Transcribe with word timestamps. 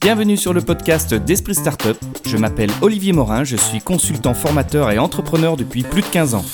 Bienvenue 0.00 0.36
sur 0.36 0.52
le 0.54 0.62
podcast 0.62 1.14
d'Esprit 1.14 1.54
Startup. 1.54 1.96
Je 2.24 2.36
m'appelle 2.36 2.70
Olivier 2.80 3.12
Morin, 3.12 3.44
je 3.44 3.56
suis 3.56 3.80
consultant 3.80 4.32
formateur 4.32 4.90
et 4.90 4.98
entrepreneur 4.98 5.56
depuis 5.56 5.82
plus 5.82 6.00
de 6.00 6.06
15 6.06 6.34
ans. 6.34 6.44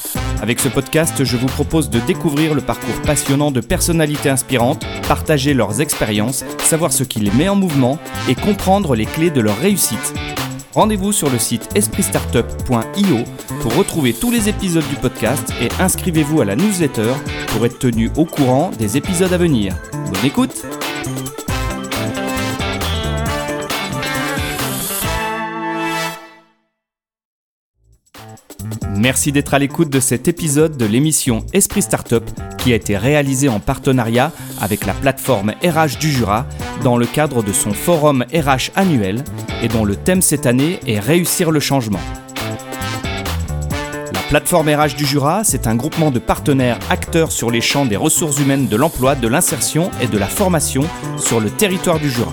Avec 0.42 0.58
ce 0.58 0.68
podcast, 0.68 1.22
je 1.22 1.36
vous 1.36 1.46
propose 1.46 1.88
de 1.88 2.00
découvrir 2.00 2.54
le 2.54 2.60
parcours 2.60 3.00
passionnant 3.02 3.50
de 3.50 3.60
personnalités 3.60 4.30
inspirantes, 4.30 4.84
partager 5.06 5.54
leurs 5.54 5.80
expériences, 5.80 6.44
savoir 6.58 6.92
ce 6.92 7.04
qui 7.04 7.20
les 7.20 7.30
met 7.30 7.48
en 7.48 7.54
mouvement 7.56 7.98
et 8.28 8.34
comprendre 8.34 8.96
les 8.96 9.06
clés 9.06 9.30
de 9.30 9.40
leur 9.40 9.56
réussite. 9.58 10.12
Rendez-vous 10.74 11.12
sur 11.12 11.30
le 11.30 11.38
site 11.38 11.68
espritstartup.io 11.74 13.18
pour 13.62 13.74
retrouver 13.76 14.12
tous 14.12 14.30
les 14.30 14.48
épisodes 14.48 14.86
du 14.88 14.96
podcast 14.96 15.50
et 15.62 15.68
inscrivez-vous 15.80 16.42
à 16.42 16.44
la 16.44 16.56
newsletter 16.56 17.14
pour 17.46 17.64
être 17.64 17.78
tenu 17.78 18.10
au 18.16 18.26
courant 18.26 18.70
des 18.78 18.98
épisodes 18.98 19.32
à 19.32 19.38
venir. 19.38 19.74
Bonne 19.92 20.26
écoute 20.26 20.66
Merci 28.96 29.30
d'être 29.30 29.52
à 29.52 29.58
l'écoute 29.58 29.90
de 29.90 30.00
cet 30.00 30.26
épisode 30.26 30.78
de 30.78 30.86
l'émission 30.86 31.44
Esprit 31.52 31.82
Startup 31.82 32.24
qui 32.56 32.72
a 32.72 32.76
été 32.76 32.96
réalisé 32.96 33.48
en 33.48 33.60
partenariat 33.60 34.32
avec 34.58 34.86
la 34.86 34.94
plateforme 34.94 35.52
RH 35.62 35.98
du 36.00 36.10
Jura 36.10 36.46
dans 36.82 36.96
le 36.96 37.04
cadre 37.04 37.42
de 37.42 37.52
son 37.52 37.72
forum 37.72 38.24
RH 38.32 38.70
annuel 38.74 39.22
et 39.62 39.68
dont 39.68 39.84
le 39.84 39.96
thème 39.96 40.22
cette 40.22 40.46
année 40.46 40.80
est 40.86 40.98
Réussir 40.98 41.50
le 41.50 41.60
changement. 41.60 42.00
La 44.14 44.20
plateforme 44.30 44.70
RH 44.70 44.96
du 44.96 45.04
Jura, 45.04 45.44
c'est 45.44 45.66
un 45.66 45.76
groupement 45.76 46.10
de 46.10 46.18
partenaires 46.18 46.78
acteurs 46.88 47.32
sur 47.32 47.50
les 47.50 47.60
champs 47.60 47.84
des 47.84 47.96
ressources 47.96 48.40
humaines, 48.40 48.66
de 48.66 48.76
l'emploi, 48.76 49.14
de 49.14 49.28
l'insertion 49.28 49.90
et 50.00 50.06
de 50.06 50.16
la 50.16 50.26
formation 50.26 50.84
sur 51.18 51.38
le 51.38 51.50
territoire 51.50 52.00
du 52.00 52.10
Jura. 52.10 52.32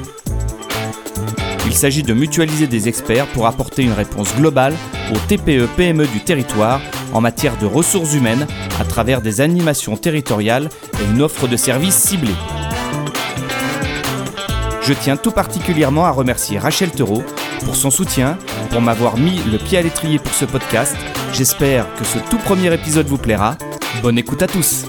Il 1.66 1.74
s'agit 1.74 2.04
de 2.04 2.14
mutualiser 2.14 2.68
des 2.68 2.88
experts 2.88 3.28
pour 3.28 3.48
apporter 3.48 3.84
une 3.84 3.94
réponse 3.94 4.34
globale 4.36 4.76
aux 5.12 5.20
TPE-PME 5.28 6.08
du 6.08 6.22
territoire 6.22 6.82
en 7.14 7.22
matière 7.22 7.58
de 7.58 7.66
ressources 7.66 8.14
humaines 8.14 8.48
à 8.80 8.86
travers 8.86 9.22
des 9.22 9.42
animations 9.42 9.98
territoriales 9.98 10.70
et 11.00 11.12
une 11.12 11.22
offre 11.22 11.48
de 11.48 11.58
services 11.58 11.96
ciblée. 11.96 12.36
Je 14.82 14.94
tiens 14.94 15.16
tout 15.16 15.32
particulièrement 15.32 16.06
à 16.06 16.12
remercier 16.12 16.60
Rachel 16.60 16.92
Tereau 16.92 17.24
pour 17.64 17.76
son 17.76 17.92
soutien, 17.92 18.38
pour 18.70 18.82
m'avoir 18.82 19.18
mis 19.18 19.40
le 19.50 19.58
pied 19.58 19.78
à 19.78 19.82
l'étrier 19.82 20.20
pour 20.20 20.34
ce 20.34 20.46
podcast. 20.46 20.96
J'espère 21.34 21.86
que 21.96 22.04
ce 22.04 22.20
tout 22.30 22.38
premier 22.38 22.74
épisode 22.74 23.08
vous 23.08 23.18
plaira. 23.18 23.58
Bonne 24.02 24.18
écoute 24.18 24.42
à 24.42 24.48
tous 24.48 24.86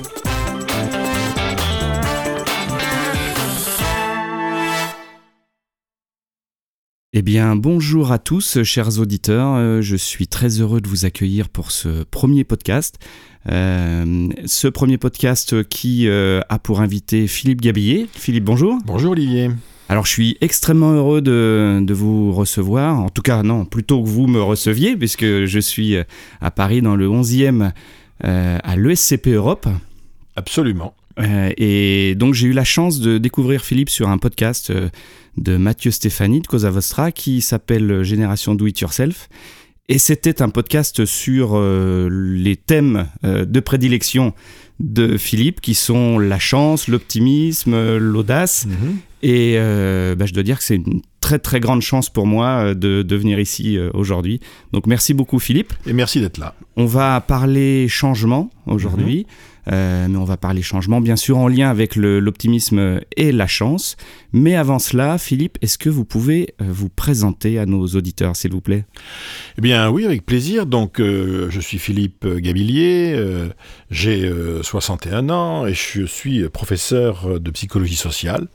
Eh 7.17 7.23
bien, 7.23 7.55
bonjour 7.55 8.11
à 8.11 8.19
tous, 8.19 8.65
chers 8.65 8.99
auditeurs. 8.99 9.55
Euh, 9.55 9.81
je 9.81 9.95
suis 9.95 10.27
très 10.27 10.61
heureux 10.61 10.81
de 10.81 10.89
vous 10.89 11.05
accueillir 11.05 11.49
pour 11.49 11.71
ce 11.71 12.03
premier 12.03 12.43
podcast. 12.43 12.99
Euh, 13.49 14.27
ce 14.47 14.67
premier 14.67 14.99
podcast 14.99 15.63
qui 15.69 16.09
euh, 16.09 16.41
a 16.49 16.59
pour 16.59 16.81
invité 16.81 17.29
Philippe 17.29 17.61
Gabillet. 17.61 18.09
Philippe, 18.13 18.43
bonjour. 18.43 18.81
Bonjour 18.85 19.13
Olivier. 19.13 19.51
Alors, 19.89 20.07
je 20.07 20.11
suis 20.11 20.37
extrêmement 20.41 20.91
heureux 20.91 21.23
de, 21.23 21.87
vous 21.93 22.33
recevoir. 22.33 22.99
En 22.99 23.11
tout 23.11 23.23
cas, 23.23 23.45
non, 23.45 23.65
plutôt 23.65 24.03
que 24.03 24.09
vous 24.09 24.27
me 24.27 24.43
receviez, 24.43 24.97
puisque 24.97 25.45
je 25.45 25.61
suis 25.61 25.95
à 26.41 26.51
Paris 26.51 26.83
dans 26.83 26.97
le 26.97 27.07
11e 27.07 27.71
à 28.25 28.77
l'ESCP 28.77 29.29
Europe. 29.29 29.69
Absolument. 30.35 30.97
et 31.21 32.17
donc, 32.17 32.35
j'ai 32.35 32.49
eu 32.49 32.53
la 32.53 32.65
chance 32.65 32.99
de 32.99 33.19
découvrir 33.19 33.63
Philippe 33.63 33.91
sur 33.91 34.09
un 34.09 34.19
podcast 34.19 34.73
de 35.37 35.57
Mathieu 35.57 35.91
Stéphanie 35.91 36.41
de 36.41 36.47
Cosa 36.47 36.71
Vostra 36.71 37.13
qui 37.13 37.41
s'appelle 37.41 38.03
Génération 38.03 38.55
Do 38.55 38.67
It 38.67 38.81
Yourself. 38.81 39.29
Et 39.89 39.99
c'était 39.99 40.41
un 40.41 40.49
podcast 40.49 41.05
sur 41.05 41.51
euh, 41.55 42.09
les 42.11 42.57
thèmes 42.57 43.07
euh, 43.25 43.45
de 43.45 43.61
prédilection 43.61 44.33
de 44.81 45.19
Philippe 45.19 45.61
qui 45.61 45.75
sont 45.75 46.19
la 46.19 46.39
chance, 46.39 46.89
l'optimisme, 46.89 47.99
l'audace. 47.99 48.67
Mhm. 48.67 48.97
Et 49.23 49.55
euh, 49.57 50.15
bah, 50.15 50.25
je 50.27 50.33
dois 50.33 50.43
dire 50.43 50.59
que 50.59 50.65
c'est 50.65 50.77
une 50.77 51.03
très 51.21 51.39
très 51.39 51.61
grande 51.61 51.83
chance 51.83 52.09
pour 52.09 52.27
moi 52.27 52.75
de, 52.75 53.03
de 53.03 53.17
venir 53.17 53.39
ici 53.39 53.79
aujourd'hui. 53.93 54.41
Donc 54.73 54.87
merci 54.87 55.13
beaucoup 55.15 55.39
Philippe. 55.39 55.73
Et 55.87 55.93
merci 55.93 56.21
d'être 56.21 56.39
là. 56.39 56.55
On 56.77 56.87
va 56.87 57.21
parler 57.21 57.87
changement 57.89 58.51
aujourd'hui. 58.67 59.27
Mhm. 59.29 59.54
Euh, 59.73 60.07
mais 60.09 60.17
on 60.17 60.25
va 60.25 60.37
parler 60.37 60.63
changement, 60.63 61.01
bien 61.01 61.17
sûr 61.17 61.39
en 61.39 61.49
lien 61.49 61.71
avec 61.71 61.97
l'optimisme 61.97 63.01
et 63.17 63.33
la 63.33 63.47
chance. 63.47 63.97
Mais 64.33 64.55
avant 64.55 64.79
cela, 64.79 65.19
Philippe, 65.19 65.59
est-ce 65.63 65.79
que 65.79 65.89
vous 65.89 66.05
pouvez 66.05 66.55
euh, 66.61 66.65
vous 66.69 66.89
présenter 66.89 67.59
à 67.59 67.67
nos 67.67 67.87
auditeurs, 67.87 68.37
s'il 68.37 68.53
vous 68.53 68.61
plaît? 68.61 68.85
Eh 69.59 69.61
bien 69.61 69.89
oui, 69.91 70.05
avec 70.05 70.27
plaisir. 70.27 70.67
Donc 70.67 71.01
euh, 71.01 71.49
je 71.51 71.61
suis 71.61 71.79
Philippe 71.79 72.27
Gabillier, 72.27 73.19
j'ai 73.91 74.31
61 74.63 75.31
ans 75.31 75.67
et 75.67 75.75
je 75.75 76.05
suis 76.05 76.49
professeur 76.49 77.41
de 77.41 77.51
psychologie 77.51 77.97
sociale 77.97 78.49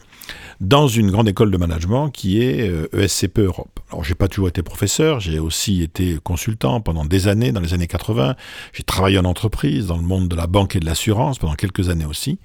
dans 0.60 0.88
une 0.88 1.12
grande 1.12 1.30
école 1.30 1.52
de 1.52 1.58
management 1.58 2.10
qui 2.10 2.42
est 2.42 2.72
ESCP 2.94 3.40
euh, 3.40 3.44
e 3.44 3.46
Europe. 3.46 3.79
Alors 3.92 4.04
j'ai 4.04 4.14
pas 4.14 4.28
toujours 4.28 4.50
été 4.50 4.62
professeur, 4.62 5.20
j'ai 5.20 5.40
aussi 5.40 5.82
été 5.82 6.20
consultant 6.24 6.80
pendant 6.80 7.06
des 7.06 7.28
années, 7.28 7.52
dans 7.52 7.60
les 7.60 7.74
années 7.74 7.88
80. 7.88 8.36
J'ai 8.72 8.84
travaillé 8.84 9.18
en 9.18 9.26
entreprise, 9.26 9.88
dans 9.88 9.98
le 9.98 10.04
monde 10.04 10.28
de 10.28 10.36
la 10.36 10.46
banque 10.46 10.76
et 10.76 10.80
de 10.80 10.86
l'assurance 10.86 11.40
pendant 11.40 11.56
quelques 11.56 11.90
années 11.90 12.06
aussi. 12.06 12.40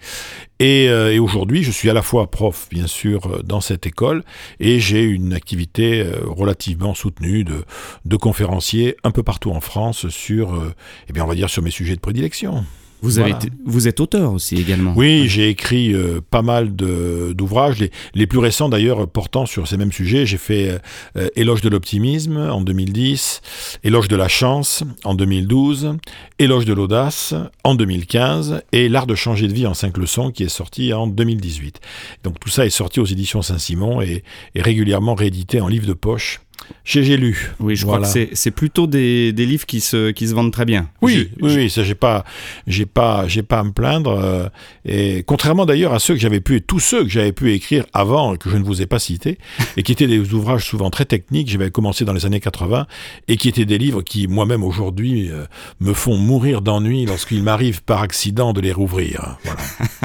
Et, 0.58 0.88
euh, 0.88 1.12
et 1.12 1.18
aujourd'hui, 1.18 1.62
je 1.62 1.70
suis 1.70 1.90
à 1.90 1.92
la 1.92 2.00
fois 2.00 2.30
prof, 2.30 2.68
bien 2.70 2.86
sûr, 2.86 3.26
euh, 3.26 3.42
dans 3.42 3.60
cette 3.60 3.86
école, 3.86 4.24
et 4.58 4.80
j'ai 4.80 5.02
une 5.02 5.34
activité 5.34 6.06
relativement 6.22 6.94
soutenue 6.94 7.44
de, 7.44 7.64
de 8.06 8.16
conférencier 8.16 8.96
un 9.04 9.10
peu 9.10 9.22
partout 9.22 9.50
en 9.50 9.60
France 9.60 10.08
sur, 10.08 10.74
eh 11.08 11.12
bien, 11.12 11.24
on 11.24 11.28
va 11.28 11.34
dire, 11.34 11.50
sur 11.50 11.62
mes 11.62 11.70
sujets 11.70 11.94
de 11.94 12.00
prédilection. 12.00 12.64
Vous, 13.04 13.18
avez 13.18 13.34
vous 13.64 13.86
êtes 13.86 14.00
auteur 14.00 14.32
aussi 14.32 14.56
également. 14.56 14.94
Oui, 14.96 15.28
j'ai 15.28 15.50
écrit 15.50 15.92
euh, 15.92 16.20
pas 16.30 16.40
mal 16.40 16.74
d'ouvrages, 16.74 17.78
les, 17.78 17.90
les, 18.14 18.26
plus 18.26 18.38
récents 18.38 18.70
d'ailleurs 18.70 19.06
portant 19.06 19.44
sur 19.44 19.68
ces 19.68 19.76
mêmes 19.76 19.92
sujets. 19.92 20.24
J'ai 20.24 20.38
fait 20.38 20.80
euh, 21.16 21.28
Éloge 21.36 21.60
de 21.60 21.68
l'optimisme 21.68 22.38
en 22.38 22.62
2010, 22.62 23.42
Éloge 23.84 24.08
de 24.08 24.16
la 24.16 24.28
chance 24.28 24.84
en 25.04 25.14
2012, 25.14 25.96
Éloge 26.38 26.64
de 26.64 26.72
l'audace 26.72 27.34
en 27.62 27.74
2015 27.74 28.62
et 28.72 28.88
L'art 28.88 29.06
de 29.06 29.14
changer 29.14 29.48
de 29.48 29.52
vie 29.52 29.66
en 29.66 29.74
cinq 29.74 29.98
leçons 29.98 30.30
qui 30.30 30.42
est 30.42 30.48
sorti 30.48 30.92
en 30.94 31.06
2018. 31.06 31.80
Donc 32.22 32.40
tout 32.40 32.48
ça 32.48 32.64
est 32.64 32.70
sorti 32.70 33.00
aux 33.00 33.04
éditions 33.04 33.42
Saint-Simon 33.42 34.00
et, 34.00 34.24
et 34.54 34.62
régulièrement 34.62 35.14
réédité 35.14 35.60
en 35.60 35.68
livre 35.68 35.86
de 35.86 35.92
poche 35.92 36.40
j'ai 36.84 37.16
lu. 37.16 37.52
Oui, 37.60 37.76
je 37.76 37.86
crois 37.86 38.00
que 38.00 38.28
c'est 38.32 38.50
plutôt 38.50 38.86
des, 38.86 39.32
des, 39.32 39.46
livres 39.46 39.66
qui 39.66 39.80
se, 39.80 40.10
qui 40.10 40.28
se 40.28 40.34
vendent 40.34 40.52
très 40.52 40.64
bien. 40.64 40.88
Oui, 41.00 41.30
oui, 41.40 41.54
oui, 41.56 41.70
ça 41.70 41.82
j'ai 41.82 41.94
pas, 41.94 42.24
j'ai 42.66 42.86
pas, 42.86 43.26
j'ai 43.26 43.42
pas 43.42 43.60
à 43.60 43.64
me 43.64 43.72
plaindre. 43.72 44.10
Euh, 44.12 44.48
et 44.84 45.22
contrairement 45.26 45.64
d'ailleurs 45.66 45.94
à 45.94 45.98
ceux 45.98 46.14
que 46.14 46.20
j'avais 46.20 46.40
pu, 46.40 46.60
tous 46.60 46.80
ceux 46.80 47.04
que 47.04 47.08
j'avais 47.08 47.32
pu 47.32 47.52
écrire 47.52 47.84
avant 47.92 48.36
que 48.36 48.50
je 48.50 48.56
ne 48.56 48.64
vous 48.64 48.82
ai 48.82 48.86
pas 48.86 48.98
cités, 48.98 49.38
et 49.76 49.82
qui 49.82 49.92
étaient 49.92 50.06
des 50.06 50.34
ouvrages 50.34 50.64
souvent 50.64 50.90
très 50.90 51.04
techniques. 51.06 51.48
J'avais 51.48 51.70
commencé 51.70 52.04
dans 52.04 52.12
les 52.12 52.26
années 52.26 52.40
80 52.40 52.86
et 53.28 53.36
qui 53.36 53.48
étaient 53.48 53.64
des 53.64 53.78
livres 53.78 54.02
qui 54.02 54.28
moi-même 54.28 54.62
aujourd'hui 54.62 55.30
euh, 55.30 55.44
me 55.80 55.94
font 55.94 56.16
mourir 56.16 56.60
d'ennui 56.60 57.06
lorsqu'il 57.06 57.42
m'arrive 57.42 57.82
par 57.82 58.02
accident 58.02 58.52
de 58.52 58.60
les 58.60 58.72
rouvrir. 58.72 59.38
Voilà. 59.44 59.60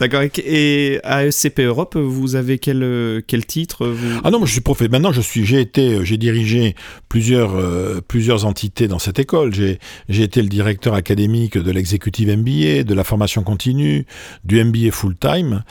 D'accord. 0.00 0.22
Et 0.38 0.98
à 1.04 1.30
SCP 1.30 1.60
Europe, 1.60 1.96
vous 1.96 2.36
avez 2.36 2.58
quel, 2.58 3.22
quel 3.26 3.44
titre 3.44 3.94
Ah 4.24 4.30
non, 4.30 4.38
moi 4.38 4.46
je 4.46 4.52
suis 4.52 4.62
prophète. 4.62 4.90
Maintenant, 4.90 5.12
je 5.12 5.20
suis, 5.20 5.44
j'ai 5.44 5.60
euh, 5.78 6.04
j'ai 6.04 6.16
dirigé 6.16 6.74
plusieurs, 7.08 7.56
euh, 7.56 8.00
plusieurs 8.06 8.44
entités 8.44 8.88
dans 8.88 8.98
cette 8.98 9.18
école. 9.18 9.52
J'ai 9.54 9.78
été 10.08 10.42
le 10.42 10.48
directeur 10.48 10.94
académique 10.94 11.58
de 11.58 11.70
l'exécutive 11.70 12.28
MBA, 12.36 12.84
de 12.84 12.94
la 12.94 13.04
formation 13.04 13.42
continue, 13.42 14.06
du 14.44 14.62
MBA 14.62 14.90
full-time. 14.92 15.62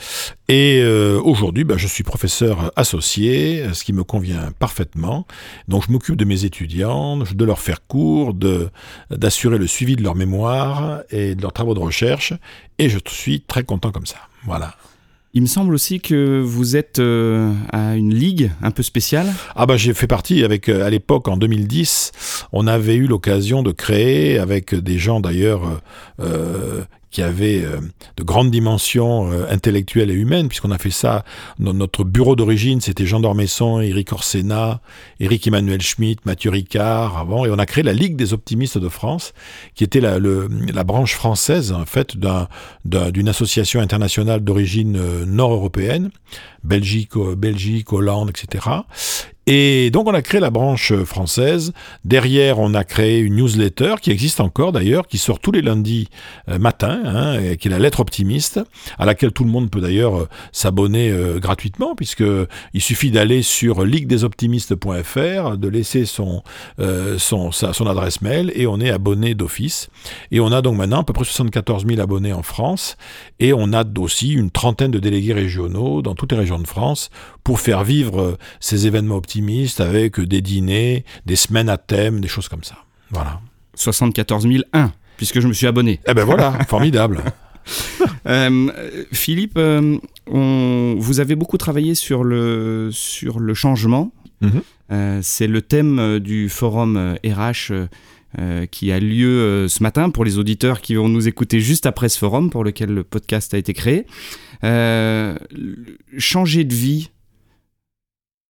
Et 0.48 0.80
euh, 0.82 1.20
aujourd'hui, 1.22 1.64
bah, 1.64 1.76
je 1.76 1.86
suis 1.86 2.04
professeur 2.04 2.72
associé, 2.76 3.64
ce 3.72 3.84
qui 3.84 3.92
me 3.92 4.04
convient 4.04 4.52
parfaitement. 4.58 5.26
Donc 5.68 5.84
je 5.86 5.92
m'occupe 5.92 6.16
de 6.16 6.24
mes 6.24 6.44
étudiants, 6.44 7.16
de 7.16 7.44
leur 7.44 7.58
faire 7.58 7.86
cours, 7.86 8.34
d'assurer 9.10 9.58
le 9.58 9.66
suivi 9.66 9.96
de 9.96 10.02
leur 10.02 10.14
mémoire 10.14 11.02
et 11.10 11.34
de 11.34 11.42
leurs 11.42 11.52
travaux 11.52 11.74
de 11.74 11.80
recherche. 11.80 12.32
Et 12.78 12.88
je 12.88 12.98
suis 13.06 13.40
très 13.40 13.64
content 13.64 13.90
comme 13.90 14.06
ça. 14.06 14.18
Voilà. 14.44 14.74
Il 15.36 15.42
me 15.42 15.46
semble 15.46 15.74
aussi 15.74 16.00
que 16.00 16.40
vous 16.40 16.76
êtes 16.76 16.98
euh, 16.98 17.52
à 17.70 17.94
une 17.94 18.14
ligue 18.14 18.52
un 18.62 18.70
peu 18.70 18.82
spéciale. 18.82 19.26
Ah 19.54 19.66
bah 19.66 19.76
j'ai 19.76 19.92
fait 19.92 20.06
partie 20.06 20.42
avec 20.42 20.70
euh, 20.70 20.82
à 20.82 20.88
l'époque 20.88 21.28
en 21.28 21.36
2010, 21.36 22.46
on 22.52 22.66
avait 22.66 22.94
eu 22.94 23.06
l'occasion 23.06 23.62
de 23.62 23.70
créer 23.70 24.38
avec 24.38 24.74
des 24.74 24.96
gens 24.96 25.20
d'ailleurs 25.20 25.82
euh, 26.20 26.84
qui 27.10 27.22
avait 27.22 27.64
euh, 27.64 27.80
de 28.16 28.22
grandes 28.22 28.50
dimensions 28.50 29.30
euh, 29.30 29.46
intellectuelles 29.50 30.10
et 30.10 30.14
humaines, 30.14 30.48
puisqu'on 30.48 30.70
a 30.70 30.78
fait 30.78 30.90
ça. 30.90 31.24
Dans 31.58 31.72
notre 31.72 32.04
bureau 32.04 32.36
d'origine, 32.36 32.80
c'était 32.80 33.06
Jean 33.06 33.20
d'Ormesson, 33.20 33.80
Éric 33.80 34.12
Orsena, 34.12 34.80
Éric 35.20 35.46
Emmanuel 35.46 35.80
Schmitt, 35.80 36.26
Mathieu 36.26 36.50
Ricard, 36.50 37.16
avant, 37.16 37.44
et 37.44 37.50
on 37.50 37.58
a 37.58 37.66
créé 37.66 37.84
la 37.84 37.92
Ligue 37.92 38.16
des 38.16 38.32
optimistes 38.32 38.78
de 38.78 38.88
France, 38.88 39.32
qui 39.74 39.84
était 39.84 40.00
la, 40.00 40.18
branche 40.84 41.14
française, 41.14 41.72
en 41.72 41.86
fait, 41.86 42.16
d'une 42.84 43.28
association 43.28 43.80
internationale 43.80 44.40
d'origine 44.40 44.96
euh, 44.96 45.24
nord-européenne, 45.24 46.10
Belgique, 46.66 47.16
Belgique, 47.16 47.92
Hollande, 47.92 48.30
etc. 48.30 48.66
Et 49.48 49.90
donc 49.92 50.08
on 50.08 50.14
a 50.14 50.22
créé 50.22 50.40
la 50.40 50.50
branche 50.50 50.92
française. 51.04 51.72
Derrière, 52.04 52.58
on 52.58 52.74
a 52.74 52.82
créé 52.82 53.20
une 53.20 53.36
newsletter 53.36 53.94
qui 54.02 54.10
existe 54.10 54.40
encore 54.40 54.72
d'ailleurs, 54.72 55.06
qui 55.06 55.18
sort 55.18 55.38
tous 55.38 55.52
les 55.52 55.62
lundis 55.62 56.08
euh, 56.48 56.58
matin, 56.58 57.00
hein, 57.04 57.54
qui 57.54 57.68
est 57.68 57.70
la 57.70 57.78
lettre 57.78 58.00
optimiste, 58.00 58.58
à 58.98 59.06
laquelle 59.06 59.30
tout 59.30 59.44
le 59.44 59.50
monde 59.50 59.70
peut 59.70 59.80
d'ailleurs 59.80 60.16
euh, 60.16 60.28
s'abonner 60.50 61.10
euh, 61.10 61.38
gratuitement, 61.38 61.94
puisque 61.94 62.24
il 62.74 62.80
suffit 62.80 63.12
d'aller 63.12 63.42
sur 63.42 63.84
liguedesoptimistes.fr, 63.84 65.56
de 65.56 65.68
laisser 65.68 66.06
son 66.06 66.42
adresse 67.86 68.22
mail, 68.22 68.50
et 68.56 68.66
on 68.66 68.80
est 68.80 68.90
abonné 68.90 69.34
d'office. 69.34 69.90
Et 70.32 70.40
on 70.40 70.50
a 70.50 70.60
donc 70.60 70.76
maintenant 70.76 71.02
à 71.02 71.04
peu 71.04 71.12
près 71.12 71.24
74 71.24 71.86
000 71.86 72.00
abonnés 72.00 72.32
en 72.32 72.42
France, 72.42 72.96
et 73.38 73.52
on 73.52 73.72
a 73.72 73.84
aussi 73.98 74.32
une 74.32 74.50
trentaine 74.50 74.90
de 74.90 74.98
délégués 74.98 75.34
régionaux 75.34 76.02
dans 76.02 76.16
toutes 76.16 76.32
les 76.32 76.38
régions 76.38 76.55
de 76.58 76.66
France 76.66 77.10
pour 77.44 77.60
faire 77.60 77.84
vivre 77.84 78.38
ces 78.60 78.86
événements 78.86 79.16
optimistes 79.16 79.80
avec 79.80 80.20
des 80.20 80.40
dîners, 80.40 81.04
des 81.26 81.36
semaines 81.36 81.68
à 81.68 81.76
thème, 81.76 82.20
des 82.20 82.28
choses 82.28 82.48
comme 82.48 82.64
ça. 82.64 82.76
Voilà. 83.10 83.40
74 83.74 84.46
001, 84.72 84.92
puisque 85.16 85.40
je 85.40 85.48
me 85.48 85.52
suis 85.52 85.66
abonné. 85.66 86.00
Eh 86.08 86.14
ben 86.14 86.24
voilà, 86.24 86.52
formidable. 86.68 87.22
Euh, 88.26 88.70
Philippe, 89.12 89.56
euh, 89.56 89.98
on, 90.26 90.96
vous 90.98 91.20
avez 91.20 91.36
beaucoup 91.36 91.58
travaillé 91.58 91.94
sur 91.94 92.24
le, 92.24 92.90
sur 92.92 93.38
le 93.38 93.54
changement. 93.54 94.12
Mhm. 94.40 94.62
Euh, 94.92 95.20
c'est 95.22 95.46
le 95.46 95.62
thème 95.62 96.18
du 96.18 96.48
forum 96.48 97.16
RH 97.24 97.72
qui 98.70 98.92
a 98.92 99.00
lieu 99.00 99.66
ce 99.66 99.82
matin 99.82 100.10
pour 100.10 100.22
les 100.22 100.36
auditeurs 100.36 100.82
qui 100.82 100.94
vont 100.94 101.08
nous 101.08 101.26
écouter 101.26 101.60
juste 101.60 101.86
après 101.86 102.10
ce 102.10 102.18
forum 102.18 102.50
pour 102.50 102.64
lequel 102.64 102.92
le 102.92 103.02
podcast 103.02 103.54
a 103.54 103.58
été 103.58 103.72
créé. 103.72 104.04
Changer 104.62 106.64
de 106.64 106.74
vie, 106.74 107.10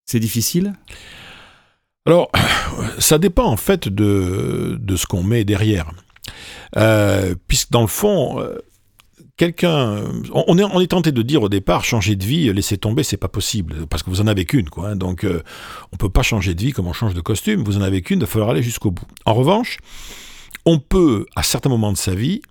c'est 0.05 0.20
difficile? 0.20 0.75
Alors, 2.06 2.31
ça 2.99 3.19
dépend 3.19 3.47
en 3.47 3.56
fait 3.56 3.88
de, 3.88 4.76
de 4.81 4.97
ce 4.97 5.06
qu'on 5.06 5.23
met 5.23 5.44
derrière. 5.44 5.91
Euh, 6.76 7.35
puisque 7.49 7.70
dans 7.70 7.81
le 7.81 7.87
fond, 7.87 8.41
euh, 8.41 8.58
quelqu'un. 9.37 10.03
On 10.32 10.58
est, 10.58 10.64
on 10.64 10.81
est 10.81 10.88
tenté 10.88 11.12
de 11.12 11.23
dire 11.23 11.43
au 11.43 11.49
départ, 11.49 11.85
changer 11.85 12.17
de 12.17 12.25
vie, 12.25 12.53
laisser 12.53 12.79
tomber, 12.79 13.03
c'est 13.03 13.17
pas 13.17 13.29
possible, 13.29 13.87
parce 13.87 14.03
que 14.03 14.11
vous 14.11 14.20
en 14.20 14.26
avez 14.26 14.44
qu'une, 14.44 14.69
quoi. 14.69 14.91
Hein. 14.91 14.97
donc, 14.97 15.25
euh, 15.25 15.43
on 15.93 15.97
peut 15.97 16.08
pas 16.08 16.23
changer 16.23 16.55
de 16.55 16.62
vie 16.62 16.73
comme 16.73 16.87
on 16.87 16.93
change 16.93 17.14
de 17.14 17.20
costume, 17.20 17.62
vous 17.62 17.76
en 17.76 17.82
avez 17.82 18.03
qu'une, 18.03 18.19
il 18.19 18.23
va 18.23 18.26
falloir 18.26 18.50
aller 18.50 18.62
jusqu'au 18.62 18.91
bout. 18.91 19.06
En 19.25 19.35
revanche, 19.35 19.79
on 20.64 20.79
peut, 20.79 21.26
à 21.37 21.43
certains 21.43 21.69
moments 21.69 21.93
de 21.93 21.99
sa 21.99 22.14
vie, 22.14 22.43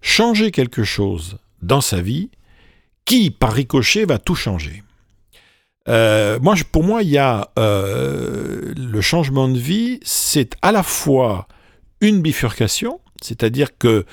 changer 0.00 0.50
quelque 0.50 0.84
chose 0.84 1.38
dans 1.62 1.80
sa 1.80 2.00
vie 2.00 2.30
qui, 3.08 3.30
par 3.30 3.54
ricochet, 3.54 4.04
va 4.04 4.18
tout 4.18 4.34
changer. 4.34 4.82
Euh, 5.88 6.38
moi, 6.40 6.54
pour 6.70 6.84
moi, 6.84 7.02
il 7.02 7.08
y 7.08 7.16
a 7.16 7.50
euh, 7.58 8.74
le 8.76 9.00
changement 9.00 9.48
de 9.48 9.58
vie, 9.58 9.98
c'est 10.02 10.54
à 10.60 10.72
la 10.72 10.82
fois 10.82 11.48
une 12.02 12.20
bifurcation, 12.20 13.00
c'est-à-dire 13.22 13.78
que 13.78 14.04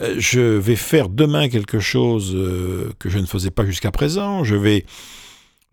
euh, 0.00 0.14
je 0.18 0.40
vais 0.40 0.76
faire 0.76 1.08
demain 1.08 1.48
quelque 1.48 1.80
chose 1.80 2.30
que 3.00 3.10
je 3.10 3.18
ne 3.18 3.26
faisais 3.26 3.50
pas 3.50 3.66
jusqu'à 3.66 3.90
présent, 3.90 4.44
je 4.44 4.54
vais, 4.54 4.86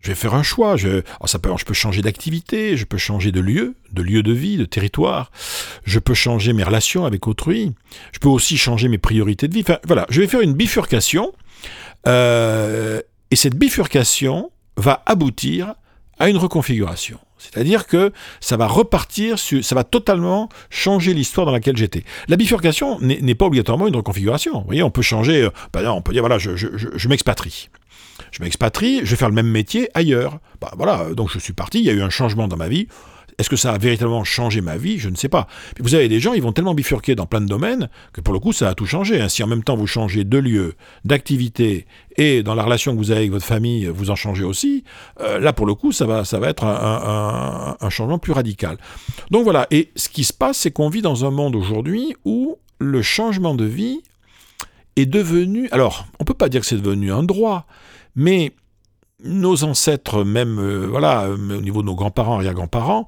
je 0.00 0.08
vais 0.08 0.16
faire 0.16 0.34
un 0.34 0.42
choix, 0.42 0.76
je, 0.76 1.02
ça 1.26 1.38
peut, 1.38 1.50
je 1.56 1.64
peux 1.64 1.74
changer 1.74 2.02
d'activité, 2.02 2.76
je 2.76 2.84
peux 2.84 2.98
changer 2.98 3.30
de 3.30 3.40
lieu, 3.40 3.76
de 3.92 4.02
lieu 4.02 4.24
de 4.24 4.32
vie, 4.32 4.56
de 4.56 4.64
territoire, 4.64 5.30
je 5.84 6.00
peux 6.00 6.14
changer 6.14 6.52
mes 6.52 6.64
relations 6.64 7.04
avec 7.04 7.28
autrui, 7.28 7.72
je 8.10 8.18
peux 8.18 8.28
aussi 8.28 8.58
changer 8.58 8.88
mes 8.88 8.98
priorités 8.98 9.46
de 9.46 9.54
vie, 9.54 9.60
enfin 9.60 9.78
voilà, 9.86 10.04
je 10.10 10.20
vais 10.20 10.26
faire 10.26 10.40
une 10.40 10.54
bifurcation, 10.54 11.32
et 12.06 13.36
cette 13.36 13.54
bifurcation, 13.56 14.50
va 14.76 15.02
aboutir 15.06 15.74
à 16.18 16.28
une 16.28 16.36
reconfiguration. 16.36 17.18
C'est-à-dire 17.38 17.86
que 17.86 18.12
ça 18.40 18.56
va 18.56 18.68
repartir, 18.68 19.38
ça 19.38 19.74
va 19.74 19.82
totalement 19.82 20.48
changer 20.70 21.12
l'histoire 21.12 21.46
dans 21.46 21.52
laquelle 21.52 21.76
j'étais. 21.76 22.04
La 22.28 22.36
bifurcation 22.36 22.98
n'est 23.00 23.34
pas 23.34 23.46
obligatoirement 23.46 23.88
une 23.88 23.96
reconfiguration. 23.96 24.60
Vous 24.60 24.66
voyez, 24.66 24.82
on 24.82 24.90
peut 24.90 25.02
changer, 25.02 25.42
euh, 25.42 25.50
bah 25.72 25.92
on 25.92 26.02
peut 26.02 26.12
dire, 26.12 26.22
voilà, 26.22 26.38
je, 26.38 26.56
je 26.56 27.08
m'expatrie. 27.08 27.68
Je 28.30 28.42
m'expatrie, 28.42 29.00
je 29.02 29.10
vais 29.10 29.16
faire 29.16 29.28
le 29.28 29.34
même 29.34 29.48
métier 29.48 29.88
ailleurs. 29.94 30.38
Bah, 30.60 30.70
voilà, 30.76 31.12
donc 31.14 31.30
je 31.32 31.38
suis 31.38 31.52
parti, 31.52 31.80
il 31.80 31.84
y 31.84 31.90
a 31.90 31.92
eu 31.92 32.02
un 32.02 32.10
changement 32.10 32.46
dans 32.46 32.56
ma 32.56 32.68
vie. 32.68 32.86
Est-ce 33.38 33.48
que 33.48 33.56
ça 33.56 33.72
a 33.72 33.78
véritablement 33.78 34.24
changé 34.24 34.60
ma 34.60 34.76
vie? 34.76 34.98
Je 34.98 35.08
ne 35.08 35.16
sais 35.16 35.28
pas. 35.28 35.46
vous 35.80 35.94
avez 35.94 36.08
des 36.08 36.20
gens, 36.20 36.32
ils 36.32 36.42
vont 36.42 36.52
tellement 36.52 36.74
bifurquer 36.74 37.14
dans 37.14 37.26
plein 37.26 37.40
de 37.40 37.46
domaines 37.46 37.88
que 38.12 38.20
pour 38.20 38.34
le 38.34 38.40
coup, 38.40 38.52
ça 38.52 38.68
a 38.68 38.74
tout 38.74 38.86
changé. 38.86 39.20
Hein. 39.20 39.28
Si 39.28 39.42
en 39.42 39.46
même 39.46 39.64
temps 39.64 39.76
vous 39.76 39.86
changez 39.86 40.24
de 40.24 40.38
lieu, 40.38 40.74
d'activité 41.04 41.86
et 42.16 42.42
dans 42.42 42.54
la 42.54 42.62
relation 42.62 42.92
que 42.92 42.98
vous 42.98 43.10
avez 43.10 43.20
avec 43.20 43.32
votre 43.32 43.46
famille, 43.46 43.86
vous 43.86 44.10
en 44.10 44.16
changez 44.16 44.44
aussi, 44.44 44.84
euh, 45.20 45.38
là 45.38 45.52
pour 45.52 45.66
le 45.66 45.74
coup, 45.74 45.92
ça 45.92 46.04
va, 46.06 46.22
être 46.48 46.64
un, 46.64 47.76
un 47.80 47.90
changement 47.90 48.18
plus 48.18 48.32
radical. 48.32 48.76
Donc 49.30 49.44
voilà. 49.44 49.66
Et 49.70 49.90
ce 49.96 50.08
qui 50.08 50.24
se 50.24 50.32
passe, 50.32 50.58
c'est 50.58 50.70
qu'on 50.70 50.88
vit 50.88 51.02
dans 51.02 51.24
un 51.24 51.30
monde 51.30 51.56
aujourd'hui 51.56 52.14
où 52.24 52.58
le 52.78 53.02
changement 53.02 53.54
de 53.54 53.64
vie 53.64 54.00
est 54.96 55.06
devenu. 55.06 55.68
Alors, 55.72 56.06
on 56.18 56.24
ne 56.24 56.26
peut 56.26 56.34
pas 56.34 56.48
dire 56.48 56.60
que 56.60 56.66
c'est 56.66 56.76
devenu 56.76 57.12
un 57.12 57.22
droit, 57.22 57.66
mais 58.14 58.52
nos 59.24 59.64
ancêtres, 59.64 60.24
même 60.24 60.58
euh, 60.58 60.86
voilà, 60.88 61.24
euh, 61.24 61.58
au 61.58 61.60
niveau 61.60 61.82
de 61.82 61.86
nos 61.86 61.94
grands-parents, 61.94 62.36
arrière-grands-parents, 62.36 63.06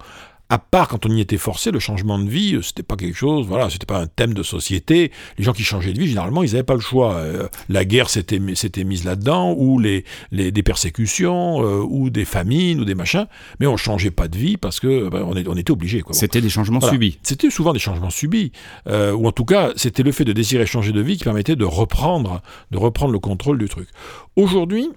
à 0.50 0.58
part 0.58 0.88
quand 0.88 1.06
on 1.06 1.11
y 1.11 1.20
était 1.20 1.38
forcé, 1.38 1.70
le 1.70 1.78
changement 1.78 2.19
de 2.19 2.28
vie, 2.28 2.55
euh, 2.55 2.62
c'était 2.62 2.82
pas 2.82 2.96
quelque 2.96 3.16
chose, 3.16 3.46
voilà, 3.46 3.70
c'était 3.70 3.87
pas 3.87 3.99
un 3.99 4.06
thème 4.06 4.34
de 4.34 4.43
société. 4.43 5.11
Les 5.38 5.44
gens 5.44 5.52
qui 5.52 5.64
changeaient 5.64 5.94
de 5.94 5.99
vie, 5.99 6.06
généralement, 6.06 6.43
ils 6.43 6.52
n'avaient 6.52 6.62
pas 6.62 6.75
le 6.75 6.81
choix. 6.81 7.20
la 7.69 7.84
guerre 7.84 8.11
s'était 8.11 8.38
mise 8.38 9.05
là-dedans, 9.05 9.55
ou 9.56 9.78
les, 9.78 10.05
les, 10.32 10.52
des 10.52 10.62
persécutions, 10.62 11.58
ou 11.58 12.11
des 12.11 12.25
famines, 12.26 12.81
ou 12.81 12.84
des 12.84 12.94
machins, 12.94 13.26
mais 13.58 13.66
on 13.66 13.76
changeait 13.76 14.11
pas 14.11 14.28
de 14.28 14.37
vie 14.37 14.56
parce 14.56 14.81
que 14.81 15.08
ben, 15.08 15.22
on, 15.22 15.34
on, 15.50 15.56
était 15.56 15.72
obligé. 15.72 16.02
C'était 16.11 16.43
des 16.43 16.50
changements 16.50 16.81
subis. 16.81 17.19
C'était 17.22 17.50
souvent 17.50 17.72
des 17.72 17.78
changements 17.78 18.11
subis, 18.11 18.52
ou 18.87 19.26
en 19.26 19.32
tout 19.32 19.46
cas, 19.46 19.72
c'était 19.76 20.02
le 20.02 20.12
fait 20.12 20.25
de 20.25 20.32
désirer 20.32 20.66
changer 20.66 20.93
de 20.93 21.00
vie 21.00 21.16
qui 21.16 21.25
permettait 21.25 21.56
de 21.56 21.64
reprendre, 21.64 22.43
de 22.70 22.78
reprendre 22.78 23.12
le 23.12 23.19
contrôle 23.19 23.58
du 23.58 23.69
truc. 23.69 23.88
Aujourd'hui, 24.37 24.90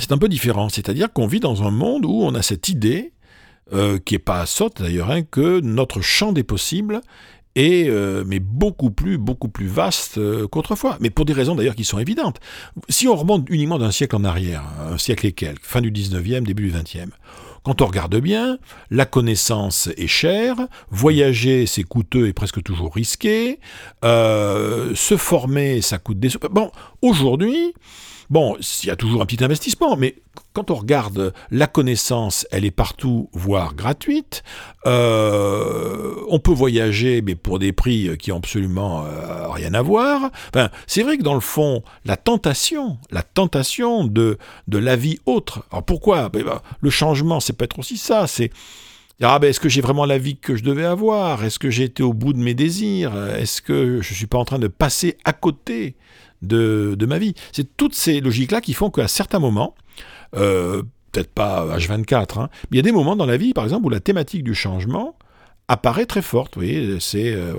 c'est 0.00 0.12
un 0.12 0.18
peu 0.18 0.28
différent. 0.28 0.68
C'est-à-dire 0.68 1.12
qu'on 1.12 1.26
vit 1.26 1.40
dans 1.40 1.62
un 1.62 1.70
monde 1.70 2.04
où 2.04 2.22
on 2.22 2.34
a 2.34 2.42
cette 2.42 2.68
idée, 2.68 3.12
euh, 3.72 3.98
qui 3.98 4.14
n'est 4.14 4.18
pas 4.18 4.46
sotte 4.46 4.82
d'ailleurs, 4.82 5.10
hein, 5.10 5.22
que 5.22 5.60
notre 5.60 6.00
champ 6.00 6.32
des 6.32 6.42
possibles 6.42 7.00
est 7.54 7.88
euh, 7.88 8.24
mais 8.26 8.40
beaucoup 8.40 8.90
plus, 8.90 9.18
beaucoup 9.18 9.48
plus 9.48 9.66
vaste 9.66 10.18
euh, 10.18 10.48
qu'autrefois. 10.48 10.96
Mais 11.00 11.10
pour 11.10 11.24
des 11.24 11.32
raisons 11.32 11.54
d'ailleurs 11.54 11.76
qui 11.76 11.84
sont 11.84 11.98
évidentes. 11.98 12.40
Si 12.88 13.06
on 13.06 13.14
remonte 13.14 13.48
uniquement 13.48 13.78
d'un 13.78 13.90
siècle 13.90 14.16
en 14.16 14.24
arrière, 14.24 14.64
un 14.80 14.98
siècle 14.98 15.26
et 15.26 15.32
quelques, 15.32 15.64
fin 15.64 15.80
du 15.80 15.92
19e, 15.92 16.42
début 16.42 16.70
du 16.70 16.76
20e, 16.76 17.10
quand 17.62 17.82
on 17.82 17.86
regarde 17.86 18.16
bien, 18.16 18.58
la 18.90 19.04
connaissance 19.04 19.88
est 19.96 20.06
chère, 20.06 20.56
voyager 20.90 21.66
c'est 21.66 21.82
coûteux 21.82 22.26
et 22.26 22.32
presque 22.32 22.62
toujours 22.62 22.94
risqué, 22.94 23.60
se 24.02 25.16
former 25.18 25.82
ça 25.82 25.98
coûte 25.98 26.18
des... 26.18 26.30
Bon, 26.50 26.70
aujourd'hui, 27.02 27.74
Bon, 28.30 28.56
il 28.84 28.86
y 28.86 28.90
a 28.90 28.96
toujours 28.96 29.22
un 29.22 29.26
petit 29.26 29.42
investissement, 29.42 29.96
mais 29.96 30.14
quand 30.52 30.70
on 30.70 30.76
regarde 30.76 31.34
la 31.50 31.66
connaissance, 31.66 32.46
elle 32.52 32.64
est 32.64 32.70
partout, 32.70 33.28
voire 33.32 33.74
gratuite. 33.74 34.44
Euh, 34.86 36.14
on 36.28 36.38
peut 36.38 36.52
voyager, 36.52 37.22
mais 37.22 37.34
pour 37.34 37.58
des 37.58 37.72
prix 37.72 38.16
qui 38.18 38.30
ont 38.30 38.36
absolument 38.36 39.04
euh, 39.04 39.48
rien 39.48 39.74
à 39.74 39.82
voir. 39.82 40.30
C'est 40.86 41.02
vrai 41.02 41.18
que 41.18 41.24
dans 41.24 41.34
le 41.34 41.40
fond, 41.40 41.82
la 42.04 42.16
tentation, 42.16 42.98
la 43.10 43.24
tentation 43.24 44.04
de, 44.04 44.38
de 44.68 44.78
la 44.78 44.94
vie 44.94 45.18
autre. 45.26 45.64
Alors 45.72 45.84
pourquoi? 45.84 46.28
Ben, 46.28 46.44
ben, 46.44 46.60
Le 46.80 46.90
changement, 46.90 47.40
c'est 47.40 47.54
peut-être 47.54 47.80
aussi 47.80 47.96
ça. 47.96 48.28
C'est 48.28 48.52
ah 49.22 49.38
ben 49.38 49.48
est-ce 49.48 49.60
que 49.60 49.68
j'ai 49.68 49.82
vraiment 49.82 50.06
la 50.06 50.16
vie 50.16 50.38
que 50.38 50.56
je 50.56 50.62
devais 50.62 50.86
avoir? 50.86 51.44
Est-ce 51.44 51.58
que 51.58 51.68
j'ai 51.68 51.84
été 51.84 52.02
au 52.02 52.14
bout 52.14 52.32
de 52.32 52.38
mes 52.38 52.54
désirs? 52.54 53.14
Est-ce 53.34 53.60
que 53.60 54.00
je 54.00 54.10
ne 54.10 54.14
suis 54.14 54.26
pas 54.26 54.38
en 54.38 54.46
train 54.46 54.58
de 54.58 54.68
passer 54.68 55.18
à 55.24 55.34
côté 55.34 55.96
de, 56.42 57.06
ma 57.06 57.18
vie. 57.18 57.34
C'est 57.52 57.76
toutes 57.76 57.94
ces 57.94 58.20
logiques-là 58.20 58.60
qui 58.60 58.72
font 58.72 58.90
qu'à 58.90 59.08
certains 59.08 59.38
moments, 59.38 59.74
euh, 60.36 60.82
peut-être 61.12 61.32
pas 61.32 61.66
H24, 61.76 62.40
hein, 62.40 62.48
mais 62.64 62.68
il 62.72 62.76
y 62.76 62.80
a 62.80 62.82
des 62.82 62.92
moments 62.92 63.16
dans 63.16 63.26
la 63.26 63.36
vie, 63.36 63.52
par 63.52 63.64
exemple, 63.64 63.86
où 63.86 63.90
la 63.90 64.00
thématique 64.00 64.44
du 64.44 64.54
changement 64.54 65.16
apparaît 65.68 66.06
très 66.06 66.22
forte. 66.22 66.56
Vous 66.56 66.62
voyez, 66.62 66.98
c'est, 66.98 67.32
euh, 67.32 67.52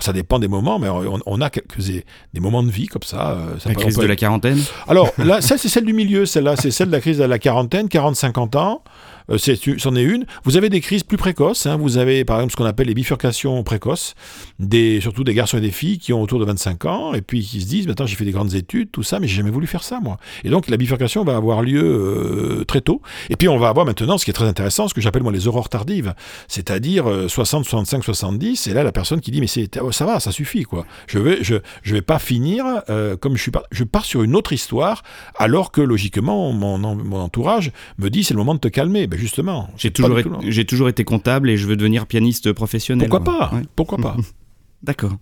ça 0.00 0.12
dépend 0.12 0.40
des 0.40 0.48
moments, 0.48 0.78
mais 0.80 0.88
on, 0.88 1.40
a 1.40 1.50
quelques 1.50 1.78
des 1.78 2.40
moments 2.40 2.64
de 2.64 2.70
vie 2.70 2.86
comme 2.86 3.02
ça. 3.02 3.38
ça 3.60 3.68
la 3.68 3.74
crise 3.76 3.96
de 3.96 4.06
la 4.06 4.16
quarantaine? 4.16 4.58
Alors 4.88 5.12
là, 5.18 5.40
ça 5.40 5.56
c'est 5.58 5.68
celle 5.68 5.84
du 5.84 5.92
milieu, 5.92 6.26
celle-là, 6.26 6.56
c'est 6.56 6.72
celle 6.72 6.88
de 6.88 6.92
la 6.92 7.00
crise 7.00 7.18
de 7.18 7.24
la 7.24 7.38
quarantaine, 7.38 7.86
40-50 7.86 8.56
ans. 8.56 8.82
Euh, 9.30 9.38
c'en 9.78 9.94
est, 9.94 10.02
une. 10.02 10.26
Vous 10.44 10.56
avez 10.56 10.68
des 10.68 10.80
crises 10.80 11.02
plus 11.02 11.16
précoces. 11.16 11.66
Hein. 11.66 11.76
Vous 11.76 11.98
avez 11.98 12.24
par 12.24 12.38
exemple 12.38 12.52
ce 12.52 12.56
qu'on 12.56 12.64
appelle 12.64 12.88
les 12.88 12.94
bifurcations 12.94 13.62
précoces, 13.62 14.14
des, 14.58 15.00
surtout 15.00 15.24
des 15.24 15.34
garçons 15.34 15.58
et 15.58 15.60
des 15.60 15.70
filles 15.70 15.98
qui 15.98 16.12
ont 16.12 16.22
autour 16.22 16.38
de 16.38 16.44
25 16.44 16.84
ans 16.86 17.14
et 17.14 17.22
puis 17.22 17.42
qui 17.42 17.60
se 17.60 17.66
disent 17.66 17.86
maintenant 17.86 18.06
j'ai 18.06 18.16
fait 18.16 18.24
des 18.24 18.32
grandes 18.32 18.54
études, 18.54 18.90
tout 18.90 19.02
ça, 19.02 19.20
mais 19.20 19.28
j'ai 19.28 19.36
jamais 19.36 19.50
voulu 19.50 19.66
faire 19.66 19.82
ça 19.82 20.00
moi. 20.00 20.18
Et 20.44 20.50
donc 20.50 20.68
la 20.68 20.76
bifurcation 20.76 21.24
va 21.24 21.36
avoir 21.36 21.62
lieu 21.62 21.82
euh, 21.82 22.64
très 22.64 22.80
tôt. 22.80 23.02
Et 23.30 23.36
puis 23.36 23.48
on 23.48 23.58
va 23.58 23.68
avoir 23.68 23.86
maintenant 23.86 24.18
ce 24.18 24.24
qui 24.24 24.30
est 24.30 24.34
très 24.34 24.46
intéressant, 24.46 24.88
ce 24.88 24.94
que 24.94 25.00
j'appelle 25.00 25.22
moi 25.22 25.32
les 25.32 25.46
aurores 25.46 25.68
tardives, 25.68 26.14
c'est-à-dire 26.48 27.04
60, 27.28 27.64
65, 27.64 28.04
70. 28.04 28.66
Et 28.66 28.74
là 28.74 28.82
la 28.82 28.92
personne 28.92 29.20
qui 29.20 29.30
dit 29.30 29.40
mais 29.40 29.68
oh, 29.80 29.92
ça 29.92 30.06
va, 30.06 30.20
ça 30.20 30.32
suffit 30.32 30.64
quoi. 30.64 30.86
Je 31.06 31.18
vais 31.18 31.38
je 31.42 31.56
je 31.82 31.94
vais 31.94 32.02
pas 32.02 32.18
finir 32.18 32.64
euh, 32.90 33.16
comme 33.16 33.36
je 33.36 33.42
suis 33.42 33.50
pas, 33.50 33.62
je 33.70 33.84
pars 33.84 34.04
sur 34.04 34.22
une 34.22 34.36
autre 34.36 34.52
histoire 34.52 35.02
alors 35.36 35.72
que 35.72 35.80
logiquement 35.80 36.52
mon 36.52 36.82
entourage 37.12 37.72
me 37.98 38.10
dit 38.10 38.24
c'est 38.24 38.34
le 38.34 38.38
moment 38.38 38.54
de 38.54 38.60
te 38.60 38.68
calmer. 38.68 39.06
Ben, 39.12 39.20
justement. 39.20 39.70
J'ai 39.76 39.90
toujours, 39.90 40.18
j'ai 40.48 40.64
toujours 40.64 40.88
été 40.88 41.04
comptable 41.04 41.50
et 41.50 41.56
je 41.56 41.66
veux 41.66 41.76
devenir 41.76 42.06
pianiste 42.06 42.52
professionnel. 42.52 43.08
Pourquoi 43.08 43.24
pas? 43.38 43.52
Pourquoi 43.76 43.98
pas? 43.98 44.16
D'accord. 44.82 45.16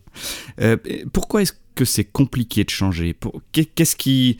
Euh, 0.60 0.76
pourquoi 1.12 1.42
est-ce 1.42 1.52
que 1.74 1.84
c'est 1.84 2.04
compliqué 2.04 2.64
de 2.64 2.70
changer? 2.70 3.16
Qu'est-ce 3.52 3.96
qui, 3.96 4.38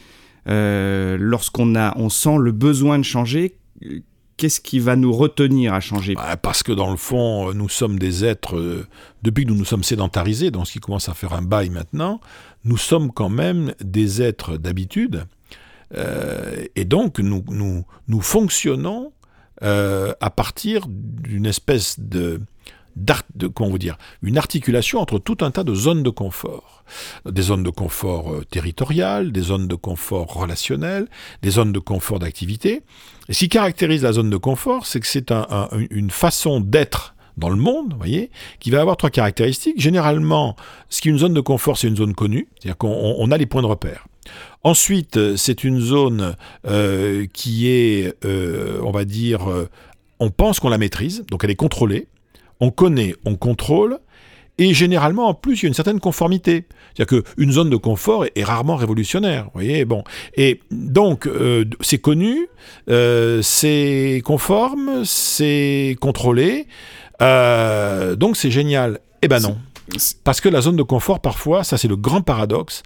euh, 0.49 1.17
lorsqu'on 1.21 1.75
a, 1.75 1.97
on 1.99 2.09
sent 2.09 2.37
le 2.39 2.53
besoin 2.53 2.99
de 2.99 3.05
changer, 3.05 3.57
qu'est-ce 4.37 4.61
qui 4.61 4.79
va 4.79 4.97
nous 4.97 5.13
retenir 5.13 5.75
à 5.75 5.81
changer? 5.81 6.15
Bah, 6.15 6.37
Parce 6.37 6.63
que 6.63 6.73
dans 6.73 6.91
le 6.91 6.97
fond, 6.97 7.53
nous 7.53 7.69
sommes 7.69 7.99
des 7.99 8.25
êtres, 8.25 8.57
euh, 8.57 8.87
depuis 9.23 9.45
que 9.45 9.51
nous 9.51 9.57
nous 9.57 9.67
sommes 9.67 9.85
sédentarisés, 9.85 10.51
donc 10.51 10.67
ce 10.67 10.73
qui 10.73 10.81
commence 10.81 11.09
à 11.09 11.15
faire 11.15 11.35
un 11.35 11.43
bail 11.43 11.69
maintenant, 11.69 12.21
nous 12.65 12.79
sommes 12.79 13.13
quand 13.13 13.31
même 13.31 13.75
des 13.83 14.23
êtres 14.23 14.57
d'habitude. 14.57 15.27
et 16.77 16.85
donc, 16.85 17.19
nous, 17.19 17.43
nous, 17.49 17.85
nous 18.07 18.21
fonctionnons 18.21 19.13
euh, 19.63 20.13
à 20.21 20.31
partir 20.31 20.87
d'une 20.89 21.47
espèce 21.47 22.01
de, 22.01 22.41
de 22.97 23.47
comment 23.47 23.71
vous 23.71 23.79
dire, 23.79 23.97
une 24.23 24.39
articulation 24.39 25.01
entre 25.01 25.19
tout 25.19 25.39
un 25.41 25.51
tas 25.51 25.65
de 25.65 25.75
zones 25.75 26.03
de 26.03 26.11
confort. 26.11 26.85
Des 27.25 27.43
zones 27.43 27.63
de 27.63 27.71
confort 27.71 28.33
euh, 28.33 28.45
territoriales, 28.45 29.33
des 29.33 29.43
zones 29.43 29.69
de 29.69 29.75
confort 29.75 30.33
relationnelles, 30.35 31.09
des 31.43 31.51
zones 31.51 31.73
de 31.73 31.79
confort 31.79 32.19
d'activité. 32.19 32.83
Et 33.29 33.33
ce 33.33 33.41
qui 33.41 33.49
caractérise 33.49 34.03
la 34.03 34.13
zone 34.13 34.31
de 34.31 34.37
confort, 34.37 34.87
c'est 34.87 35.01
que 35.01 35.07
c'est 35.07 35.31
un, 35.31 35.69
une 35.91 36.11
façon 36.11 36.61
d'être 36.61 37.15
dans 37.37 37.51
le 37.51 37.57
monde, 37.57 37.95
voyez, 37.97 38.31
qui 38.59 38.71
va 38.71 38.81
avoir 38.81 38.97
trois 38.97 39.11
caractéristiques. 39.11 39.81
Généralement, 39.81 40.57
ce 40.89 41.01
qui 41.01 41.09
est 41.09 41.13
une 41.13 41.19
zone 41.19 41.35
de 41.35 41.41
confort, 41.41 41.79
c'est 41.79 41.89
une 41.89 41.97
zone 41.97 42.15
connue, 42.15 42.49
c'est-à-dire 42.59 42.77
qu'on 42.77 43.31
a 43.31 43.37
les 43.37 43.47
points 43.47 43.63
de 43.63 43.67
repère. 43.67 44.07
Ensuite, 44.63 45.17
euh, 45.17 45.37
c'est 45.37 45.65
une 45.65 45.81
zone 45.81 46.37
euh, 46.67 47.27
qui 47.33 47.69
est, 47.69 48.15
euh, 48.25 48.79
on 48.83 48.91
va 48.91 49.05
dire, 49.05 49.49
on 50.19 50.31
pense 50.31 50.61
qu'on 50.61 50.69
la 50.69 50.79
maîtrise, 50.79 51.25
donc 51.31 51.45
elle 51.45 51.51
est 51.51 51.57
contrôlée. 51.57 52.09
On 52.61 52.71
connaît, 52.71 53.15
on 53.25 53.37
contrôle. 53.37 53.99
Et 54.59 54.75
généralement, 54.75 55.29
en 55.29 55.33
plus, 55.33 55.61
il 55.61 55.63
y 55.63 55.67
a 55.67 55.69
une 55.69 55.75
certaine 55.75 56.01
conformité. 56.01 56.67
C'est-à-dire 56.95 57.23
qu'une 57.23 57.51
zone 57.51 57.71
de 57.71 57.77
confort 57.77 58.27
est, 58.27 58.45
rarement 58.45 58.77
révolutionnaire. 58.77 59.45
Vous 59.45 59.51
voyez, 59.55 59.87
bon. 59.87 60.05
Et 60.37 60.61
donc, 60.71 61.27
c'est 61.81 61.97
connu, 61.97 62.47
c'est 62.87 64.21
conforme, 64.23 65.07
c'est 65.07 65.97
contrôlé. 65.99 66.67
donc, 67.19 68.37
c'est 68.37 68.51
génial. 68.51 69.01
Eh 69.23 69.29
ben 69.29 69.41
non. 69.41 69.57
Parce 70.25 70.41
que 70.41 70.49
la 70.49 70.61
zone 70.61 70.77
de 70.77 70.83
confort, 70.83 71.21
parfois, 71.21 71.65
ça 71.65 71.79
c'est 71.79 71.89
le 71.89 71.97
grand 71.97 72.23
paradoxe, 72.23 72.83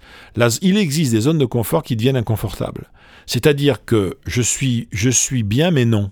il 0.61 0.77
existe 0.77 1.11
des 1.11 1.21
zones 1.21 1.37
de 1.37 1.45
confort 1.45 1.83
qui 1.83 1.95
deviennent 1.95 2.17
inconfortables. 2.17 2.89
C'est-à-dire 3.25 3.85
que 3.85 4.17
je 4.25 4.41
suis, 4.41 4.87
je 4.91 5.09
suis 5.09 5.43
bien, 5.43 5.71
mais 5.71 5.85
non. 5.85 6.11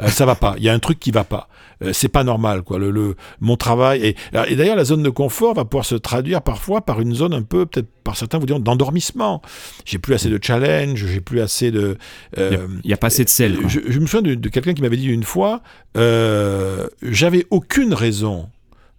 Euh, 0.00 0.08
ça 0.08 0.26
va 0.26 0.34
pas. 0.34 0.54
Il 0.58 0.64
y 0.64 0.68
a 0.68 0.74
un 0.74 0.78
truc 0.78 0.98
qui 0.98 1.10
va 1.10 1.24
pas. 1.24 1.48
Euh, 1.82 1.92
c'est 1.92 2.08
pas 2.08 2.24
normal, 2.24 2.62
quoi. 2.62 2.78
Le, 2.78 3.16
mon 3.40 3.56
travail 3.56 4.04
et, 4.04 4.16
et 4.48 4.56
d'ailleurs 4.56 4.76
la 4.76 4.84
zone 4.84 5.02
de 5.02 5.10
confort 5.10 5.54
va 5.54 5.64
pouvoir 5.64 5.84
se 5.84 5.94
traduire 5.94 6.42
parfois 6.42 6.82
par 6.82 7.00
une 7.00 7.14
zone 7.14 7.32
un 7.32 7.42
peu, 7.42 7.66
peut-être 7.66 7.88
par 8.04 8.16
certains 8.16 8.38
vous 8.38 8.46
diront 8.46 8.60
d'endormissement. 8.60 9.40
J'ai 9.84 9.98
plus 9.98 10.14
assez 10.14 10.28
de 10.28 10.38
challenge, 10.40 11.06
j'ai 11.06 11.20
plus 11.20 11.40
assez 11.40 11.70
de. 11.70 11.96
Euh, 12.38 12.66
il 12.84 12.88
n'y 12.88 12.92
a, 12.92 12.96
pas 12.96 13.06
assez 13.08 13.24
de 13.24 13.30
sel. 13.30 13.58
Je, 13.68 13.98
me 13.98 14.06
souviens 14.06 14.22
de, 14.22 14.34
de 14.34 14.48
quelqu'un 14.48 14.74
qui 14.74 14.82
m'avait 14.82 14.96
dit 14.96 15.08
une 15.08 15.24
fois, 15.24 15.62
j'avais 15.94 17.46
aucune 17.50 17.94
raison 17.94 18.48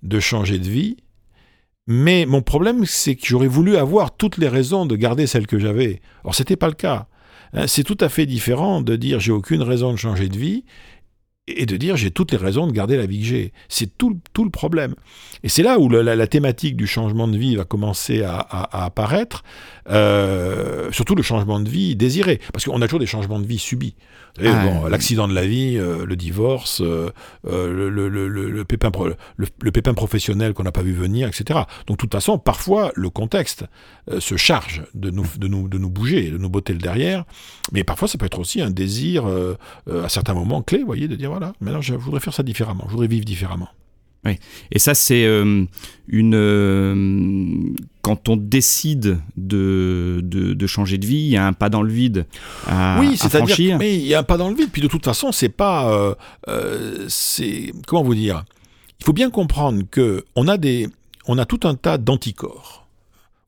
de 0.03 0.19
changer 0.19 0.59
de 0.59 0.67
vie. 0.67 0.97
Mais 1.87 2.25
mon 2.25 2.41
problème, 2.41 2.85
c'est 2.85 3.15
que 3.15 3.25
j'aurais 3.25 3.47
voulu 3.47 3.77
avoir 3.77 4.15
toutes 4.15 4.37
les 4.37 4.49
raisons 4.49 4.85
de 4.85 4.95
garder 4.95 5.25
celle 5.25 5.47
que 5.47 5.57
j'avais. 5.57 6.01
Or, 6.25 6.35
ce 6.35 6.41
n'était 6.41 6.57
pas 6.57 6.67
le 6.67 6.73
cas. 6.73 7.07
Hein, 7.53 7.65
c'est 7.67 7.83
tout 7.83 7.97
à 8.01 8.09
fait 8.09 8.25
différent 8.25 8.81
de 8.81 8.95
dire 8.95 9.19
j'ai 9.19 9.31
aucune 9.31 9.61
raison 9.61 9.93
de 9.93 9.97
changer 9.97 10.27
de 10.27 10.37
vie 10.37 10.65
et 11.47 11.65
de 11.65 11.77
dire 11.77 11.95
j'ai 11.95 12.11
toutes 12.11 12.31
les 12.31 12.37
raisons 12.37 12.67
de 12.67 12.73
garder 12.73 12.97
la 12.97 13.05
vie 13.05 13.19
que 13.19 13.25
j'ai. 13.25 13.53
C'est 13.69 13.97
tout, 13.97 14.19
tout, 14.33 14.43
le 14.43 14.49
problème. 14.49 14.95
Et 15.43 15.49
c'est 15.49 15.63
là 15.63 15.79
où 15.79 15.87
la, 15.87 16.27
thématique 16.27 16.75
du 16.75 16.87
changement 16.87 17.27
de 17.27 17.37
vie 17.37 17.55
va 17.55 17.63
commencer 17.63 18.21
à, 18.23 18.39
apparaître, 18.85 19.43
euh, 19.89 20.91
surtout 20.91 21.15
le 21.15 21.23
changement 21.23 21.59
de 21.59 21.69
vie 21.69 21.95
désiré, 21.95 22.39
parce 22.51 22.65
qu'on 22.65 22.81
a 22.81 22.85
toujours 22.85 22.99
des 22.99 23.05
changements 23.05 23.39
de 23.39 23.45
vie 23.45 23.57
subis. 23.57 23.95
Ah, 24.43 24.87
l'accident 24.89 25.27
de 25.27 25.33
la 25.33 25.47
vie, 25.47 25.77
euh, 25.77 26.05
le 26.05 26.15
divorce, 26.15 26.81
euh, 26.81 27.09
le, 27.43 27.89
le, 27.89 28.07
le, 28.07 28.27
le, 28.27 28.65
pépin, 28.65 28.91
le, 29.37 29.71
pépin 29.71 29.93
professionnel 29.93 30.53
qu'on 30.53 30.63
n'a 30.63 30.71
pas 30.71 30.83
vu 30.83 30.93
venir, 30.93 31.27
etc. 31.27 31.61
Donc 31.87 31.97
de 31.97 32.01
toute 32.01 32.13
façon, 32.13 32.37
parfois, 32.37 32.91
le 32.95 33.09
contexte 33.09 33.65
se 34.19 34.37
charge 34.37 34.83
de 34.93 35.09
nous, 35.09 35.25
de, 35.37 35.47
nous, 35.47 35.67
de 35.67 35.77
nous 35.77 35.89
bouger, 35.89 36.29
de 36.29 36.37
nous 36.37 36.49
botter 36.49 36.73
le 36.73 36.79
derrière, 36.79 37.25
mais 37.71 37.83
parfois 37.83 38.07
ça 38.07 38.17
peut 38.17 38.25
être 38.25 38.39
aussi 38.39 38.61
un 38.61 38.69
désir, 38.69 39.25
à 39.25 40.09
certains 40.09 40.33
moments 40.33 40.61
clés, 40.61 40.79
vous 40.79 40.85
voyez, 40.85 41.07
de 41.07 41.15
dire 41.15 41.31
voilà, 41.31 41.53
maintenant 41.59 41.81
je 41.81 41.95
voudrais 41.95 42.19
faire 42.19 42.33
ça 42.33 42.43
différemment, 42.43 42.83
je 42.87 42.91
voudrais 42.91 43.07
vivre 43.07 43.25
différemment. 43.25 43.69
Oui. 44.25 44.37
Et 44.71 44.79
ça, 44.79 44.93
c'est 44.93 45.25
euh, 45.25 45.65
une. 46.07 46.35
Euh, 46.35 47.73
quand 48.01 48.29
on 48.29 48.37
décide 48.37 49.19
de, 49.35 50.21
de, 50.23 50.67
changer 50.67 50.97
de 50.97 51.05
vie, 51.05 51.17
il 51.17 51.29
y 51.29 51.37
a 51.37 51.45
un 51.45 51.53
pas 51.53 51.69
dans 51.69 51.81
le 51.81 51.91
vide 51.91 52.25
à, 52.65 52.99
oui, 52.99 53.17
c'est 53.17 53.29
franchir. 53.29 53.77
Oui, 53.79 53.99
il 54.01 54.07
y 54.07 54.13
a 54.13 54.19
un 54.19 54.23
pas 54.23 54.37
dans 54.37 54.49
le 54.49 54.55
vide. 54.55 54.69
Puis 54.71 54.81
de 54.81 54.87
toute 54.87 55.03
façon, 55.03 55.31
c'est 55.31 55.49
pas. 55.49 56.15
Euh, 56.47 57.05
c'est 57.09 57.73
comment 57.85 58.03
vous 58.03 58.15
dire? 58.15 58.45
Il 58.99 59.05
faut 59.05 59.13
bien 59.13 59.29
comprendre 59.29 59.83
que 59.89 60.25
on 60.35 60.47
a 60.47 60.57
des, 60.57 60.87
on 61.27 61.37
a 61.37 61.45
tout 61.45 61.59
un 61.63 61.75
tas 61.75 61.97
d'anticorps 61.97 62.87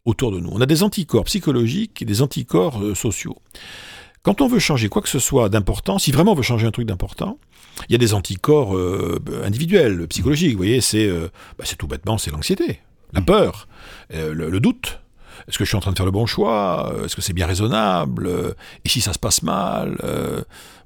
autour 0.06 0.32
de 0.32 0.40
nous. 0.40 0.50
On 0.52 0.62
a 0.62 0.66
des 0.66 0.84
anticorps 0.84 1.26
psychologiques 1.26 2.02
et 2.02 2.06
des 2.06 2.22
anticorps 2.22 2.96
sociaux. 2.96 3.38
Quand 4.24 4.42
on 4.42 4.48
veut 4.48 4.60
changer 4.60 4.90
quoi 4.90 5.02
que 5.02 5.10
ce 5.10 5.20
soit 5.20 5.50
d'important, 5.50 5.98
si 5.98 6.12
vraiment 6.12 6.34
on 6.34 6.36
veut 6.36 6.44
changer 6.44 6.68
un 6.68 6.72
truc 6.72 6.86
d'important, 6.86 7.38
il 7.88 7.94
y 7.94 7.96
a 7.96 7.98
des 7.98 8.14
anticorps 8.14 8.76
euh, 8.76 9.22
individuels, 9.44 10.08
psychologiques. 10.08 10.54
Vous 10.54 10.58
voyez, 10.58 10.82
c'est 10.82 11.08
euh, 11.08 11.30
bah, 11.58 11.64
tout 11.78 11.88
bêtement, 11.88 12.18
c'est 12.18 12.32
l'anxiété, 12.32 12.82
la 13.14 13.22
peur, 13.22 13.68
euh, 14.14 14.34
le, 14.34 14.60
doute. 14.60 15.00
Est-ce 15.48 15.58
que 15.58 15.64
je 15.64 15.70
suis 15.70 15.78
en 15.78 15.80
train 15.80 15.92
de 15.92 15.98
faire 15.98 16.06
le 16.06 16.12
bon 16.12 16.26
choix? 16.26 16.94
Est-ce 17.06 17.16
que 17.16 17.22
c'est 17.22 17.34
bien 17.34 17.48
raisonnable? 17.48 18.30
Et 18.84 18.90
si 18.90 19.00
ça 19.00 19.14
se 19.14 19.20
passe 19.20 19.42
mal? 19.42 19.98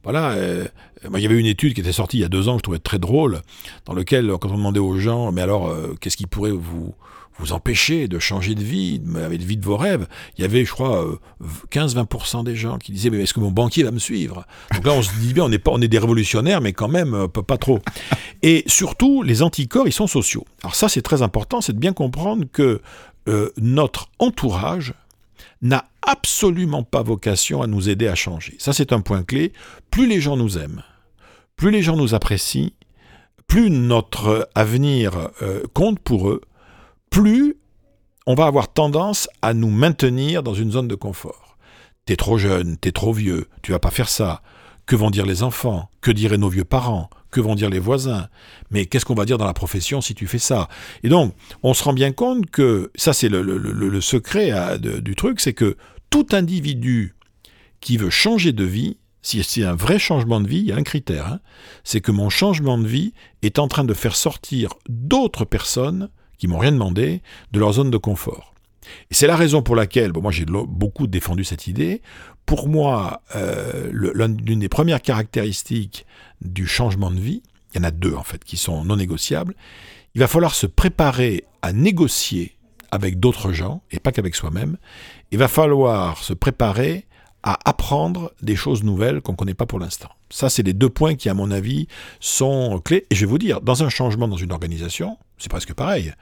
Voilà. 0.04 0.36
il 0.38 1.20
y 1.20 1.26
avait 1.26 1.40
une 1.40 1.48
étude 1.48 1.74
qui 1.74 1.82
était 1.82 1.92
sortie 1.92 2.18
il 2.18 2.22
y 2.22 2.26
a 2.26 2.30
deux 2.30 2.50
ans 2.50 2.54
que 2.54 2.60
je 2.60 2.64
trouvais 2.64 2.80
très 2.80 3.00
drôle, 3.00 3.42
dans 3.86 3.94
lequel, 3.94 4.32
quand 4.40 4.52
on 4.52 4.58
demandait 4.58 4.80
aux 4.80 5.00
gens, 5.00 5.32
mais 5.32 5.42
alors, 5.42 5.76
qu'est-ce 6.00 6.18
qui 6.18 6.28
pourrait 6.28 6.52
vous 6.52 6.94
vous 7.38 7.54
empêcher 7.54 8.08
de 8.08 8.20
changer 8.20 8.56
de 8.56 8.64
vie, 8.64 9.00
de 9.00 9.44
vie 9.44 9.58
de 9.58 9.66
vos 9.66 9.78
rêves. 9.78 10.08
Il 10.38 10.42
y 10.42 10.46
avait, 10.46 10.66
je 10.66 10.72
crois, 10.72 11.06
15-20% 11.72 12.40
euh, 12.40 12.44
des 12.44 12.56
gens 12.56 12.78
qui 12.78 12.92
disaient, 12.92 13.10
mais 13.10 13.22
est-ce 13.22 13.34
que 13.34 13.40
mon 13.40 13.52
banquier 13.52 13.84
va 13.84 13.92
me 13.92 14.00
suivre? 14.00 14.46
Donc 14.74 14.86
là, 14.86 14.94
on 14.94 15.02
se 15.02 15.12
dit 15.20 15.34
bien, 15.34 15.46
on 15.46 15.52
est, 15.52 15.60
pas, 15.60 15.72
on 15.72 15.82
est 15.82 15.88
des 15.88 16.00
révolutionnaires, 16.00 16.62
mais 16.62 16.74
quand 16.74 16.88
même, 16.88 17.14
euh, 17.14 17.28
pas 17.28 17.58
trop. 17.58 17.80
Et 18.44 18.64
surtout, 18.68 19.24
les 19.24 19.42
anticorps, 19.42 19.88
ils 19.88 19.94
sont 19.94 20.08
sociaux. 20.08 20.46
Alors 20.62 20.76
ça, 20.76 20.90
c'est 20.90 21.02
très 21.02 21.22
important, 21.22 21.62
c'est 21.62 21.74
de 21.74 21.80
bien 21.80 21.94
comprendre 21.94 22.46
que 22.52 22.82
euh, 23.28 23.52
notre 23.58 24.10
entourage 24.20 24.94
n'a 25.62 25.86
absolument 26.02 26.84
pas 26.84 27.02
vocation 27.02 27.62
à 27.62 27.68
nous 27.68 27.90
aider 27.90 28.08
à 28.08 28.16
changer. 28.16 28.56
Ça, 28.60 28.74
c'est 28.74 28.94
un 28.94 29.02
point 29.02 29.24
clé. 29.24 29.54
Plus 29.92 30.08
les 30.08 30.20
gens 30.20 30.36
nous 30.36 30.58
aiment, 30.58 30.84
plus 31.56 31.72
les 31.72 31.82
gens 31.82 31.96
nous 31.96 32.14
apprécient, 32.14 32.72
plus 33.48 33.70
notre 33.70 34.50
avenir 34.56 35.30
compte 35.74 36.00
pour 36.00 36.30
eux, 36.30 36.42
plus 37.14 37.58
on 38.26 38.34
va 38.34 38.48
avoir 38.48 38.74
tendance 38.74 39.30
à 39.44 39.54
nous 39.54 39.70
maintenir 39.70 40.42
dans 40.42 40.56
une 40.56 40.72
zone 40.72 40.88
de 40.88 40.96
confort. 40.96 41.58
T'es 42.06 42.16
trop 42.16 42.40
jeune, 42.40 42.76
t'es 42.78 42.92
trop 42.92 43.14
vieux, 43.14 43.48
tu 43.62 43.72
vas 43.72 43.78
pas 43.78 43.92
faire 43.92 44.10
ça. 44.10 44.42
Que 44.88 44.96
vont 44.96 45.12
dire 45.12 45.28
les 45.28 45.44
enfants? 45.44 45.92
Que 46.02 46.10
diraient 46.10 46.40
nos 46.40 46.50
vieux 46.50 46.64
parents? 46.64 47.12
Que 47.30 47.40
vont 47.40 47.54
dire 47.54 47.70
les 47.70 47.78
voisins? 47.78 48.30
Mais 48.72 48.88
qu'est-ce 48.88 49.06
qu'on 49.06 49.14
va 49.14 49.26
dire 49.26 49.38
dans 49.38 49.46
la 49.46 49.54
profession 49.54 50.02
si 50.02 50.16
tu 50.16 50.26
fais 50.26 50.40
ça? 50.40 50.70
Et 51.04 51.10
donc, 51.10 51.36
on 51.62 51.76
se 51.76 51.84
rend 51.84 51.94
bien 51.94 52.12
compte 52.12 52.50
que, 52.50 52.92
ça 52.96 53.14
c'est 53.14 53.30
le, 53.30 54.02
secret 54.02 54.80
du 54.80 55.16
truc, 55.16 55.40
c'est 55.40 55.54
que 55.54 55.78
tout 56.10 56.26
individu 56.32 57.14
qui 57.80 57.98
veut 57.98 58.10
changer 58.10 58.54
de 58.54 58.64
vie 58.64 58.98
si 59.22 59.44
c'est 59.44 59.64
un 59.64 59.76
vrai 59.76 60.00
changement 60.00 60.42
de 60.42 60.48
vie, 60.48 60.60
il 60.60 60.66
y 60.66 60.72
a 60.72 60.78
un 60.78 60.84
critère, 60.84 61.28
hein. 61.28 61.40
c'est 61.84 62.02
que 62.02 62.12
mon 62.12 62.30
changement 62.30 62.80
de 62.80 62.88
vie 62.88 63.14
est 63.44 63.60
en 63.60 63.68
train 63.68 63.84
de 63.84 63.94
faire 63.94 64.16
sortir 64.16 64.74
d'autres 64.90 65.46
personnes 65.46 66.10
qui 66.38 66.48
m'ont 66.48 66.58
rien 66.58 66.72
demandé 66.72 67.22
de 67.52 67.60
leur 67.60 67.74
zone 67.74 67.92
de 67.92 67.98
confort. 67.98 68.54
Et 69.10 69.14
c'est 69.14 69.28
la 69.28 69.36
raison 69.36 69.62
pour 69.62 69.76
laquelle, 69.76 70.12
moi 70.14 70.32
j'ai 70.32 70.46
beaucoup 70.46 71.08
défendu 71.08 71.44
cette 71.44 71.68
idée, 71.68 72.02
pour 72.46 72.68
moi, 72.68 73.22
euh, 73.36 73.90
l'une 73.92 74.60
des 74.60 74.70
premières 74.70 75.02
caractéristiques 75.02 76.06
du 76.42 76.68
changement 76.68 77.12
de 77.12 77.20
vie, 77.20 77.42
il 77.74 77.78
y 77.78 77.82
en 77.82 77.88
a 77.88 77.92
deux 77.92 78.14
en 78.14 78.24
fait 78.24 78.44
qui 78.44 78.58
sont 78.58 78.84
non 78.84 78.98
négociables, 78.98 79.56
il 80.16 80.20
va 80.20 80.28
falloir 80.28 80.54
se 80.54 80.68
préparer 80.68 81.46
à 81.62 81.74
négocier 81.74 82.58
avec 82.92 83.20
d'autres 83.20 83.54
gens, 83.54 83.82
et 83.92 84.00
pas 84.00 84.12
qu'avec 84.12 84.36
soi-même, 84.36 84.78
il 85.32 85.40
va 85.40 85.48
falloir 85.48 86.20
se 86.20 86.34
préparer 86.34 87.08
à 87.44 87.60
apprendre 87.70 88.32
des 88.42 88.56
choses 88.56 88.84
nouvelles 88.84 89.22
qu'on 89.22 89.34
ne 89.34 89.38
connaît 89.38 89.54
pas 89.54 89.66
pour 89.66 89.80
l'instant. 89.80 90.10
Ça, 90.30 90.50
c'est 90.50 90.64
les 90.64 90.74
deux 90.74 90.90
points 90.90 91.16
qui, 91.16 91.30
à 91.30 91.34
mon 91.34 91.52
avis, 91.52 91.88
sont 92.20 92.82
clés. 92.84 93.06
Et 93.10 93.16
je 93.16 93.22
vais 93.22 93.30
vous 93.30 93.38
dire, 93.38 93.62
dans 93.62 93.84
un 93.84 93.90
changement 93.90 94.28
dans 94.28 94.38
une 94.38 94.52
organisation, 94.52 95.18
c'est 95.38 95.50
presque 95.50 95.74
pareil. 95.74 96.14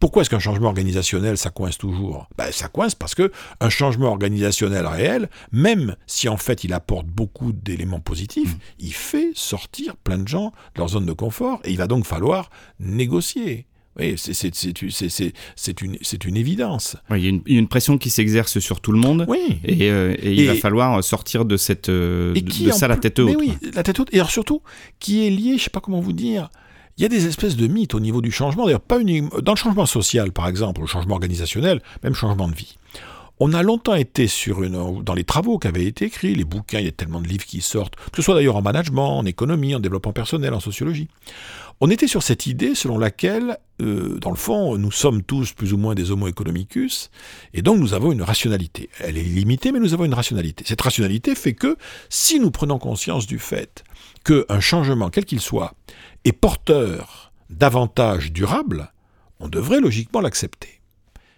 Pourquoi 0.00 0.22
est-ce 0.22 0.30
qu'un 0.30 0.38
changement 0.38 0.68
organisationnel, 0.68 1.38
ça 1.38 1.50
coince 1.50 1.78
toujours? 1.78 2.28
Ben, 2.36 2.50
Ça 2.52 2.68
coince 2.68 2.94
parce 2.94 3.14
que 3.14 3.30
un 3.60 3.70
changement 3.70 4.08
organisationnel 4.08 4.86
réel, 4.86 5.30
même 5.52 5.96
si 6.06 6.28
en 6.28 6.36
fait 6.36 6.64
il 6.64 6.72
apporte 6.72 7.06
beaucoup 7.06 7.52
d'éléments 7.52 8.00
positifs, 8.00 8.54
mmh. 8.54 8.58
il 8.80 8.92
fait 8.92 9.30
sortir 9.34 9.96
plein 9.96 10.18
de 10.18 10.28
gens 10.28 10.52
de 10.74 10.80
leur 10.80 10.88
zone 10.88 11.06
de 11.06 11.12
confort 11.12 11.60
et 11.64 11.70
il 11.70 11.78
va 11.78 11.86
donc 11.86 12.04
falloir 12.04 12.50
négocier. 12.80 13.66
Oui, 13.98 14.14
c'est 14.16 15.80
une, 15.82 15.96
une 16.24 16.36
évidence. 16.36 16.96
il, 17.10 17.24
y 17.24 17.28
a 17.28 17.58
une, 17.58 17.68
pression 17.68 17.96
qui 17.96 18.10
s'exerce 18.10 18.58
sur 18.58 18.80
tout 18.80 18.90
le 18.90 18.98
monde. 18.98 19.24
Oui. 19.28 19.60
Et, 19.64 19.90
euh, 19.90 20.16
il 20.22 20.46
va 20.46 20.54
falloir 20.54 21.02
sortir 21.04 21.44
de, 21.44 21.56
cette, 21.56 21.88
euh, 21.88 22.34
de, 22.34 22.70
ça 22.72 22.88
la 22.88 22.96
tête 22.96 23.18
haute. 23.20 23.36
oui, 23.38 23.52
la 23.72 23.82
tête 23.82 24.00
haute. 24.00 24.08
Et 24.12 24.16
alors 24.16 24.30
surtout, 24.30 24.62
qui 24.98 25.26
est 25.26 25.30
lié, 25.30 25.50
je 25.50 25.52
ne 25.52 25.58
sais 25.58 25.70
pas 25.70 25.80
comment 25.80 26.00
vous 26.00 26.12
dire, 26.12 26.50
il 26.96 27.02
y 27.02 27.06
a 27.06 27.08
des 27.08 27.26
espèces 27.26 27.56
de 27.56 27.66
mythes 27.66 27.94
au 27.94 28.00
niveau 28.00 28.20
du 28.20 28.32
changement. 28.32 28.64
D'ailleurs, 28.66 28.80
pas 28.80 29.00
uniquement, 29.00 29.38
dans 29.40 29.52
le 29.52 29.58
changement 29.58 29.86
social, 29.86 30.32
par 30.32 30.48
exemple, 30.48 30.80
le 30.80 30.86
changement 30.86 31.14
organisationnel, 31.14 31.80
même 32.02 32.14
changement 32.14 32.48
de 32.48 32.54
vie. 32.54 32.76
On 33.40 33.52
a 33.52 33.64
longtemps 33.64 33.96
été 33.96 34.28
sur 34.28 34.62
une, 34.62 35.02
dans 35.02 35.14
les 35.14 35.24
travaux 35.24 35.58
qui 35.58 35.66
avaient 35.66 35.86
été 35.86 36.04
écrits, 36.04 36.36
les 36.36 36.44
bouquins, 36.44 36.78
il 36.78 36.84
y 36.84 36.88
a 36.88 36.92
tellement 36.92 37.20
de 37.20 37.26
livres 37.26 37.44
qui 37.44 37.60
sortent, 37.60 37.96
que 37.96 38.16
ce 38.16 38.22
soit 38.22 38.36
d'ailleurs 38.36 38.54
en 38.54 38.62
management, 38.62 39.18
en 39.18 39.24
économie, 39.24 39.74
en 39.74 39.80
développement 39.80 40.12
personnel, 40.12 40.54
en 40.54 40.60
sociologie. 40.60 41.08
On 41.80 41.90
était 41.90 42.06
sur 42.06 42.22
cette 42.22 42.46
idée 42.46 42.74
selon 42.74 42.98
laquelle, 42.98 43.58
euh, 43.82 44.18
dans 44.20 44.30
le 44.30 44.36
fond, 44.36 44.78
nous 44.78 44.92
sommes 44.92 45.22
tous 45.22 45.52
plus 45.52 45.72
ou 45.72 45.76
moins 45.76 45.94
des 45.94 46.10
homo 46.10 46.28
economicus, 46.28 47.10
et 47.52 47.62
donc 47.62 47.78
nous 47.78 47.94
avons 47.94 48.12
une 48.12 48.22
rationalité. 48.22 48.88
Elle 49.00 49.18
est 49.18 49.22
limitée, 49.22 49.72
mais 49.72 49.80
nous 49.80 49.92
avons 49.92 50.04
une 50.04 50.14
rationalité. 50.14 50.64
Cette 50.66 50.80
rationalité 50.80 51.34
fait 51.34 51.54
que, 51.54 51.76
si 52.08 52.38
nous 52.38 52.50
prenons 52.50 52.78
conscience 52.78 53.26
du 53.26 53.38
fait 53.38 53.84
qu'un 54.24 54.60
changement, 54.60 55.10
quel 55.10 55.24
qu'il 55.24 55.40
soit, 55.40 55.74
est 56.24 56.32
porteur 56.32 57.32
d'avantages 57.50 58.32
durables, 58.32 58.92
on 59.40 59.48
devrait 59.48 59.80
logiquement 59.80 60.20
l'accepter. 60.20 60.80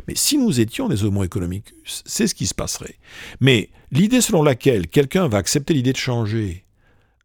Mais 0.07 0.15
si 0.15 0.39
nous 0.39 0.61
étions 0.61 0.89
des 0.89 1.03
homo 1.03 1.25
economicus, 1.25 2.03
c'est 2.05 2.29
ce 2.29 2.35
qui 2.35 2.47
se 2.47 2.55
passerait. 2.55 2.99
Mais 3.41 3.71
l'idée 3.91 4.21
selon 4.21 4.43
laquelle 4.43 4.87
quelqu'un 4.87 5.29
va 5.29 5.39
accepter 5.39 5.75
l'idée 5.75 5.93
de 5.93 5.99
changer 5.99 6.65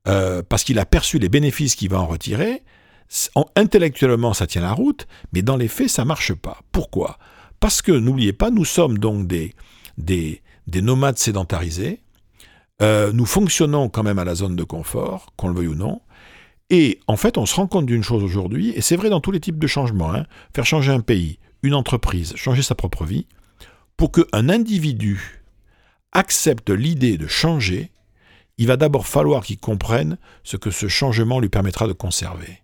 euh, 0.07 0.41
parce 0.47 0.63
qu'il 0.63 0.79
a 0.79 0.85
perçu 0.85 1.19
les 1.19 1.29
bénéfices 1.29 1.75
qu'il 1.75 1.89
va 1.89 1.99
en 1.99 2.07
retirer, 2.07 2.63
intellectuellement, 3.55 4.33
ça 4.33 4.47
tient 4.47 4.61
la 4.61 4.73
route, 4.73 5.07
mais 5.33 5.41
dans 5.41 5.57
les 5.57 5.67
faits, 5.67 5.89
ça 5.89 6.05
marche 6.05 6.33
pas. 6.33 6.61
Pourquoi? 6.71 7.17
Parce 7.59 7.81
que, 7.81 7.91
n'oubliez 7.91 8.33
pas, 8.33 8.49
nous 8.49 8.65
sommes 8.65 8.97
donc 8.97 9.27
des, 9.27 9.53
des, 9.97 10.41
nomades 10.81 11.17
sédentarisés. 11.17 12.01
Euh, 12.81 13.11
nous 13.13 13.25
fonctionnons 13.25 13.89
quand 13.89 14.03
même 14.03 14.19
à 14.19 14.25
la 14.25 14.35
zone 14.35 14.55
de 14.55 14.63
confort, 14.63 15.27
qu'on 15.35 15.49
le 15.49 15.55
veuille 15.55 15.67
ou 15.67 15.75
non. 15.75 16.01
Et 16.69 16.99
en 17.07 17.17
fait, 17.17 17.37
on 17.37 17.45
se 17.45 17.55
rend 17.55 17.67
compte 17.67 17.85
d'une 17.85 18.03
chose 18.03 18.23
aujourd'hui, 18.23 18.71
et 18.75 18.81
c'est 18.81 18.95
vrai 18.95 19.09
dans 19.09 19.19
tous 19.19 19.31
les 19.31 19.41
types 19.41 19.59
de 19.59 19.67
changements, 19.67 20.13
hein, 20.13 20.25
faire 20.55 20.65
changer 20.65 20.91
un 20.91 21.01
pays, 21.01 21.37
une 21.63 21.73
entreprise, 21.73 22.33
changer 22.37 22.61
sa 22.61 22.75
propre 22.75 23.03
vie, 23.03 23.27
pour 23.97 24.11
qu'un 24.11 24.49
individu 24.49 25.43
accepte 26.13 26.69
l'idée 26.69 27.17
de 27.17 27.27
changer, 27.27 27.91
il 28.57 28.67
va 28.67 28.77
d'abord 28.77 29.05
falloir 29.05 29.43
qu'il 29.43 29.59
comprenne 29.59 30.17
ce 30.43 30.57
que 30.57 30.71
ce 30.71 30.87
changement 30.87 31.39
lui 31.39 31.49
permettra 31.49 31.87
de 31.87 31.93
conserver. 31.93 32.61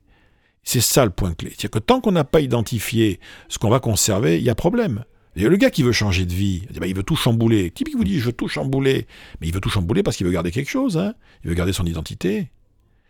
C'est 0.67 0.81
ça 0.81 1.05
le 1.05 1.11
point 1.11 1.33
clé. 1.33 1.51
C'est-à-dire 1.51 1.69
que 1.69 1.79
tant 1.79 2.01
qu'on 2.01 2.11
n'a 2.11 2.25
pas 2.25 2.41
identifié 2.41 3.21
ce 3.47 3.57
qu'on 3.57 3.69
va 3.69 3.79
conserver, 3.79 4.37
il 4.37 4.43
y 4.43 4.49
a 4.49 4.55
problème. 4.55 5.05
le 5.33 5.55
gars 5.55 5.69
qui 5.69 5.81
veut 5.81 5.93
changer 5.93 6.25
de 6.25 6.33
vie, 6.33 6.63
il 6.69 6.77
bah, 6.77 6.87
veut 6.93 7.03
tout 7.03 7.15
chambouler. 7.15 7.71
Typique 7.71 7.95
vous 7.95 8.03
dit 8.03 8.19
je 8.19 8.25
veux 8.25 8.33
tout 8.33 8.49
chambouler. 8.49 9.07
Mais 9.39 9.47
il 9.47 9.53
veut 9.53 9.61
tout 9.61 9.69
chambouler 9.69 10.03
parce 10.03 10.17
qu'il 10.17 10.27
veut 10.27 10.33
garder 10.33 10.51
quelque 10.51 10.69
chose. 10.69 10.97
Hein. 10.97 11.13
Il 11.45 11.49
veut 11.51 11.55
garder 11.55 11.71
son 11.71 11.85
identité. 11.85 12.51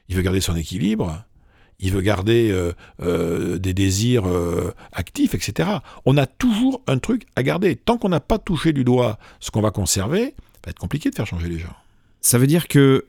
Il 0.08 0.16
veut 0.16 0.22
garder 0.22 0.40
son 0.40 0.56
équilibre. 0.56 1.26
Il 1.80 1.94
veut 1.94 2.02
garder 2.02 2.52
euh, 2.52 2.74
euh, 3.02 3.58
des 3.58 3.74
désirs 3.74 4.28
euh, 4.28 4.72
actifs, 4.92 5.34
etc. 5.34 5.68
On 6.06 6.16
a 6.16 6.28
toujours 6.28 6.84
un 6.86 7.00
truc 7.00 7.24
à 7.36 7.42
garder. 7.42 7.76
Tant 7.76 7.98
qu'on 7.98 8.10
n'a 8.10 8.20
pas 8.20 8.38
touché 8.38 8.72
du 8.72 8.84
doigt 8.84 9.18
ce 9.40 9.50
qu'on 9.50 9.62
va 9.62 9.72
conserver, 9.72 10.26
ça 10.26 10.62
va 10.66 10.70
être 10.70 10.80
compliqué 10.80 11.10
de 11.10 11.16
faire 11.16 11.26
changer 11.26 11.50
les 11.50 11.58
gens. 11.58 11.76
Ça 12.22 12.38
veut 12.38 12.46
dire 12.46 12.68
que 12.68 13.08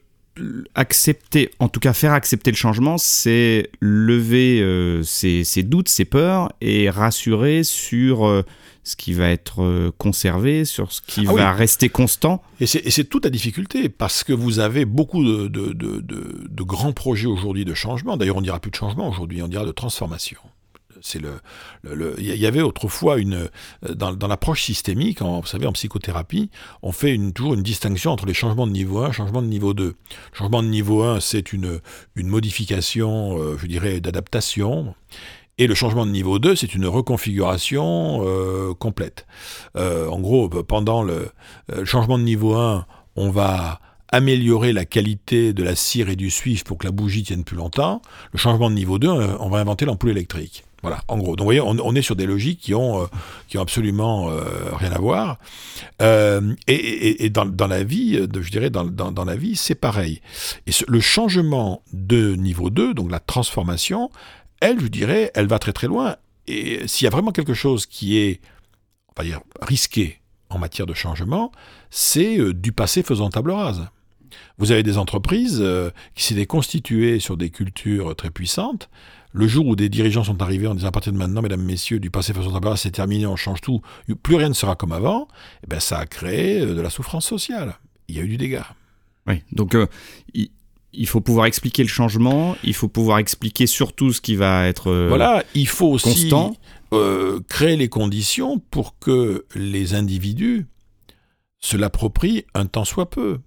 accepter, 0.74 1.50
en 1.58 1.68
tout 1.68 1.80
cas 1.80 1.92
faire 1.92 2.12
accepter 2.12 2.50
le 2.50 2.56
changement, 2.56 2.98
c'est 2.98 3.70
lever 3.80 4.60
euh, 4.60 5.02
ses, 5.02 5.44
doutes, 5.62 5.88
ses 5.88 6.04
peurs 6.04 6.52
et 6.60 6.90
rassurer 6.90 7.64
sur 7.64 8.26
euh, 8.26 8.44
ce 8.84 8.96
qui 8.96 9.12
va 9.12 9.28
être 9.30 9.62
euh, 9.62 9.90
conservé, 9.98 10.64
sur 10.64 10.92
ce 10.92 11.00
qui 11.00 11.26
ah 11.28 11.32
va 11.32 11.52
rester 11.52 11.88
constant. 11.88 12.42
Et 12.60 12.66
c'est 12.66 13.04
toute 13.04 13.24
la 13.24 13.30
difficulté, 13.30 13.88
parce 13.88 14.24
que 14.24 14.32
vous 14.32 14.58
avez 14.58 14.84
beaucoup 14.84 15.24
de, 15.24 15.48
de 15.48 16.62
grands 16.62 16.92
projets 16.92 17.26
aujourd'hui 17.26 17.64
de 17.64 17.74
changement. 17.74 18.16
D'ailleurs, 18.16 18.36
on 18.36 18.40
ne 18.40 18.46
dira 18.46 18.60
plus 18.60 18.70
de 18.70 18.76
changement 18.76 19.08
aujourd'hui, 19.08 19.42
on 19.42 19.48
dira 19.48 19.64
de 19.64 19.72
transformation 19.72 20.38
il 21.90 22.20
y 22.20 22.46
avait 22.46 22.62
autrefois 22.62 23.18
une 23.18 23.48
dans, 23.88 24.28
l'approche 24.28 24.62
systémique, 24.62 25.22
vous 25.22 25.46
savez, 25.46 25.66
en 25.66 25.72
psychothérapie, 25.72 26.50
on 26.82 26.92
fait 26.92 27.18
toujours 27.34 27.54
une 27.54 27.62
distinction 27.62 28.12
entre 28.12 28.26
les 28.26 28.34
changements 28.34 28.66
de 28.66 28.72
niveau 28.72 28.98
1 29.00 29.10
et 29.10 29.12
changements 29.12 29.42
de 29.42 29.46
niveau 29.46 29.74
2. 29.74 29.84
Le 29.84 29.94
changement 30.32 30.62
de 30.62 30.68
niveau 30.68 31.02
1, 31.02 31.20
c'est 31.20 31.52
une, 31.52 31.80
une 32.14 32.28
modification, 32.28 33.38
euh, 33.38 33.56
je 33.58 33.66
dirais, 33.66 34.00
d'adaptation. 34.00 34.94
Et 35.58 35.66
le 35.66 35.74
changement 35.74 36.06
de 36.06 36.10
niveau 36.10 36.38
2, 36.38 36.54
c'est 36.54 36.74
une 36.74 36.86
reconfiguration 36.86 38.22
euh, 38.24 38.74
complète. 38.74 39.26
Euh, 39.76 40.08
en 40.08 40.20
gros, 40.20 40.48
pendant 40.48 41.02
le, 41.02 41.30
le, 41.68 41.84
changement 41.84 42.18
de 42.18 42.22
niveau 42.24 42.54
1, 42.54 42.86
on 43.16 43.30
va 43.30 43.80
améliorer 44.10 44.72
la 44.72 44.84
qualité 44.84 45.52
de 45.52 45.62
la 45.62 45.74
cire 45.74 46.08
et 46.08 46.16
du 46.16 46.30
suif 46.30 46.64
pour 46.64 46.78
que 46.78 46.86
la 46.86 46.92
bougie 46.92 47.24
tienne 47.24 47.44
plus 47.44 47.56
longtemps. 47.56 48.00
Le 48.32 48.38
changement 48.38 48.70
de 48.70 48.74
niveau 48.74 48.98
2, 48.98 49.08
on 49.08 49.48
va 49.50 49.58
inventer 49.58 49.84
l'ampoule 49.84 50.10
électrique. 50.10 50.64
Voilà, 50.82 51.02
en 51.08 51.18
gros. 51.18 51.34
Donc, 51.34 51.40
vous 51.40 51.44
voyez, 51.44 51.60
on, 51.60 51.94
est 51.94 52.02
sur 52.02 52.14
des 52.14 52.26
logiques 52.26 52.60
qui 52.60 52.74
ont, 52.74 53.02
euh, 53.02 53.06
qui 53.48 53.58
ont 53.58 53.62
absolument 53.62 54.30
euh, 54.30 54.42
rien 54.74 54.92
à 54.92 54.98
voir. 54.98 55.38
Euh, 56.00 56.54
et, 56.68 57.30
dans, 57.30 57.66
la 57.66 57.82
vie, 57.82 58.14
je 58.14 58.50
dirais, 58.50 58.70
dans, 58.70 58.84
dans, 58.84 59.24
la 59.24 59.36
vie, 59.36 59.56
c'est 59.56 59.74
pareil. 59.74 60.20
Et 60.68 60.70
le 60.86 61.00
changement 61.00 61.82
de 61.92 62.36
niveau 62.36 62.70
2, 62.70 62.94
donc 62.94 63.10
la 63.10 63.18
transformation, 63.18 64.10
elle, 64.60 64.80
je 64.80 64.86
dirais, 64.86 65.32
elle 65.34 65.48
va 65.48 65.58
très 65.58 65.72
très 65.72 65.88
loin. 65.88 66.16
Et 66.46 66.86
s'il 66.86 67.04
y 67.04 67.08
a 67.08 67.10
vraiment 67.10 67.32
quelque 67.32 67.54
chose 67.54 67.84
qui 67.84 68.16
est, 68.18 68.40
on 69.08 69.20
va 69.20 69.26
dire, 69.26 69.40
risqué 69.60 70.20
en 70.48 70.58
matière 70.58 70.86
de 70.86 70.94
changement, 70.94 71.50
c'est 71.90 72.38
du 72.54 72.70
passé 72.70 73.02
faisant 73.02 73.30
table 73.30 73.50
rase. 73.50 73.88
Vous 74.58 74.70
avez 74.70 74.82
des 74.82 74.96
entreprises 74.96 75.64
qui 76.14 76.22
s'étaient 76.22 76.46
constituées 76.46 77.18
sur 77.18 77.36
des 77.36 77.50
cultures 77.50 78.14
très 78.14 78.30
puissantes, 78.30 78.88
le 79.32 79.46
jour 79.46 79.66
où 79.66 79.76
des 79.76 79.88
dirigeants 79.88 80.24
sont 80.24 80.40
arrivés 80.42 80.66
en 80.66 80.74
disant 80.74 80.88
à 80.88 80.92
partir 80.92 81.12
de 81.12 81.18
maintenant, 81.18 81.42
mesdames, 81.42 81.62
messieurs, 81.62 82.00
du 82.00 82.10
passé 82.10 82.32
façon 82.32 82.52
tabac, 82.52 82.76
c'est 82.76 82.90
terminé, 82.90 83.26
on 83.26 83.36
change 83.36 83.60
tout, 83.60 83.80
plus 84.22 84.36
rien 84.36 84.48
ne 84.48 84.54
sera 84.54 84.74
comme 84.74 84.92
avant, 84.92 85.28
eh 85.62 85.66
ben, 85.66 85.80
ça 85.80 85.98
a 85.98 86.06
créé 86.06 86.60
euh, 86.60 86.74
de 86.74 86.80
la 86.80 86.90
souffrance 86.90 87.26
sociale. 87.26 87.78
Il 88.08 88.16
y 88.16 88.20
a 88.20 88.22
eu 88.22 88.28
du 88.28 88.36
dégât. 88.36 88.66
Oui, 89.26 89.42
donc 89.52 89.74
euh, 89.74 89.86
il, 90.34 91.06
faut 91.06 91.20
pouvoir 91.20 91.46
expliquer 91.46 91.82
le 91.82 91.88
changement, 91.88 92.56
il 92.64 92.74
faut 92.74 92.88
pouvoir 92.88 93.18
expliquer 93.18 93.66
surtout 93.66 94.12
ce 94.12 94.22
qui 94.22 94.36
va 94.36 94.66
être 94.66 94.90
euh, 94.90 95.08
Voilà, 95.08 95.44
il 95.54 95.68
faut 95.68 95.88
aussi 95.88 96.32
créer 97.48 97.76
les 97.76 97.90
conditions 97.90 98.58
pour 98.70 98.98
que 98.98 99.44
les 99.54 99.94
individus 99.94 100.66
se 101.60 101.76
l'approprient 101.76 102.46
un 102.54 102.64
temps 102.64 102.86
soit 102.86 103.10
peu. 103.10 103.40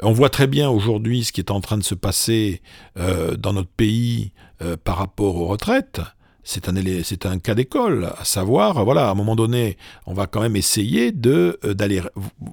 On 0.00 0.12
voit 0.12 0.30
très 0.30 0.46
bien 0.46 0.70
aujourd'hui 0.70 1.24
ce 1.24 1.32
qui 1.32 1.40
est 1.40 1.50
en 1.50 1.60
train 1.60 1.78
de 1.78 1.82
se 1.82 1.94
passer 1.94 2.62
euh, 2.98 3.36
dans 3.36 3.52
notre 3.52 3.70
pays 3.70 4.32
euh, 4.62 4.76
par 4.82 4.96
rapport 4.98 5.36
aux 5.36 5.46
retraites. 5.46 6.00
C'est 6.44 6.68
un, 6.68 6.74
c'est 7.04 7.24
un 7.24 7.38
cas 7.38 7.54
d'école, 7.54 8.12
à 8.18 8.24
savoir, 8.24 8.84
voilà, 8.84 9.08
à 9.08 9.12
un 9.12 9.14
moment 9.14 9.36
donné, 9.36 9.76
on 10.06 10.12
va 10.12 10.26
quand 10.26 10.40
même 10.40 10.56
essayer 10.56 11.12
de 11.12 11.60
euh, 11.64 11.72
d'aller 11.72 12.02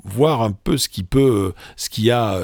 voir 0.03 0.43
un 0.43 0.51
peu 0.51 0.77
ce 0.77 0.87
qui 0.89 1.01
peut, 1.01 1.53
ce 1.75 1.89
qu'il 1.89 2.03
y 2.03 2.11
a. 2.11 2.39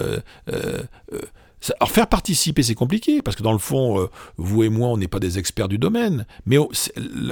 alors 1.80 1.92
faire 1.92 2.08
participer, 2.08 2.64
c'est 2.64 2.74
compliqué, 2.74 3.22
parce 3.22 3.36
que 3.36 3.44
dans 3.44 3.54
le 3.54 3.60
fond, 3.60 4.10
vous 4.38 4.64
et 4.64 4.70
moi, 4.70 4.90
on 4.90 4.98
n'est 4.98 5.08
pas 5.08 5.20
des 5.20 5.38
experts 5.38 5.68
du 5.68 5.78
domaine. 5.78 6.26
Mais 6.48 6.58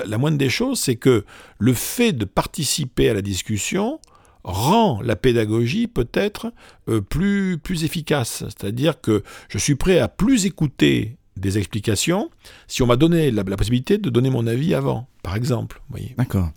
la 0.05 0.17
moindre 0.19 0.37
des 0.37 0.49
choses, 0.49 0.79
c'est 0.79 0.95
que 0.95 1.25
le 1.57 1.73
fait 1.73 2.13
de 2.13 2.25
participer 2.25 3.09
à 3.09 3.15
la 3.15 3.23
discussion 3.23 3.99
rend 4.43 5.01
la 5.01 5.15
pédagogie 5.15 5.87
peut-être 5.87 6.51
euh, 6.89 7.01
plus, 7.01 7.57
plus 7.57 7.83
efficace. 7.83 8.43
C'est-à-dire 8.47 9.01
que 9.01 9.23
je 9.49 9.57
suis 9.57 9.75
prêt 9.75 9.99
à 9.99 10.07
plus 10.07 10.45
écouter 10.45 11.17
des 11.37 11.57
explications 11.57 12.29
si 12.67 12.83
on 12.83 12.87
m'a 12.87 12.95
donné 12.95 13.31
la, 13.31 13.43
possibilité 13.43 13.97
de 13.97 14.09
donner 14.09 14.29
mon 14.29 14.45
avis 14.47 14.73
avant, 14.73 15.07
par 15.23 15.35
exemple. 15.35 15.81
D'accord. 16.17 16.51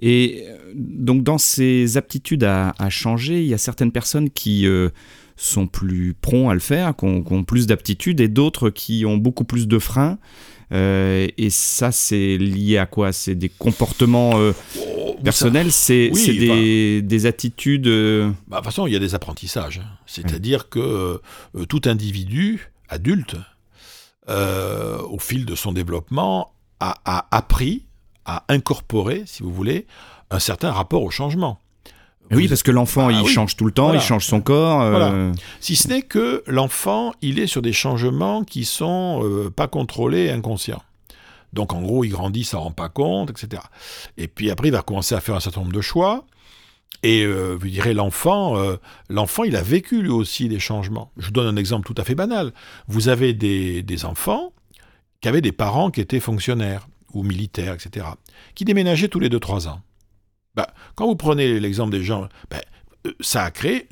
Et 0.00 0.44
euh, 0.46 0.72
donc 0.74 1.22
dans 1.22 1.38
ces 1.38 1.96
aptitudes 1.96 2.44
à, 2.44 2.72
changer, 2.88 3.42
il 3.42 3.48
y 3.48 3.54
a 3.54 3.58
certaines 3.58 3.92
personnes 3.92 4.30
qui 4.30 4.66
euh, 4.66 4.88
sont 5.36 5.66
plus 5.66 6.14
prompts 6.14 6.50
à 6.50 6.54
le 6.54 6.60
faire, 6.60 6.96
qui 6.96 7.04
ont, 7.04 7.44
plus 7.44 7.66
d'aptitudes, 7.66 8.20
et 8.20 8.28
d'autres 8.28 8.70
qui 8.70 9.04
ont 9.04 9.16
beaucoup 9.16 9.44
plus 9.44 9.68
de 9.68 9.78
freins. 9.78 10.18
Euh, 10.72 11.28
et 11.36 11.50
ça, 11.50 11.92
c'est 11.92 12.38
lié 12.38 12.78
à 12.78 12.86
quoi? 12.86 13.12
C'est 13.12 13.34
des 13.34 13.48
comportements 13.50 14.32
oh, 14.34 15.16
personnels? 15.22 15.70
C'est 15.70 16.10
des, 16.10 17.26
attitudes 17.26 17.88
bah, 17.88 17.90
De 17.90 18.56
toute 18.56 18.64
façon, 18.64 18.86
il 18.86 18.92
y 18.92 18.96
a 18.96 18.98
des 19.00 19.14
apprentissages. 19.14 19.78
Hein. 19.84 19.98
C'est-à-dire 20.06 20.68
que 20.68 21.20
tout 21.68 21.82
individu, 21.84 22.72
adulte, 22.88 23.36
euh, 24.28 24.98
au 24.98 25.18
fil 25.18 25.44
de 25.44 25.56
son 25.56 25.72
développement, 25.72 26.54
a, 26.78 27.26
appris, 27.30 27.86
a 28.24 28.44
incorporé, 28.48 29.22
si 29.26 29.42
vous 29.42 29.52
voulez, 29.52 29.86
un 30.30 30.38
certain 30.38 30.72
rapport 30.72 31.02
au 31.02 31.10
changement. 31.10 31.60
Oui, 32.32 32.48
parce 32.48 32.62
que 32.62 32.70
l'enfant, 32.70 33.08
bah 33.08 33.12
il 33.12 33.26
change 33.26 33.56
tout 33.56 33.64
le 33.64 33.72
temps, 33.72 33.92
il 33.92 34.00
change 34.00 34.24
son 34.24 34.40
corps. 34.40 34.80
Euh. 34.82 35.32
Si 35.60 35.76
ce 35.76 35.88
n'est 35.88 36.02
que 36.02 36.42
l'enfant, 36.46 37.12
il 37.20 37.38
est 37.38 37.46
sur 37.46 37.62
des 37.62 37.72
changements 37.72 38.42
qui 38.42 38.64
sont 38.64 39.20
euh, 39.22 39.50
pas 39.50 39.68
contrôlés 39.68 40.24
et 40.24 40.30
inconscients. 40.30 40.82
Donc 41.52 41.72
en 41.72 41.82
gros, 41.82 42.04
il 42.04 42.10
grandit, 42.10 42.44
ça 42.44 42.58
rend 42.58 42.70
pas 42.70 42.88
compte, 42.88 43.30
etc. 43.30 43.62
Et 44.16 44.28
puis 44.28 44.50
après, 44.50 44.68
il 44.68 44.72
va 44.72 44.82
commencer 44.82 45.14
à 45.14 45.20
faire 45.20 45.34
un 45.34 45.40
certain 45.40 45.60
nombre 45.60 45.72
de 45.72 45.80
choix. 45.80 46.24
Et 47.02 47.24
euh, 47.24 47.56
vous 47.58 47.68
direz 47.68 47.94
l'enfant, 47.94 48.56
euh, 48.56 48.76
l'enfant, 49.08 49.44
il 49.44 49.56
a 49.56 49.62
vécu 49.62 50.02
lui 50.02 50.10
aussi 50.10 50.48
des 50.48 50.60
changements. 50.60 51.10
Je 51.16 51.26
vous 51.26 51.32
donne 51.32 51.48
un 51.48 51.58
exemple 51.58 51.86
tout 51.86 52.00
à 52.00 52.04
fait 52.04 52.14
banal. 52.14 52.52
Vous 52.86 53.08
avez 53.08 53.32
des, 53.34 54.04
enfants 54.04 54.52
qui 55.20 55.28
avaient 55.28 55.40
des 55.40 55.52
parents 55.52 55.90
qui 55.90 56.00
étaient 56.00 56.20
fonctionnaires 56.20 56.88
ou 57.12 57.22
militaires, 57.22 57.74
etc., 57.74 58.06
qui 58.54 58.64
déménageaient 58.64 59.08
tous 59.08 59.20
les 59.20 59.28
2-3 59.28 59.68
ans. 59.68 59.80
Bah, 60.54 60.68
quand 60.94 61.06
vous 61.06 61.16
prenez 61.16 61.60
l'exemple 61.60 61.92
des 61.92 62.02
gens, 62.02 62.28
bah, 62.50 62.58
euh, 63.06 63.12
ça 63.20 63.44
a 63.44 63.50
créé 63.50 63.88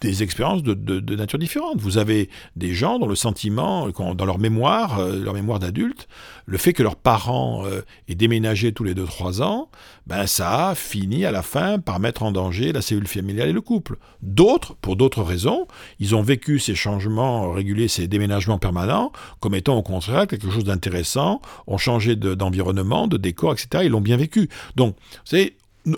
des 0.00 0.22
expériences 0.22 0.62
de, 0.62 1.14
nature 1.14 1.38
différente. 1.38 1.78
Vous 1.78 1.98
avez 1.98 2.30
des 2.56 2.72
gens 2.72 2.98
dont 2.98 3.06
le 3.06 3.14
sentiment, 3.14 3.88
dans 3.88 4.24
leur 4.24 4.38
mémoire, 4.38 4.98
euh, 4.98 5.22
leur 5.22 5.34
mémoire 5.34 5.58
d'adulte, 5.58 6.08
le 6.46 6.58
fait 6.58 6.72
que 6.72 6.82
leurs 6.82 6.96
parents 6.96 7.66
euh, 7.66 7.82
aient 8.08 8.14
déménagé 8.14 8.72
tous 8.72 8.84
les 8.84 8.94
2-3 8.94 9.42
ans, 9.42 9.68
ben 10.06 10.26
ça 10.26 10.70
a 10.70 10.74
fini 10.74 11.24
à 11.26 11.30
la 11.30 11.42
fin 11.42 11.78
par 11.78 12.00
mettre 12.00 12.22
en 12.22 12.32
danger 12.32 12.72
la 12.72 12.80
cellule 12.80 13.06
familiale 13.06 13.50
et 13.50 13.52
le 13.52 13.60
couple. 13.60 13.98
D'autres, 14.22 14.74
pour 14.80 14.96
d'autres 14.96 15.22
raisons, 15.22 15.66
ils 15.98 16.16
ont 16.16 16.22
vécu 16.22 16.58
ces 16.58 16.74
changements 16.74 17.52
réguliers, 17.52 17.88
ces 17.88 18.08
déménagements 18.08 18.58
permanents, 18.58 19.12
comme 19.40 19.54
étant 19.54 19.76
au 19.76 19.82
contraire 19.82 20.26
quelque 20.26 20.50
chose 20.50 20.64
d'intéressant, 20.64 21.42
ont 21.66 21.78
changé 21.78 22.16
d'environnement, 22.16 23.06
de, 23.06 23.18
décor, 23.18 23.52
etc. 23.52 23.84
Ils 23.84 23.90
l'ont 23.90 24.00
bien 24.00 24.16
vécu. 24.16 24.48
Donc, 24.76 24.96
c'est 25.24 25.54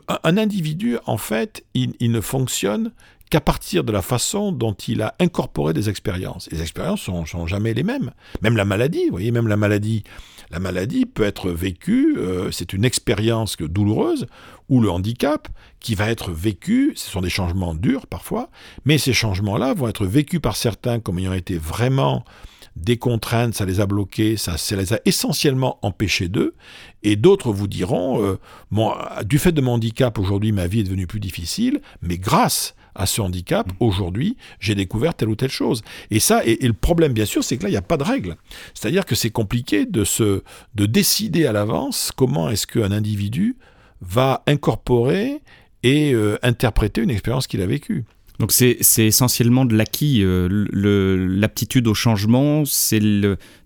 un 0.08 0.36
individu, 0.36 0.98
en 1.06 1.18
fait, 1.18 1.64
il, 1.74 1.94
ne 2.00 2.20
fonctionne 2.20 2.92
qu'à 3.30 3.40
partir 3.40 3.82
de 3.84 3.92
la 3.92 4.02
façon 4.02 4.52
dont 4.52 4.74
il 4.74 5.02
a 5.02 5.14
incorporé 5.18 5.72
des 5.72 5.88
expériences. 5.88 6.48
Les 6.52 6.60
expériences 6.60 7.00
sont, 7.00 7.24
sont 7.24 7.46
jamais 7.46 7.74
les 7.74 7.82
mêmes. 7.82 8.12
Même 8.42 8.56
la 8.56 8.64
maladie, 8.64 9.04
vous 9.06 9.12
voyez, 9.12 9.30
même 9.30 9.48
la 9.48 9.56
maladie, 9.56 10.04
la 10.50 10.58
maladie 10.58 11.06
peut 11.06 11.22
être 11.22 11.50
vécue, 11.50 12.16
euh, 12.18 12.50
c'est 12.50 12.74
une 12.74 12.84
expérience 12.84 13.56
douloureuse, 13.56 14.26
ou 14.68 14.80
le 14.80 14.90
handicap 14.90 15.48
qui 15.80 15.94
va 15.94 16.10
être 16.10 16.30
vécu, 16.30 16.92
ce 16.94 17.10
sont 17.10 17.22
des 17.22 17.30
changements 17.30 17.74
durs 17.74 18.06
parfois, 18.06 18.50
mais 18.84 18.98
ces 18.98 19.14
changements-là 19.14 19.74
vont 19.74 19.88
être 19.88 20.06
vécus 20.06 20.40
par 20.40 20.56
certains 20.56 21.00
comme 21.00 21.18
ayant 21.18 21.32
été 21.32 21.56
vraiment 21.56 22.24
des 22.76 22.96
contraintes, 22.96 23.54
ça 23.54 23.64
les 23.64 23.80
a 23.80 23.86
bloqués, 23.86 24.36
ça, 24.36 24.56
les 24.76 24.92
a 24.92 25.00
essentiellement 25.04 25.78
empêchés 25.82 26.28
d'eux, 26.28 26.54
et 27.02 27.16
d'autres 27.16 27.52
vous 27.52 27.66
diront, 27.66 28.22
euh, 28.24 29.22
du 29.24 29.38
fait 29.38 29.52
de 29.52 29.60
mon 29.60 29.72
handicap, 29.72 30.18
aujourd'hui 30.18 30.52
ma 30.52 30.66
vie 30.66 30.80
est 30.80 30.84
devenue 30.84 31.06
plus 31.06 31.20
difficile, 31.20 31.80
mais 32.00 32.18
grâce 32.18 32.74
à 32.94 33.06
ce 33.06 33.20
handicap, 33.20 33.68
mm. 33.68 33.76
aujourd'hui, 33.80 34.36
j'ai 34.60 34.74
découvert 34.74 35.14
telle 35.14 35.28
ou 35.28 35.36
telle 35.36 35.50
chose. 35.50 35.82
Et 36.10 36.20
ça, 36.20 36.44
et, 36.44 36.58
le 36.60 36.72
problème, 36.72 37.12
bien 37.12 37.24
sûr, 37.24 37.42
c'est 37.42 37.56
que 37.56 37.64
là, 37.64 37.68
il 37.68 37.72
n'y 37.72 37.78
a 37.78 37.82
pas 37.82 37.96
de 37.96 38.04
règle. 38.04 38.36
C'est-à-dire 38.74 39.06
que 39.06 39.14
c'est 39.14 39.30
compliqué 39.30 39.86
de, 39.86 40.04
se, 40.04 40.42
de 40.74 40.86
décider 40.86 41.46
à 41.46 41.52
l'avance 41.52 42.12
comment 42.14 42.50
est-ce 42.50 42.66
qu'un 42.66 42.92
individu 42.92 43.56
va 44.00 44.42
incorporer 44.46 45.40
et 45.82 46.12
euh, 46.12 46.38
interpréter 46.42 47.00
une 47.00 47.10
expérience 47.10 47.46
qu'il 47.46 47.62
a 47.62 47.66
vécue. 47.66 48.04
Donc 48.42 48.50
c'est 48.50 48.76
essentiellement 48.98 49.64
de 49.64 49.76
l'acquis, 49.76 50.20
euh, 50.24 50.48
l'aptitude 51.28 51.86
au 51.86 51.94
changement, 51.94 52.64
c'est 52.64 52.98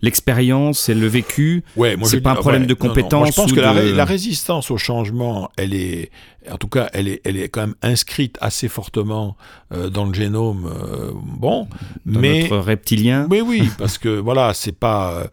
l'expérience, 0.02 0.80
c'est 0.80 0.94
le 0.94 1.06
vécu. 1.06 1.64
Ouais, 1.78 1.96
c'est 2.02 2.20
pas 2.20 2.32
un 2.32 2.34
problème 2.34 2.66
de 2.66 2.74
compétence. 2.74 3.30
je 3.30 3.34
pense 3.34 3.52
que 3.54 3.60
La, 3.60 4.04
résistance 4.04 4.70
au 4.70 4.76
changement, 4.76 5.50
elle 5.56 5.72
est, 5.72 6.10
en 6.50 6.58
tout 6.58 6.68
cas, 6.68 6.90
elle 6.92 7.08
est, 7.08 7.22
elle 7.24 7.38
est 7.38 7.48
quand 7.48 7.62
même 7.62 7.74
inscrite 7.80 8.36
assez 8.42 8.68
fortement 8.68 9.38
euh, 9.72 9.88
dans 9.88 10.04
le 10.04 10.12
génome. 10.12 10.66
Euh, 10.70 11.10
bon, 11.14 11.68
dans 12.04 12.20
mais 12.20 12.42
notre 12.42 12.58
reptilien. 12.58 13.26
Oui, 13.30 13.40
oui, 13.40 13.70
parce 13.78 13.96
que 13.96 14.10
voilà, 14.10 14.52
c'est 14.52 14.78
pas. 14.78 15.26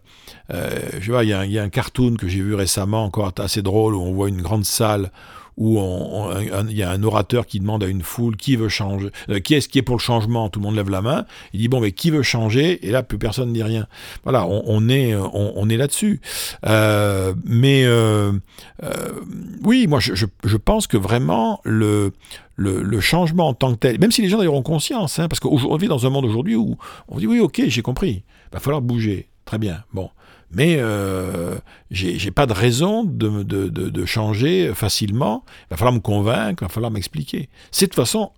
je 0.48 1.12
vois, 1.12 1.22
il 1.22 1.26
y, 1.26 1.52
y, 1.52 1.58
a 1.58 1.62
un 1.62 1.68
cartoon 1.68 2.14
que 2.14 2.28
j'ai 2.28 2.40
vu 2.40 2.54
récemment, 2.54 3.04
encore 3.04 3.30
assez 3.36 3.60
drôle, 3.60 3.94
où 3.94 4.00
on 4.00 4.14
voit 4.14 4.30
une 4.30 4.40
grande 4.40 4.64
salle 4.64 5.10
où 5.56 5.78
il 6.40 6.76
y 6.76 6.82
a 6.82 6.90
un 6.90 7.02
orateur 7.02 7.46
qui 7.46 7.60
demande 7.60 7.84
à 7.84 7.86
une 7.86 8.02
foule 8.02 8.36
qui 8.36 8.56
veut 8.56 8.68
changer, 8.68 9.10
euh, 9.28 9.40
qui 9.40 9.54
est-ce 9.54 9.68
qui 9.68 9.78
est 9.78 9.82
pour 9.82 9.96
le 9.96 10.00
changement, 10.00 10.48
tout 10.48 10.60
le 10.60 10.64
monde 10.64 10.76
lève 10.76 10.90
la 10.90 11.02
main, 11.02 11.26
il 11.52 11.60
dit 11.60 11.68
bon 11.68 11.80
mais 11.80 11.92
qui 11.92 12.10
veut 12.10 12.22
changer, 12.22 12.86
et 12.86 12.90
là 12.90 13.02
plus 13.02 13.18
personne 13.18 13.48
ne 13.48 13.54
dit 13.54 13.62
rien. 13.62 13.86
Voilà, 14.24 14.46
on, 14.46 14.88
est, 14.88 15.14
on, 15.14 15.68
est 15.68 15.76
là-dessus. 15.76 16.20
Euh, 16.66 17.34
mais 17.44 17.84
euh, 17.84 18.32
oui, 19.62 19.86
moi 19.86 20.00
je, 20.00 20.14
je, 20.14 20.56
pense 20.56 20.86
que 20.86 20.96
vraiment 20.96 21.60
le, 21.64 22.12
le, 22.56 23.00
changement 23.00 23.48
en 23.48 23.54
tant 23.54 23.74
que 23.74 23.78
tel, 23.78 23.98
même 23.98 24.12
si 24.12 24.22
les 24.22 24.28
gens 24.28 24.44
auront 24.44 24.62
conscience, 24.62 25.18
hein, 25.18 25.28
parce 25.28 25.40
qu'aujourd'hui, 25.40 25.88
dans 25.88 26.06
un 26.06 26.10
monde 26.10 26.24
aujourd'hui 26.24 26.56
où 26.56 26.76
on 27.08 27.18
dit 27.18 27.26
oui, 27.26 27.40
ok, 27.40 27.62
j'ai 27.66 27.82
compris, 27.82 28.24
il 28.50 28.52
va 28.52 28.60
falloir 28.60 28.82
bouger, 28.82 29.28
très 29.44 29.58
bien, 29.58 29.84
bon. 29.92 30.10
Mais 30.54 30.76
euh, 30.78 31.56
j'ai 31.90 32.30
pas 32.30 32.46
de 32.46 32.52
raison 32.52 33.04
de, 33.04 33.42
de, 33.42 33.68
de, 33.68 34.04
changer 34.04 34.72
facilement. 34.74 35.44
Il 35.46 35.70
va 35.70 35.76
falloir 35.76 35.94
me 35.94 36.00
convaincre, 36.00 36.62
il 36.62 36.66
va 36.66 36.68
falloir 36.68 36.90
m'expliquer. 36.90 37.48
C'est 37.70 37.86
de 37.86 37.90
toute 37.90 37.96
façon, 37.96 38.30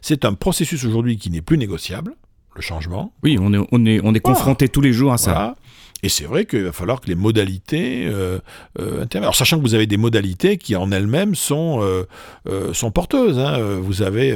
c'est 0.00 0.24
un 0.24 0.34
processus 0.34 0.84
aujourd'hui 0.84 1.16
qui 1.16 1.30
n'est 1.30 1.42
plus 1.42 1.58
négociable, 1.58 2.14
le 2.54 2.62
changement. 2.62 3.12
Oui, 3.22 3.38
on 3.40 3.52
est, 3.52 3.66
on 3.72 3.84
est, 3.86 4.00
on 4.04 4.14
est 4.14 4.20
confronté 4.20 4.68
tous 4.68 4.80
les 4.80 4.92
jours 4.92 5.12
à 5.12 5.18
ça. 5.18 5.56
Et 6.04 6.08
c'est 6.08 6.24
vrai 6.24 6.46
qu'il 6.46 6.64
va 6.64 6.72
falloir 6.72 7.00
que 7.00 7.06
les 7.06 7.14
modalités 7.14 8.06
euh, 8.06 8.40
euh 8.80 9.06
Alors, 9.14 9.36
sachant 9.36 9.58
que 9.58 9.62
vous 9.62 9.74
avez 9.74 9.86
des 9.86 9.96
modalités 9.96 10.58
qui 10.58 10.74
en 10.74 10.90
elles-mêmes 10.90 11.36
sont, 11.36 11.80
euh, 11.80 12.08
euh 12.48 12.74
sont 12.74 12.90
porteuses. 12.90 13.38
Hein. 13.38 13.78
Vous, 13.80 14.02
avez, 14.02 14.32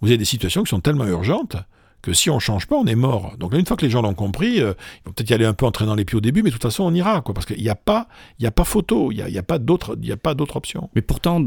vous 0.00 0.08
avez 0.08 0.16
des 0.16 0.24
situations 0.24 0.62
qui 0.62 0.70
sont 0.70 0.80
tellement 0.80 1.06
urgentes 1.06 1.56
que 2.02 2.12
si 2.12 2.30
on 2.30 2.38
change 2.38 2.66
pas, 2.66 2.76
on 2.76 2.86
est 2.86 2.94
mort. 2.94 3.36
Donc 3.38 3.52
là, 3.52 3.58
une 3.58 3.66
fois 3.66 3.76
que 3.76 3.84
les 3.84 3.90
gens 3.90 4.02
l'ont 4.02 4.14
compris, 4.14 4.60
euh, 4.60 4.72
ils 4.96 5.06
vont 5.06 5.12
peut-être 5.12 5.30
y 5.30 5.34
aller 5.34 5.44
un 5.44 5.52
peu 5.52 5.66
en 5.66 5.70
traînant 5.70 5.94
les 5.94 6.04
pieds 6.04 6.16
au 6.16 6.20
début, 6.20 6.42
mais 6.42 6.50
de 6.50 6.54
toute 6.54 6.62
façon, 6.62 6.84
on 6.84 6.94
ira, 6.94 7.20
quoi, 7.20 7.34
parce 7.34 7.46
qu'il 7.46 7.60
n'y 7.60 7.68
a 7.68 7.74
pas, 7.74 8.08
il 8.38 8.44
y 8.44 8.46
a 8.46 8.50
pas 8.50 8.64
photo, 8.64 9.12
il 9.12 9.16
n'y 9.16 9.22
a, 9.22 9.28
y 9.28 9.38
a, 9.38 9.42
pas 9.42 9.58
d'autre, 9.58 9.96
option. 10.56 10.90
Mais 10.94 11.02
pourtant, 11.02 11.44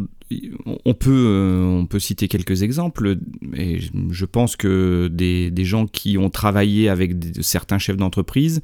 on 0.85 0.93
peut, 0.93 1.25
euh, 1.27 1.65
on 1.65 1.85
peut 1.85 1.99
citer 1.99 2.27
quelques 2.27 2.63
exemples, 2.63 3.17
et 3.55 3.79
je 4.09 4.25
pense 4.25 4.55
que 4.55 5.09
des, 5.11 5.51
des 5.51 5.65
gens 5.65 5.87
qui 5.87 6.17
ont 6.17 6.29
travaillé 6.29 6.89
avec 6.89 7.13
certains 7.41 7.79
chefs 7.79 7.97
d'entreprise 7.97 8.61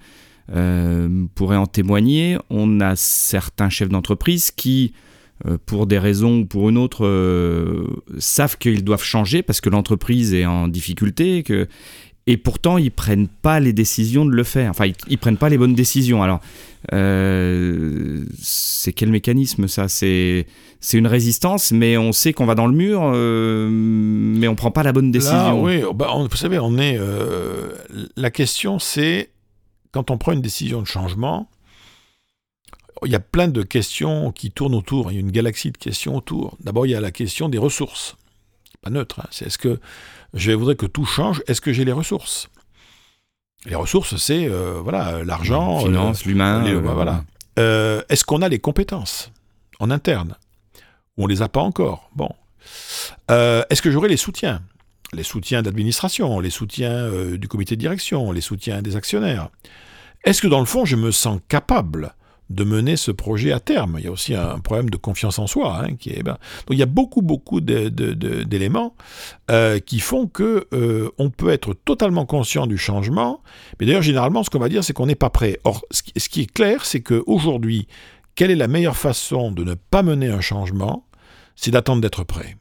euh, 0.55 1.25
pourraient 1.35 1.57
en 1.57 1.67
témoigner. 1.67 2.37
On 2.49 2.79
a 2.81 2.95
certains 2.95 3.69
chefs 3.69 3.89
d'entreprise 3.89 4.49
qui 4.51 4.93
pour 5.65 5.87
des 5.87 5.99
raisons 5.99 6.39
ou 6.39 6.45
pour 6.45 6.69
une 6.69 6.77
autre, 6.77 7.05
euh, 7.05 7.87
savent 8.17 8.57
qu'ils 8.57 8.83
doivent 8.83 9.03
changer 9.03 9.41
parce 9.41 9.61
que 9.61 9.69
l'entreprise 9.69 10.33
est 10.33 10.45
en 10.45 10.67
difficulté, 10.67 11.43
que... 11.43 11.67
et 12.27 12.35
pourtant 12.35 12.77
ils 12.77 12.91
prennent 12.91 13.29
pas 13.29 13.59
les 13.59 13.71
décisions 13.71 14.25
de 14.25 14.31
le 14.31 14.43
faire. 14.43 14.69
Enfin, 14.69 14.87
ils, 14.87 14.95
ils 15.07 15.17
prennent 15.17 15.37
pas 15.37 15.49
les 15.49 15.57
bonnes 15.57 15.75
décisions. 15.75 16.21
Alors, 16.21 16.41
euh, 16.93 18.25
c'est 18.41 18.91
quel 18.91 19.11
mécanisme 19.11 19.67
ça? 19.67 19.87
C'est 19.87 20.45
c'est 20.81 20.97
une 20.97 21.07
résistance, 21.07 21.71
mais 21.71 21.97
on 21.97 22.11
sait 22.11 22.33
qu'on 22.33 22.45
va 22.45 22.55
dans 22.55 22.67
le 22.67 22.73
mur, 22.73 23.01
mais 23.13 24.47
on 24.47 24.55
prend 24.55 24.71
pas 24.71 24.83
la 24.83 24.93
bonne 24.93 25.11
décision. 25.11 25.61
oui, 25.63 25.83
bah, 25.93 26.13
vous 26.17 26.37
savez, 26.37 26.59
on 26.59 26.77
est. 26.77 26.97
la 28.15 28.31
question, 28.31 28.79
c'est 28.79 29.29
quand 29.91 30.11
on 30.11 30.17
prend 30.17 30.31
une 30.31 30.41
décision 30.41 30.81
de 30.81 30.87
changement 30.87 31.49
il 33.05 33.11
y 33.11 33.15
a 33.15 33.19
plein 33.19 33.47
de 33.47 33.63
questions 33.63 34.31
qui 34.31 34.51
tournent 34.51 34.75
autour. 34.75 35.11
Il 35.11 35.15
y 35.15 35.17
a 35.17 35.21
une 35.21 35.31
galaxie 35.31 35.71
de 35.71 35.77
questions 35.77 36.15
autour. 36.15 36.57
D'abord, 36.59 36.85
il 36.85 36.91
y 36.91 36.95
a 36.95 37.01
la 37.01 37.11
question 37.11 37.49
des 37.49 37.57
ressources. 37.57 38.15
Pas 38.81 38.89
neutre. 38.89 39.19
Hein. 39.21 39.27
C'est 39.31 39.47
est-ce 39.47 39.57
que 39.57 39.79
je 40.33 40.51
voudrais 40.51 40.75
que 40.75 40.85
tout 40.85 41.05
change 41.05 41.41
Est-ce 41.47 41.61
que 41.61 41.73
j'ai 41.73 41.85
les 41.85 41.91
ressources? 41.91 42.49
Les 43.65 43.75
ressources, 43.75 44.15
c'est 44.15 44.47
euh, 44.47 44.79
voilà 44.81 45.23
l'argent, 45.25 45.79
finance, 45.79 46.21
euh, 46.21 46.29
l'humain. 46.29 46.65
Euh, 46.65 46.79
voilà. 46.79 47.25
est-ce 48.09 48.23
qu'on 48.23 48.41
a 48.41 48.47
les 48.47 48.59
compétences 48.59 49.31
en 49.79 49.91
interne? 49.91 50.35
Ou 51.17 51.25
on 51.25 51.27
les 51.27 51.41
a 51.41 51.49
pas 51.49 51.61
encore 51.61 52.09
Bon. 52.15 52.29
Est-ce 53.27 53.81
que 53.81 53.91
j'aurai 53.91 54.07
les 54.07 54.17
soutiens? 54.17 54.61
Les 55.11 55.23
soutiens 55.23 55.61
d'administration, 55.61 56.39
les 56.39 56.51
soutiens 56.51 57.09
du 57.35 57.47
comité 57.47 57.75
de 57.75 57.81
direction, 57.81 58.31
les 58.31 58.41
soutiens 58.41 58.81
des 58.81 58.95
actionnaires 58.95 59.49
Est-ce 60.23 60.41
que 60.41 60.47
dans 60.47 60.59
le 60.59 60.65
fond, 60.65 60.85
je 60.85 60.95
me 60.95 61.11
sens 61.11 61.41
capable 61.49 62.13
de 62.49 62.63
mener 62.63 62.95
ce 62.95 63.11
projet 63.11 63.51
à 63.51 63.59
terme. 63.59 63.95
Il 63.99 64.05
y 64.05 64.07
a 64.07 64.11
aussi 64.11 64.33
un 64.33 64.59
problème 64.59 64.89
de 64.89 64.97
confiance 64.97 65.37
en 65.39 65.47
soi. 65.47 65.81
Hein, 65.83 65.95
qui 65.95 66.09
est, 66.09 66.23
ben... 66.23 66.37
Donc 66.67 66.71
il 66.71 66.77
y 66.77 66.83
a 66.83 66.87
beaucoup, 66.87 67.21
beaucoup 67.21 67.61
d'éléments 67.61 68.95
euh, 69.51 69.79
qui 69.79 69.99
font 69.99 70.27
que 70.27 70.67
euh, 70.73 71.09
on 71.17 71.29
peut 71.29 71.49
être 71.49 71.73
totalement 71.73 72.25
conscient 72.25 72.65
du 72.67 72.77
changement. 72.77 73.41
Mais 73.79 73.85
d'ailleurs, 73.85 74.01
généralement, 74.01 74.43
ce 74.43 74.49
qu'on 74.49 74.59
va 74.59 74.69
dire, 74.69 74.83
c'est 74.83 74.93
qu'on 74.93 75.05
n'est 75.05 75.15
pas 75.15 75.29
prêt. 75.29 75.59
Or, 75.63 75.85
ce 75.91 76.03
qui, 76.03 76.13
ce 76.17 76.29
qui 76.29 76.41
est 76.41 76.51
clair, 76.51 76.85
c'est 76.85 77.01
qu'aujourd'hui, 77.01 77.87
quelle 78.35 78.51
est 78.51 78.55
la 78.55 78.67
meilleure 78.67 78.97
façon 78.97 79.51
de 79.51 79.63
ne 79.63 79.75
pas 79.75 80.01
mener 80.01 80.29
un 80.29 80.41
changement? 80.41 81.05
C'est 81.55 81.71
d'attendre 81.71 82.01
d'être 82.01 82.23
prêt. 82.23 82.55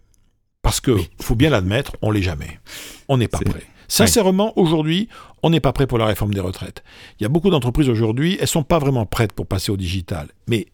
Parce 0.61 0.81
que, 0.81 0.96
faut 1.20 1.37
bien 1.37 1.51
l'admettre, 1.51 1.96
on 2.03 2.11
l'est 2.11 2.22
jamais. 2.22 2.59
On 3.09 3.16
n'est 3.16 3.29
pas 3.29 3.38
prêt. 3.38 3.62
Sincèrement, 3.88 4.53
aujourd'hui, 4.59 5.09
on 5.42 5.51
n'est 5.51 5.61
pas 5.61 5.72
prêt 5.72 5.87
pour 5.87 5.98
la 5.98 6.07
réforme 6.07 6.35
des 6.35 6.40
retraites. 6.40 6.85
Il 7.18 7.22
y 7.22 7.27
a 7.27 7.29
beaucoup 7.29 7.51
d'entreprises 7.51 7.88
aujourd'hui, 7.88 8.37
elles 8.40 8.46
sont 8.46 8.62
pas 8.62 8.79
vraiment 8.79 9.07
prêtes 9.07 9.33
pour 9.33 9.46
passer 9.46 9.72
au 9.72 9.77
digital. 9.77 10.29
Mais 10.46 10.66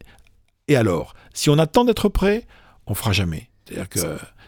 et 0.68 0.76
alors, 0.76 1.14
si 1.32 1.50
on 1.50 1.58
attend 1.58 1.84
d'être 1.84 2.08
prêt, 2.08 2.46
on 2.86 2.94
fera 2.94 3.12
jamais. 3.12 3.50
C'est-à-dire 3.66 3.88
que 3.88 4.00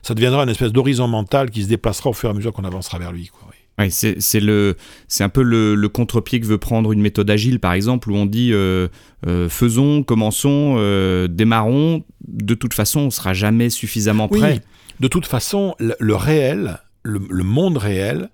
ça 0.02 0.14
deviendra 0.14 0.42
une 0.44 0.48
espèce 0.48 0.72
d'horizon 0.72 1.08
mental 1.08 1.50
qui 1.50 1.62
se 1.62 1.68
déplacera 1.68 2.10
au 2.10 2.12
fur 2.12 2.28
et 2.28 2.32
à 2.32 2.34
mesure 2.34 2.52
qu'on 2.52 2.64
avancera 2.64 2.98
vers 2.98 3.12
lui. 3.12 3.26
Quoi, 3.26 3.48
oui. 3.78 3.90
c'est 3.90 4.40
le 4.40 4.76
c'est 5.08 5.24
un 5.24 5.28
peu 5.28 5.42
le, 5.42 5.88
contre-pied 5.88 6.40
que 6.40 6.46
veut 6.46 6.58
prendre 6.58 6.92
une 6.92 7.00
méthode 7.00 7.30
agile 7.30 7.60
par 7.60 7.72
exemple 7.72 8.10
où 8.10 8.16
on 8.16 8.26
dit 8.26 8.50
euh, 8.52 8.88
euh, 9.26 9.48
faisons 9.48 10.02
commençons 10.02 10.76
euh, 10.78 11.28
démarrons 11.28 12.04
de 12.26 12.54
toute 12.54 12.74
façon 12.74 13.00
on 13.00 13.10
sera 13.10 13.34
jamais 13.34 13.70
suffisamment 13.70 14.28
prêt. 14.28 14.54
Oui. 14.54 14.60
De 15.00 15.08
toute 15.08 15.26
façon 15.26 15.74
le, 15.78 16.14
réel 16.14 16.78
le, 17.02 17.20
le, 17.28 17.44
monde 17.44 17.76
réel 17.76 18.30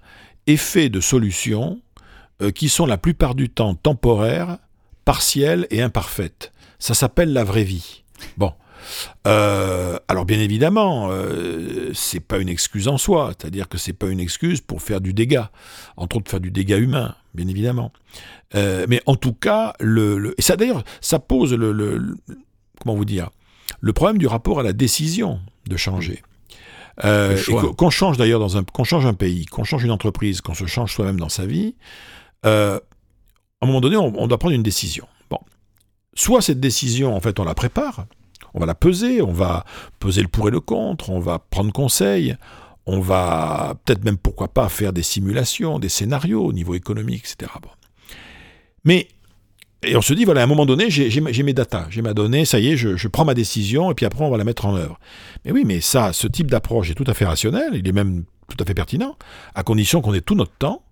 fait 0.57 0.89
de 0.89 1.01
solutions 1.01 1.81
euh, 2.43 2.51
qui 2.51 2.69
sont 2.69 2.87
la 2.87 2.99
plupart 2.99 3.35
du 3.35 3.49
temps 3.49 3.75
temporaires, 3.75 4.59
partielles 5.05 5.67
et 5.71 5.83
imparfaites. 5.83 6.53
Ça 6.79 6.95
s'appelle 6.95 7.33
la 7.33 7.45
vraie 7.45 7.65
vie. 7.65 8.03
Bon. 8.37 8.53
Euh, 9.29 9.97
alors 10.09 10.25
bien 10.25 10.41
évidemment, 10.41 11.09
euh, 11.11 11.93
c'est 11.95 12.19
pas 12.19 12.39
une 12.39 12.49
excuse 12.49 12.89
en 12.89 12.99
soi, 12.99 13.33
c'est-à-dire 13.39 13.69
que 13.69 13.79
c'est 13.79 13.93
pas 13.93 14.09
une 14.09 14.19
excuse 14.19 14.61
pour 14.61 14.83
faire 14.83 15.01
du 15.01 15.15
dégât, 15.15 15.53
entre 15.97 16.17
autres 16.17 16.29
faire 16.29 16.41
du 16.41 16.51
dégât 16.51 16.79
humain, 16.79 17.15
bien 17.33 17.47
évidemment. 17.47 17.93
mais 18.55 19.01
en 19.07 19.15
tout 19.15 19.35
cas, 19.35 19.75
le, 19.79 20.35
et 20.37 20.43
ça 20.43 20.57
d'ailleurs, 20.57 20.83
ça 21.01 21.21
pose 21.21 21.55
le, 21.55 21.71
le, 21.73 22.17
comment 22.81 22.97
vous 22.97 23.05
dire, 23.05 23.31
le 23.81 23.93
problème 23.93 24.19
du 24.19 24.27
rapport 24.27 24.59
à 24.59 24.65
la 24.65 24.73
décision 24.73 25.41
de 25.69 25.77
changer. 25.77 26.23
Euh, 27.05 27.41
qu'on 27.77 27.91
change 27.91 28.17
d'ailleurs 28.19 28.41
dans 28.41 28.57
un, 28.57 28.65
qu'on 28.65 28.85
change 28.85 29.07
un 29.07 29.15
pays, 29.15 29.47
qu'on 29.47 29.65
change 29.65 29.85
une 29.85 29.91
entreprise, 29.91 30.41
qu'on 30.41 30.55
se 30.55 30.67
change 30.67 30.95
soi-même 30.95 31.19
dans 31.19 31.29
sa 31.29 31.47
vie, 31.47 31.75
euh, 32.45 32.79
à 33.61 33.65
un 33.65 33.67
moment 33.67 33.81
donné, 33.81 33.97
on, 33.97 34.27
doit 34.27 34.39
prendre 34.39 34.55
une 34.55 34.63
décision. 34.63 35.07
Bon, 35.31 35.39
soit 36.15 36.43
cette 36.43 36.61
décision, 36.61 37.17
en 37.17 37.21
fait, 37.21 37.39
on 37.41 37.45
la 37.45 37.55
prépare, 37.55 38.07
on 38.55 38.61
va 38.61 38.67
la 38.67 38.75
peser, 38.75 39.23
on 39.23 39.33
va 39.33 39.65
peser 40.01 40.21
le 40.21 40.29
pour 40.29 40.49
et 40.49 40.51
le 40.51 40.61
contre, 40.61 41.11
on 41.11 41.21
va 41.21 41.39
prendre 41.39 41.73
conseil, 41.73 42.37
on 42.87 43.01
va 43.01 43.77
peut-être 43.85 44.05
même 44.05 44.19
pourquoi 44.19 44.49
pas 44.49 44.69
faire 44.69 44.93
des 44.93 45.03
simulations, 45.03 45.79
des 45.79 45.89
scénarios 45.89 46.45
au 46.45 46.53
niveau 46.53 46.75
économique, 46.75 47.25
etc. 47.25 47.53
Bon. 47.63 47.71
Mais 48.85 49.09
et 49.85 49.97
on 49.97 50.03
se 50.03 50.15
dit, 50.15 50.25
voilà, 50.25 50.43
à 50.43 50.45
un 50.45 50.47
moment 50.47 50.67
donné, 50.67 50.91
j'ai 50.91 51.43
mes 51.43 51.53
datas, 51.53 51.87
j'ai 51.91 52.03
ma 52.03 52.15
donnée, 52.15 52.45
ça 52.45 52.61
y 52.61 52.69
est, 52.69 52.77
je, 52.77 53.09
prends 53.09 53.25
ma 53.25 53.35
décision, 53.35 53.91
et 53.91 53.95
puis 53.95 54.07
après, 54.07 54.25
on 54.25 54.31
va 54.31 54.37
la 54.37 54.45
mettre 54.45 54.67
en 54.67 54.77
œuvre. 54.77 54.99
Mais 55.45 55.53
oui, 55.53 55.65
mais 55.67 55.81
ça, 55.81 56.13
ce 56.13 56.29
type 56.29 56.51
d'approche 56.51 56.91
est 56.91 56.95
tout 56.95 57.05
à 57.07 57.15
fait 57.15 57.25
rationnel, 57.25 57.73
il 57.75 57.87
est 57.87 57.93
même 57.93 58.25
tout 58.49 58.57
à 58.61 58.65
fait 58.65 58.75
pertinent, 58.75 59.17
à 59.55 59.63
condition 59.63 60.01
qu'on 60.01 60.15
ait 60.15 60.21
tout 60.21 60.35
notre 60.35 60.53
temps, 60.53 60.85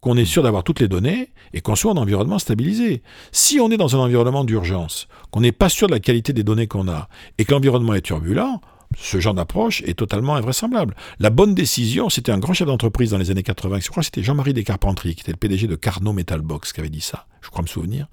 qu'on 0.00 0.18
est 0.18 0.26
sûr 0.26 0.42
d'avoir 0.42 0.62
toutes 0.62 0.80
les 0.80 0.88
données, 0.88 1.30
et 1.54 1.62
qu'on 1.62 1.74
soit 1.74 1.92
en 1.92 1.96
environnement 1.96 2.38
stabilisé. 2.38 3.02
Si 3.32 3.60
on 3.60 3.70
est 3.70 3.78
dans 3.78 3.96
un 3.96 4.00
environnement 4.00 4.44
d'urgence, 4.44 5.08
qu'on 5.30 5.40
n'est 5.40 5.52
pas 5.52 5.70
sûr 5.70 5.86
de 5.86 5.92
la 5.92 6.00
qualité 6.00 6.34
des 6.34 6.44
données 6.44 6.66
qu'on 6.66 6.88
a, 6.88 7.08
et 7.38 7.46
que 7.46 7.52
l'environnement 7.52 7.94
est 7.94 8.02
turbulent, 8.02 8.60
ce 8.98 9.18
genre 9.20 9.34
d'approche 9.34 9.82
est 9.86 9.98
totalement 9.98 10.36
invraisemblable. 10.36 10.94
La 11.18 11.30
bonne 11.30 11.54
décision, 11.54 12.10
c'était 12.10 12.32
un 12.32 12.38
grand 12.38 12.52
chef 12.52 12.66
d'entreprise 12.66 13.10
dans 13.10 13.18
les 13.18 13.30
années 13.30 13.42
80, 13.42 13.78
je 13.80 13.88
crois 13.88 14.02
que 14.02 14.06
c'était 14.06 14.22
Jean-Marie 14.22 14.52
Descarpentries, 14.52 15.14
qui 15.14 15.22
était 15.22 15.32
le 15.32 15.38
PDG 15.38 15.66
de 15.66 15.76
Carnot 15.76 16.12
Metal 16.12 16.42
Box, 16.42 16.74
qui 16.74 16.80
avait 16.80 16.90
dit 16.90 17.00
ça, 17.00 17.26
je 17.44 17.50
crois 17.50 17.62
me 17.62 17.68
souvenir. 17.68 18.08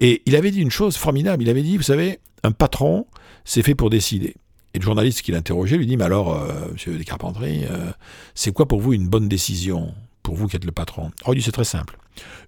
Et 0.00 0.22
il 0.26 0.34
avait 0.36 0.50
dit 0.50 0.60
une 0.60 0.70
chose 0.70 0.96
formidable, 0.96 1.42
il 1.42 1.50
avait 1.50 1.62
dit, 1.62 1.76
vous 1.76 1.82
savez, 1.82 2.18
un 2.42 2.52
patron, 2.52 3.06
c'est 3.44 3.62
fait 3.62 3.74
pour 3.74 3.90
décider. 3.90 4.34
Et 4.72 4.78
le 4.78 4.84
journaliste 4.84 5.22
qui 5.22 5.30
l'interrogeait 5.30 5.76
lui 5.76 5.86
dit, 5.86 5.96
mais 5.96 6.04
alors, 6.04 6.34
euh, 6.34 6.72
monsieur 6.72 6.96
Descarpentries, 6.96 7.64
euh, 7.70 7.92
c'est 8.34 8.52
quoi 8.52 8.66
pour 8.66 8.80
vous 8.80 8.92
une 8.92 9.08
bonne 9.08 9.28
décision, 9.28 9.94
pour 10.22 10.34
vous 10.34 10.48
qui 10.48 10.56
êtes 10.56 10.64
le 10.64 10.72
patron? 10.72 11.12
Oh, 11.26 11.32
il 11.32 11.36
dit, 11.36 11.42
c'est 11.42 11.52
très 11.52 11.64
simple. 11.64 11.96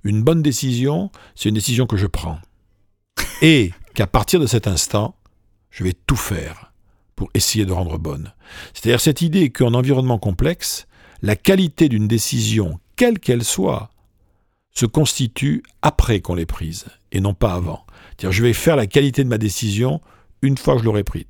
Une 0.02 0.22
bonne 0.22 0.42
décision, 0.42 1.10
c'est 1.34 1.48
une 1.48 1.54
décision 1.54 1.86
que 1.86 1.96
je 1.96 2.06
prends. 2.06 2.40
Et 3.42 3.72
qu'à 3.94 4.06
partir 4.06 4.40
de 4.40 4.46
cet 4.46 4.66
instant, 4.66 5.14
je 5.70 5.84
vais 5.84 5.94
tout 6.06 6.16
faire 6.16 6.72
pour 7.14 7.30
essayer 7.34 7.64
de 7.64 7.72
rendre 7.72 7.98
bonne. 7.98 8.32
C'est-à-dire 8.74 9.00
cette 9.00 9.22
idée 9.22 9.50
qu'en 9.50 9.74
environnement 9.74 10.18
complexe, 10.18 10.86
la 11.22 11.36
qualité 11.36 11.88
d'une 11.88 12.08
décision, 12.08 12.78
quelle 12.96 13.18
qu'elle 13.18 13.44
soit, 13.44 13.90
se 14.76 14.86
constitue 14.86 15.62
après 15.82 16.20
qu'on 16.20 16.34
l'ait 16.34 16.46
prise 16.46 16.84
et 17.10 17.20
non 17.20 17.34
pas 17.34 17.54
avant. 17.54 17.84
Je 18.20 18.42
vais 18.42 18.52
faire 18.52 18.76
la 18.76 18.86
qualité 18.86 19.24
de 19.24 19.28
ma 19.28 19.38
décision 19.38 20.00
une 20.46 20.56
fois 20.56 20.74
que 20.74 20.80
je 20.80 20.84
l'aurai 20.84 21.04
prise. 21.04 21.24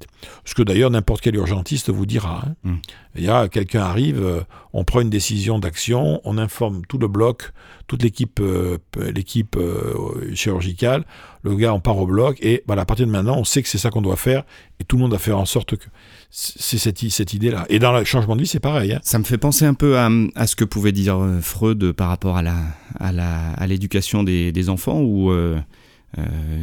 Ce 0.44 0.55
que 0.55 0.62
d'ailleurs 0.62 0.90
n'importe 0.90 1.20
quel 1.20 1.35
urgentiste 1.35 1.90
vous 1.90 2.07
dira. 2.07 2.44
Hein. 2.46 2.55
Mm. 2.64 2.76
Il 3.16 3.24
y 3.24 3.29
a 3.29 3.48
quelqu'un 3.48 3.81
arrive, 3.81 4.22
euh, 4.22 4.40
on 4.72 4.85
prend 4.85 5.00
une 5.00 5.11
décision 5.11 5.59
d'action, 5.59 6.20
on 6.24 6.37
informe 6.37 6.83
tout 6.87 6.98
le 6.98 7.09
bloc, 7.09 7.52
toute 7.87 8.02
l'équipe, 8.02 8.40
euh, 8.40 8.79
l'équipe 9.14 9.57
euh, 9.57 10.35
chirurgicale. 10.35 11.05
Le 11.42 11.55
gars, 11.55 11.72
on 11.72 11.81
part 11.81 11.96
au 11.96 12.07
bloc 12.07 12.38
et 12.42 12.62
voilà, 12.66 12.83
à 12.83 12.85
partir 12.85 13.07
de 13.07 13.11
maintenant, 13.11 13.38
on 13.38 13.44
sait 13.44 13.62
que 13.62 13.68
c'est 13.68 13.79
ça 13.79 13.90
qu'on 13.90 14.02
doit 14.02 14.16
faire 14.16 14.44
et 14.81 14.85
tout 14.85 14.96
le 14.96 15.02
monde 15.02 15.12
va 15.12 15.18
faire 15.18 15.38
en 15.38 15.46
sorte 15.46 15.76
que 15.76 15.87
c'est 16.29 16.79
cette, 16.79 16.98
cette 16.98 17.33
idée-là. 17.33 17.64
Et 17.68 17.79
dans 17.79 17.96
le 17.96 18.05
changement 18.05 18.37
de 18.37 18.42
vie, 18.42 18.48
c'est 18.48 18.61
pareil. 18.61 18.92
Hein. 18.92 19.00
Ça 19.02 19.18
me 19.18 19.24
fait 19.24 19.38
penser 19.38 19.64
un 19.64 19.74
peu 19.74 19.96
à, 19.96 20.11
à, 20.35 20.46
ce 20.46 20.57
que 20.57 20.64
pouvait 20.64 20.92
dire 20.92 21.18
Freud 21.40 21.92
par 21.92 22.09
rapport 22.09 22.37
à 22.37 22.42
la 22.42 22.57
à 22.98 23.66
l'éducation 23.66 24.22
des, 24.22 24.52
des, 24.52 24.68
enfants 24.68 25.00
où 25.00 25.31
euh, 25.31 25.59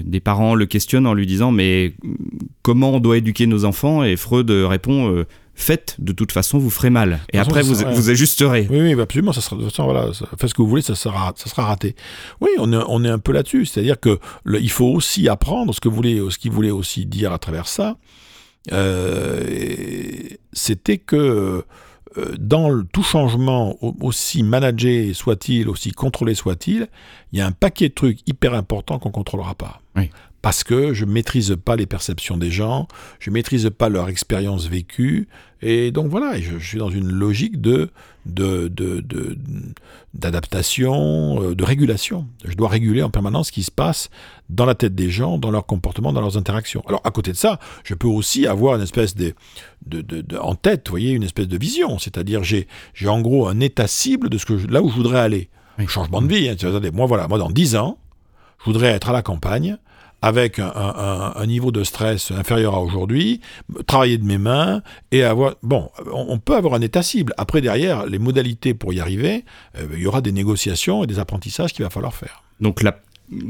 des 0.03 0.19
parents 0.19 0.55
le 0.55 0.65
questionnent 0.65 1.07
en 1.07 1.13
lui 1.13 1.25
disant 1.25 1.51
mais 1.51 1.93
comment 2.61 2.91
on 2.91 2.99
doit 2.99 3.17
éduquer 3.17 3.47
nos 3.47 3.65
enfants? 3.65 4.03
Et 4.03 4.15
Freud 4.15 4.49
répond 4.49 5.13
euh, 5.13 5.25
faites, 5.55 5.95
de 5.99 6.11
toute 6.11 6.31
façon, 6.31 6.57
vous 6.57 6.69
ferez 6.69 6.89
mal. 6.89 7.19
Et 7.31 7.37
après, 7.37 7.61
vous, 7.61 7.75
vous 7.75 8.09
ajusterez. 8.09 8.67
Oui, 8.69 8.81
oui, 8.81 8.99
absolument, 8.99 9.33
ça 9.33 9.41
sera, 9.41 9.55
de 9.55 9.61
toute 9.61 9.71
façon, 9.71 9.83
voilà, 9.85 10.11
faites 10.37 10.49
ce 10.49 10.53
que 10.53 10.61
vous 10.61 10.67
voulez, 10.67 10.81
ça 10.81 10.95
sera, 10.95 11.33
ça 11.35 11.49
sera 11.49 11.65
raté. 11.65 11.95
Oui, 12.41 12.49
on 12.57 12.73
est, 12.73 12.83
on 12.87 13.03
est 13.03 13.09
un 13.09 13.19
peu 13.19 13.31
là-dessus. 13.31 13.65
C'est-à-dire 13.65 13.99
que 13.99 14.19
il 14.47 14.71
faut 14.71 14.87
aussi 14.87 15.29
apprendre 15.29 15.73
ce 15.73 15.79
que 15.79 15.89
voulait, 15.89 16.19
ce 16.29 16.37
qu'il 16.37 16.51
voulait 16.51 16.71
aussi 16.71 17.05
dire 17.05 17.31
à 17.31 17.39
travers 17.39 17.67
ça. 17.67 17.97
Euh, 18.71 19.43
c'était 20.53 20.97
que 20.97 21.63
euh, 22.17 22.35
dans 22.39 22.83
tout 22.83 23.03
changement, 23.03 23.77
aussi 24.01 24.43
managé 24.43 25.13
soit-il, 25.13 25.69
aussi 25.69 25.91
contrôlé 25.91 26.35
soit-il, 26.35 26.87
il 27.31 27.39
y 27.39 27.41
a 27.41 27.47
un 27.47 27.51
paquet 27.51 27.89
de 27.89 27.93
trucs 27.93 28.27
hyper 28.27 28.53
importants 28.53 28.99
qu'on 28.99 29.09
ne 29.09 29.13
contrôlera 29.13 29.55
pas. 29.55 29.81
Parce 30.43 30.63
que 30.65 30.93
je 30.93 31.05
ne 31.05 31.11
maîtrise 31.11 31.55
pas 31.63 31.77
les 31.77 31.85
perceptions 31.85 32.37
des 32.37 32.51
gens, 32.51 32.89
je 33.19 33.29
ne 33.29 33.33
maîtrise 33.33 33.71
pas 33.75 33.87
leur 33.87 34.09
expérience 34.09 34.67
vécue, 34.67 35.29
et 35.61 35.91
donc 35.91 36.07
voilà, 36.07 36.37
je, 36.37 36.57
suis 36.57 36.77
dans 36.79 36.89
une 36.89 37.09
logique 37.09 37.61
de 37.61 37.89
d'adaptation, 40.13 41.35
de, 41.39 41.47
de, 41.47 41.53
de, 41.53 41.63
régulation. 41.63 42.27
Je 42.43 42.55
dois 42.55 42.67
réguler 42.67 43.01
en 43.03 43.09
permanence 43.09 43.47
ce 43.47 43.53
qui 43.53 43.63
se 43.63 43.71
passe 43.71 44.09
dans 44.49 44.65
la 44.65 44.75
tête 44.75 44.93
des 44.95 45.09
gens, 45.09 45.37
dans 45.37 45.51
leur 45.51 45.65
comportement, 45.65 46.11
dans 46.11 46.19
leurs 46.19 46.37
interactions. 46.37 46.83
Alors 46.87 46.99
à 47.05 47.11
côté 47.11 47.31
de 47.31 47.37
ça, 47.37 47.59
je 47.85 47.93
peux 47.93 48.09
aussi 48.09 48.45
avoir 48.45 48.75
une 48.75 48.81
espèce 48.81 49.15
de, 49.15 49.33
en 50.37 50.55
tête, 50.55 50.89
vous 50.89 50.91
voyez, 50.91 51.11
une 51.11 51.23
espèce 51.23 51.47
de 51.47 51.57
vision. 51.57 51.99
C'est-à-dire 51.99 52.43
j'ai 52.43 52.67
j'ai 52.93 53.07
en 53.07 53.21
gros 53.21 53.47
un 53.47 53.61
état 53.61 53.87
cible 53.87 54.29
de 54.29 54.37
ce 54.37 54.45
que 54.45 54.55
là 54.69 54.81
où 54.81 54.89
je 54.89 54.95
voudrais 54.95 55.19
aller. 55.19 55.49
Changement 55.87 56.21
de 56.21 56.27
vie. 56.27 56.49
Hein, 56.49 56.55
moi 56.91 57.05
voilà, 57.05 57.29
moi 57.29 57.37
dans 57.37 57.49
10 57.49 57.77
ans, 57.77 57.97
je 58.59 58.65
voudrais 58.65 58.89
être 58.89 59.09
à 59.09 59.13
la 59.13 59.21
campagne 59.21 59.77
avec 60.23 60.57
un, 60.57 61.45
niveau 61.45 61.71
de 61.73 61.83
stress 61.83 62.31
inférieur 62.31 62.75
à 62.75 62.79
aujourd'hui, 62.79 63.41
travailler 63.87 64.17
de 64.17 64.23
mes 64.23 64.37
mains 64.37 64.81
et 65.11 65.21
avoir... 65.21 65.55
Bon, 65.63 65.89
on, 66.13 66.39
peut 66.39 66.55
avoir 66.55 66.75
un 66.75 66.81
état 66.81 67.03
cible. 67.03 67.33
Après, 67.37 67.59
derrière, 67.59 68.05
les 68.05 68.19
modalités 68.19 68.73
pour 68.73 68.93
y 68.93 69.01
arriver, 69.01 69.43
euh, 69.77 69.85
il 69.91 69.99
y 69.99 70.07
aura 70.07 70.21
des 70.21 70.31
négociations 70.31 71.03
et 71.03 71.07
des 71.07 71.19
apprentissages 71.19 71.73
qu'il 71.73 71.83
va 71.83 71.89
falloir 71.89 72.15
faire. 72.15 72.41
Donc 72.61 72.81
la 72.81 72.95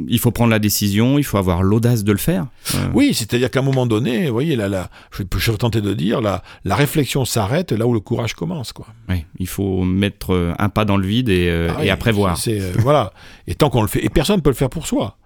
il 0.07 0.19
faut 0.19 0.31
prendre 0.31 0.51
la 0.51 0.59
décision, 0.59 1.17
il 1.17 1.23
faut 1.23 1.37
avoir 1.37 1.61
l'audace 1.61 2.03
de 2.03 2.11
le 2.11 2.17
faire. 2.17 2.45
Euh. 2.75 2.77
Oui, 2.93 3.13
c'est-à-dire 3.13 3.51
qu'à 3.51 3.59
un 3.59 3.63
moment 3.63 3.85
donné, 3.85 4.27
vous 4.27 4.33
voyez, 4.33 4.55
là, 4.55 4.69
là, 4.69 4.89
je, 5.11 5.23
je 5.35 5.51
vais 5.51 5.57
tenter 5.57 5.81
de 5.81 5.93
dire, 5.93 6.21
la, 6.21 6.41
la 6.63 6.75
réflexion 6.75 7.25
s'arrête 7.25 7.71
là 7.71 7.85
où 7.85 7.93
le 7.93 7.99
courage 7.99 8.33
commence. 8.33 8.71
Quoi. 8.71 8.85
Oui, 9.09 9.25
il 9.39 9.47
faut 9.47 9.83
mettre 9.83 10.55
un 10.57 10.69
pas 10.69 10.85
dans 10.85 10.95
le 10.95 11.05
vide 11.05 11.27
et, 11.29 11.49
euh, 11.49 11.69
ah 11.75 11.83
et 11.83 11.89
après 11.89 12.11
voir. 12.11 12.39
voilà. 12.77 13.11
Et 13.47 13.55
tant 13.55 13.69
qu'on 13.69 13.81
le 13.81 13.87
fait, 13.87 14.05
et 14.05 14.09
personne 14.09 14.37
ne 14.37 14.41
peut 14.41 14.51
le 14.51 14.55
faire 14.55 14.69
pour 14.69 14.87
soi. 14.87 15.17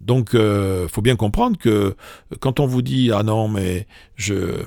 Donc, 0.00 0.30
il 0.32 0.38
euh, 0.38 0.88
faut 0.88 1.02
bien 1.02 1.16
comprendre 1.16 1.56
que 1.58 1.94
quand 2.40 2.60
on 2.60 2.66
vous 2.66 2.82
dit 2.82 3.10
ah 3.12 3.22
non 3.22 3.48
mais 3.48 3.86
je 4.16 4.62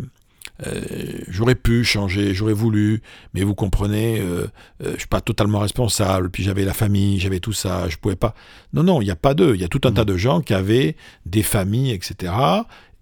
j'aurais 1.27 1.55
pu 1.55 1.83
changer, 1.83 2.33
j'aurais 2.33 2.53
voulu, 2.53 3.01
mais 3.33 3.43
vous 3.43 3.55
comprenez, 3.55 4.23
je 4.79 4.97
suis 4.97 5.07
pas 5.09 5.19
totalement 5.19 5.59
responsable. 5.59 6.29
Puis 6.29 6.43
j'avais 6.43 6.63
la 6.63 6.73
famille, 6.73 7.19
j'avais 7.19 7.41
tout 7.41 7.51
ça, 7.51 7.89
je 7.89 7.97
pouvais 7.97 8.15
pas. 8.15 8.33
Non, 8.71 8.81
non, 8.81 9.01
il 9.01 9.05
n'y 9.05 9.11
a 9.11 9.17
pas 9.17 9.33
d'eux. 9.33 9.53
Il 9.55 9.59
y 9.59 9.65
a 9.65 9.67
tout 9.67 9.81
un 9.83 9.91
mmh. 9.91 9.95
tas 9.95 10.05
de 10.05 10.15
gens 10.15 10.39
qui 10.39 10.53
avaient 10.53 10.95
des 11.25 11.43
familles, 11.43 11.91
etc. 11.91 12.31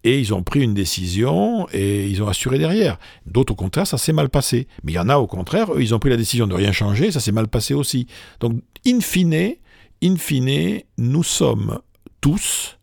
Et 0.04 0.20
ils 0.20 0.34
ont 0.34 0.44
pris 0.44 0.62
une 0.62 0.74
décision 0.74 1.68
et 1.72 2.08
ils 2.08 2.22
ont 2.22 2.28
assuré 2.28 2.58
derrière. 2.58 2.98
D'autres, 3.26 3.54
au 3.54 3.56
contraire, 3.56 3.88
ça 3.88 3.98
s'est 3.98 4.12
mal 4.12 4.30
passé. 4.30 4.68
Mais 4.84 4.92
il 4.92 4.96
y 4.96 5.00
en 5.00 5.10
a, 5.10 5.18
au 5.18 5.28
contraire, 5.28 5.74
eux, 5.74 5.82
ils 5.82 5.96
ont 5.96 6.00
pris 6.00 6.10
la 6.10 6.18
décision 6.18 6.46
de 6.46 6.54
rien 6.54 6.72
changer, 6.72 7.12
ça 7.12 7.22
s'est 7.22 7.32
mal 7.32 7.48
passé 7.48 7.74
aussi. 7.74 8.08
Donc, 8.42 8.60
in 8.86 9.00
fine, 9.00 9.56
in 10.04 10.16
fine, 10.18 10.82
nous 10.98 11.24
sommes 11.24 11.80
tous 12.24 12.80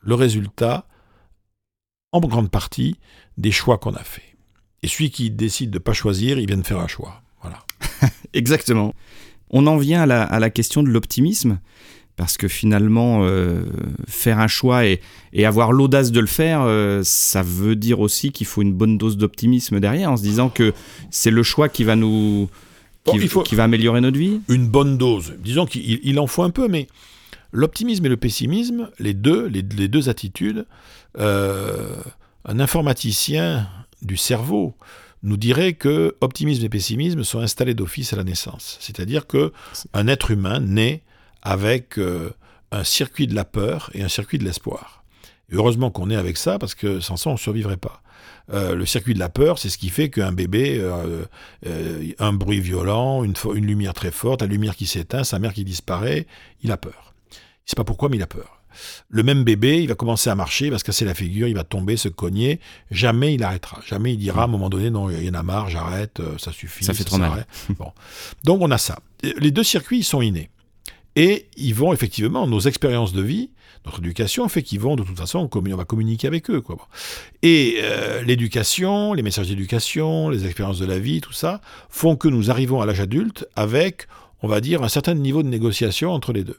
le 0.00 0.16
résultat, 0.16 0.88
en 2.10 2.18
grande 2.18 2.50
partie, 2.50 2.96
des 3.38 3.52
choix 3.52 3.78
qu'on 3.78 3.94
a 3.94 4.02
faits. 4.02 4.24
Et 4.82 4.88
celui 4.88 5.12
qui 5.12 5.30
décide 5.30 5.70
de 5.70 5.78
ne 5.78 5.82
pas 5.82 5.92
choisir, 5.92 6.40
il 6.40 6.48
vient 6.48 6.56
de 6.56 6.66
faire 6.66 6.80
un 6.80 6.88
choix. 6.88 7.22
Voilà. 7.40 7.60
Exactement. 8.32 8.92
On 9.50 9.68
en 9.68 9.76
vient 9.76 10.02
à 10.02 10.40
la 10.40 10.50
question 10.50 10.82
de 10.82 10.88
l'optimisme 10.88 11.60
parce 12.16 12.36
que 12.36 12.48
finalement, 12.48 13.20
euh, 13.22 13.62
faire 14.08 14.40
un 14.40 14.48
choix 14.48 14.84
et, 14.84 15.00
avoir 15.44 15.70
l'audace 15.70 16.10
de 16.10 16.18
le 16.18 16.26
faire, 16.26 16.62
euh, 16.62 17.02
ça 17.04 17.42
veut 17.42 17.76
dire 17.76 18.00
aussi 18.00 18.32
qu'il 18.32 18.46
faut 18.48 18.60
une 18.60 18.74
bonne 18.74 18.98
dose 18.98 19.16
d'optimisme 19.16 19.78
derrière, 19.78 20.10
en 20.10 20.16
se 20.16 20.22
disant 20.22 20.48
que 20.48 20.74
c'est 21.12 21.30
le 21.30 21.44
choix 21.44 21.68
qui 21.68 21.84
va 21.84 21.94
nous, 21.94 22.50
qui, 23.04 23.54
va 23.54 23.64
améliorer 23.64 24.00
notre 24.00 24.18
vie. 24.18 24.40
Une 24.48 24.66
bonne 24.66 24.98
dose. 24.98 25.34
Disons 25.38 25.64
qu'il 25.64 26.18
en 26.18 26.26
faut 26.26 26.42
un 26.42 26.50
peu, 26.50 26.66
mais 26.66 26.88
l'optimisme 27.52 28.06
et 28.06 28.08
le 28.08 28.16
pessimisme, 28.16 28.90
les 28.98 29.14
deux, 29.14 30.08
attitudes, 30.08 30.66
euh, 31.18 31.96
un 32.44 32.60
informaticien 32.60 33.68
du 34.02 34.16
cerveau 34.16 34.74
nous 35.22 35.36
dirait 35.36 35.74
que 35.74 36.16
optimisme 36.20 36.64
et 36.64 36.68
pessimisme 36.68 37.24
sont 37.24 37.40
installés 37.40 37.74
d'office 37.74 38.12
à 38.12 38.16
la 38.16 38.24
naissance. 38.24 38.78
C'est-à-dire 38.80 39.26
que 39.26 39.52
un 39.92 40.08
être 40.08 40.30
humain 40.30 40.60
naît 40.60 41.02
avec 41.42 41.98
euh, 41.98 42.30
un 42.70 42.84
circuit 42.84 43.26
de 43.26 43.34
la 43.34 43.44
peur 43.44 43.90
et 43.92 44.02
un 44.02 44.08
circuit 44.08 44.38
de 44.38 44.44
l'espoir. 44.44 45.04
heureusement 45.52 45.90
qu'on 45.90 46.10
est 46.10 46.16
avec 46.16 46.36
ça, 46.36 46.58
parce 46.58 46.76
que 46.76 47.00
sans 47.00 47.16
ça, 47.16 47.28
on 47.28 47.34
ne 47.34 47.38
survivrait 47.38 47.76
pas. 47.76 48.02
Euh, 48.52 48.74
le 48.76 48.86
circuit 48.86 49.14
de 49.14 49.18
la 49.18 49.28
peur, 49.28 49.58
c'est 49.58 49.68
ce 49.68 49.78
qui 49.78 49.88
fait 49.88 50.08
qu'un 50.08 50.32
bébé, 50.32 50.80
un 52.18 52.32
bruit 52.32 52.60
violent, 52.60 53.24
une, 53.24 53.34
lumière 53.66 53.92
très 53.92 54.12
forte, 54.12 54.42
la 54.42 54.46
lumière 54.46 54.76
qui 54.76 54.86
s'éteint, 54.86 55.24
sa 55.24 55.38
mère 55.38 55.52
qui 55.52 55.64
disparaît, 55.64 56.26
il 56.62 56.70
a 56.70 56.76
peur. 56.76 57.09
Sait 57.70 57.76
pas 57.76 57.84
pourquoi, 57.84 58.08
mais 58.08 58.16
il 58.16 58.22
a 58.22 58.26
peur. 58.26 58.60
Le 59.08 59.22
même 59.22 59.44
bébé, 59.44 59.80
il 59.80 59.88
va 59.88 59.94
commencer 59.94 60.28
à 60.28 60.34
marcher, 60.34 60.66
il 60.66 60.70
va 60.72 60.78
se 60.78 60.82
casser 60.82 61.04
la 61.04 61.14
figure, 61.14 61.46
il 61.46 61.54
va 61.54 61.62
tomber, 61.62 61.96
se 61.96 62.08
cogner. 62.08 62.58
Jamais 62.90 63.34
il 63.34 63.44
arrêtera. 63.44 63.80
Jamais 63.86 64.14
il 64.14 64.16
dira 64.16 64.42
à 64.42 64.44
un 64.46 64.48
moment 64.48 64.68
donné, 64.70 64.90
non, 64.90 65.08
il 65.08 65.24
y 65.24 65.30
en 65.30 65.34
a 65.34 65.44
marre, 65.44 65.70
j'arrête, 65.70 66.20
ça 66.38 66.50
suffit. 66.50 66.84
Ça 66.84 66.94
fait 66.94 67.04
trop 67.04 67.18
mal. 67.18 67.46
Bon. 67.78 67.92
Donc 68.42 68.60
on 68.60 68.72
a 68.72 68.78
ça. 68.78 68.98
Les 69.22 69.52
deux 69.52 69.62
circuits, 69.62 69.98
ils 69.98 70.04
sont 70.04 70.20
innés. 70.20 70.50
Et 71.14 71.46
ils 71.56 71.76
vont 71.76 71.92
effectivement, 71.92 72.48
nos 72.48 72.58
expériences 72.58 73.12
de 73.12 73.22
vie, 73.22 73.50
notre 73.86 74.00
éducation 74.00 74.48
fait 74.48 74.64
qu'ils 74.64 74.80
vont 74.80 74.96
de 74.96 75.04
toute 75.04 75.16
façon, 75.16 75.48
on 75.52 75.76
va 75.76 75.84
communiquer 75.84 76.26
avec 76.26 76.50
eux. 76.50 76.60
Quoi. 76.60 76.88
Et 77.42 77.76
euh, 77.82 78.22
l'éducation, 78.22 79.14
les 79.14 79.22
messages 79.22 79.48
d'éducation, 79.48 80.28
les 80.28 80.44
expériences 80.44 80.80
de 80.80 80.86
la 80.86 80.98
vie, 80.98 81.20
tout 81.20 81.32
ça, 81.32 81.60
font 81.88 82.16
que 82.16 82.26
nous 82.26 82.50
arrivons 82.50 82.80
à 82.80 82.86
l'âge 82.86 83.00
adulte 83.00 83.46
avec, 83.54 84.08
on 84.42 84.48
va 84.48 84.60
dire, 84.60 84.82
un 84.82 84.88
certain 84.88 85.14
niveau 85.14 85.42
de 85.42 85.48
négociation 85.48 86.12
entre 86.12 86.32
les 86.32 86.44
deux. 86.44 86.58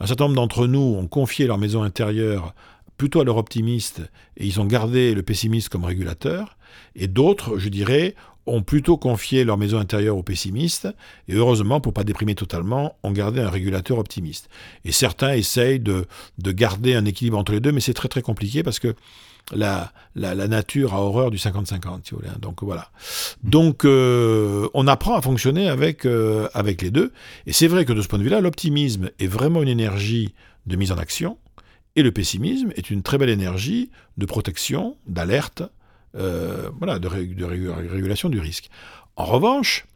Un 0.00 0.06
certain 0.06 0.24
nombre 0.24 0.36
d'entre 0.36 0.66
nous 0.66 0.96
ont 0.98 1.06
confié 1.06 1.46
leur 1.46 1.58
maison 1.58 1.82
intérieure 1.82 2.54
plutôt 2.96 3.20
à 3.20 3.24
leur 3.24 3.36
optimiste 3.36 4.02
et 4.36 4.46
ils 4.46 4.60
ont 4.60 4.64
gardé 4.64 5.14
le 5.14 5.22
pessimiste 5.22 5.68
comme 5.68 5.84
régulateur. 5.84 6.56
Et 6.96 7.06
d'autres, 7.06 7.58
je 7.58 7.68
dirais, 7.68 8.14
ont 8.48 8.62
plutôt 8.62 8.96
confié 8.96 9.44
leur 9.44 9.58
maison 9.58 9.78
intérieure 9.78 10.16
aux 10.16 10.22
pessimistes, 10.22 10.88
et 11.28 11.34
heureusement, 11.34 11.80
pour 11.80 11.92
pas 11.92 12.04
déprimer 12.04 12.34
totalement, 12.34 12.96
ont 13.02 13.12
gardé 13.12 13.40
un 13.40 13.50
régulateur 13.50 13.98
optimiste. 13.98 14.48
Et 14.84 14.92
certains 14.92 15.34
essayent 15.34 15.80
de, 15.80 16.06
de 16.38 16.52
garder 16.52 16.94
un 16.94 17.04
équilibre 17.04 17.38
entre 17.38 17.52
les 17.52 17.60
deux, 17.60 17.72
mais 17.72 17.80
c'est 17.80 17.94
très 17.94 18.08
très 18.08 18.22
compliqué 18.22 18.62
parce 18.62 18.78
que 18.78 18.94
la, 19.52 19.92
la, 20.14 20.48
nature 20.48 20.94
a 20.94 21.02
horreur 21.02 21.30
du 21.30 21.36
50-50, 21.36 22.00
si 22.04 22.10
vous 22.10 22.18
voulez. 22.18 22.28
Hein. 22.28 22.38
Donc 22.40 22.62
voilà. 22.62 22.90
Donc 23.42 23.84
euh, 23.84 24.68
on 24.74 24.86
apprend 24.86 25.14
à 25.16 25.22
fonctionner 25.22 25.68
avec, 25.68 26.04
euh, 26.04 26.48
avec 26.54 26.82
les 26.82 26.90
deux. 26.90 27.12
Et 27.46 27.52
c'est 27.52 27.66
vrai 27.68 27.84
que 27.84 27.92
de 27.92 28.02
ce 28.02 28.08
point 28.08 28.18
de 28.18 28.24
vue-là, 28.24 28.40
l'optimisme 28.40 29.10
est 29.18 29.26
vraiment 29.26 29.62
une 29.62 29.68
énergie 29.68 30.34
de 30.66 30.76
mise 30.76 30.92
en 30.92 30.98
action, 30.98 31.38
et 31.96 32.02
le 32.02 32.12
pessimisme 32.12 32.72
est 32.76 32.90
une 32.90 33.02
très 33.02 33.18
belle 33.18 33.30
énergie 33.30 33.90
de 34.18 34.26
protection, 34.26 34.96
d'alerte, 35.06 35.62
euh, 36.14 36.68
voilà, 36.78 36.98
de, 36.98 37.08
régulation 37.08 38.28
du 38.28 38.38
risque. 38.38 38.68
En 39.16 39.24
revanche, 39.24 39.86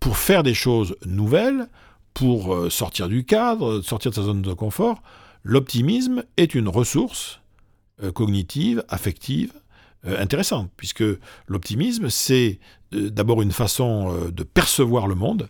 pour 0.00 0.16
faire 0.16 0.42
des 0.42 0.54
choses 0.54 0.96
nouvelles, 1.06 1.68
pour 2.12 2.72
sortir 2.72 3.08
du 3.08 3.24
cadre, 3.24 3.80
sortir 3.82 4.10
de 4.10 4.16
sa 4.16 4.22
zone 4.22 4.42
de 4.42 4.52
confort, 4.52 5.02
l'optimisme 5.44 6.24
est 6.36 6.54
une 6.54 6.68
ressource 6.68 7.40
cognitive, 8.14 8.84
affective, 8.88 9.52
intéressante, 10.04 10.70
puisque 10.76 11.04
l'optimisme, 11.48 12.10
c'est 12.10 12.60
d'abord 12.92 13.42
une 13.42 13.52
façon 13.52 14.30
de 14.30 14.42
percevoir 14.42 15.06
le 15.06 15.14
monde. 15.14 15.48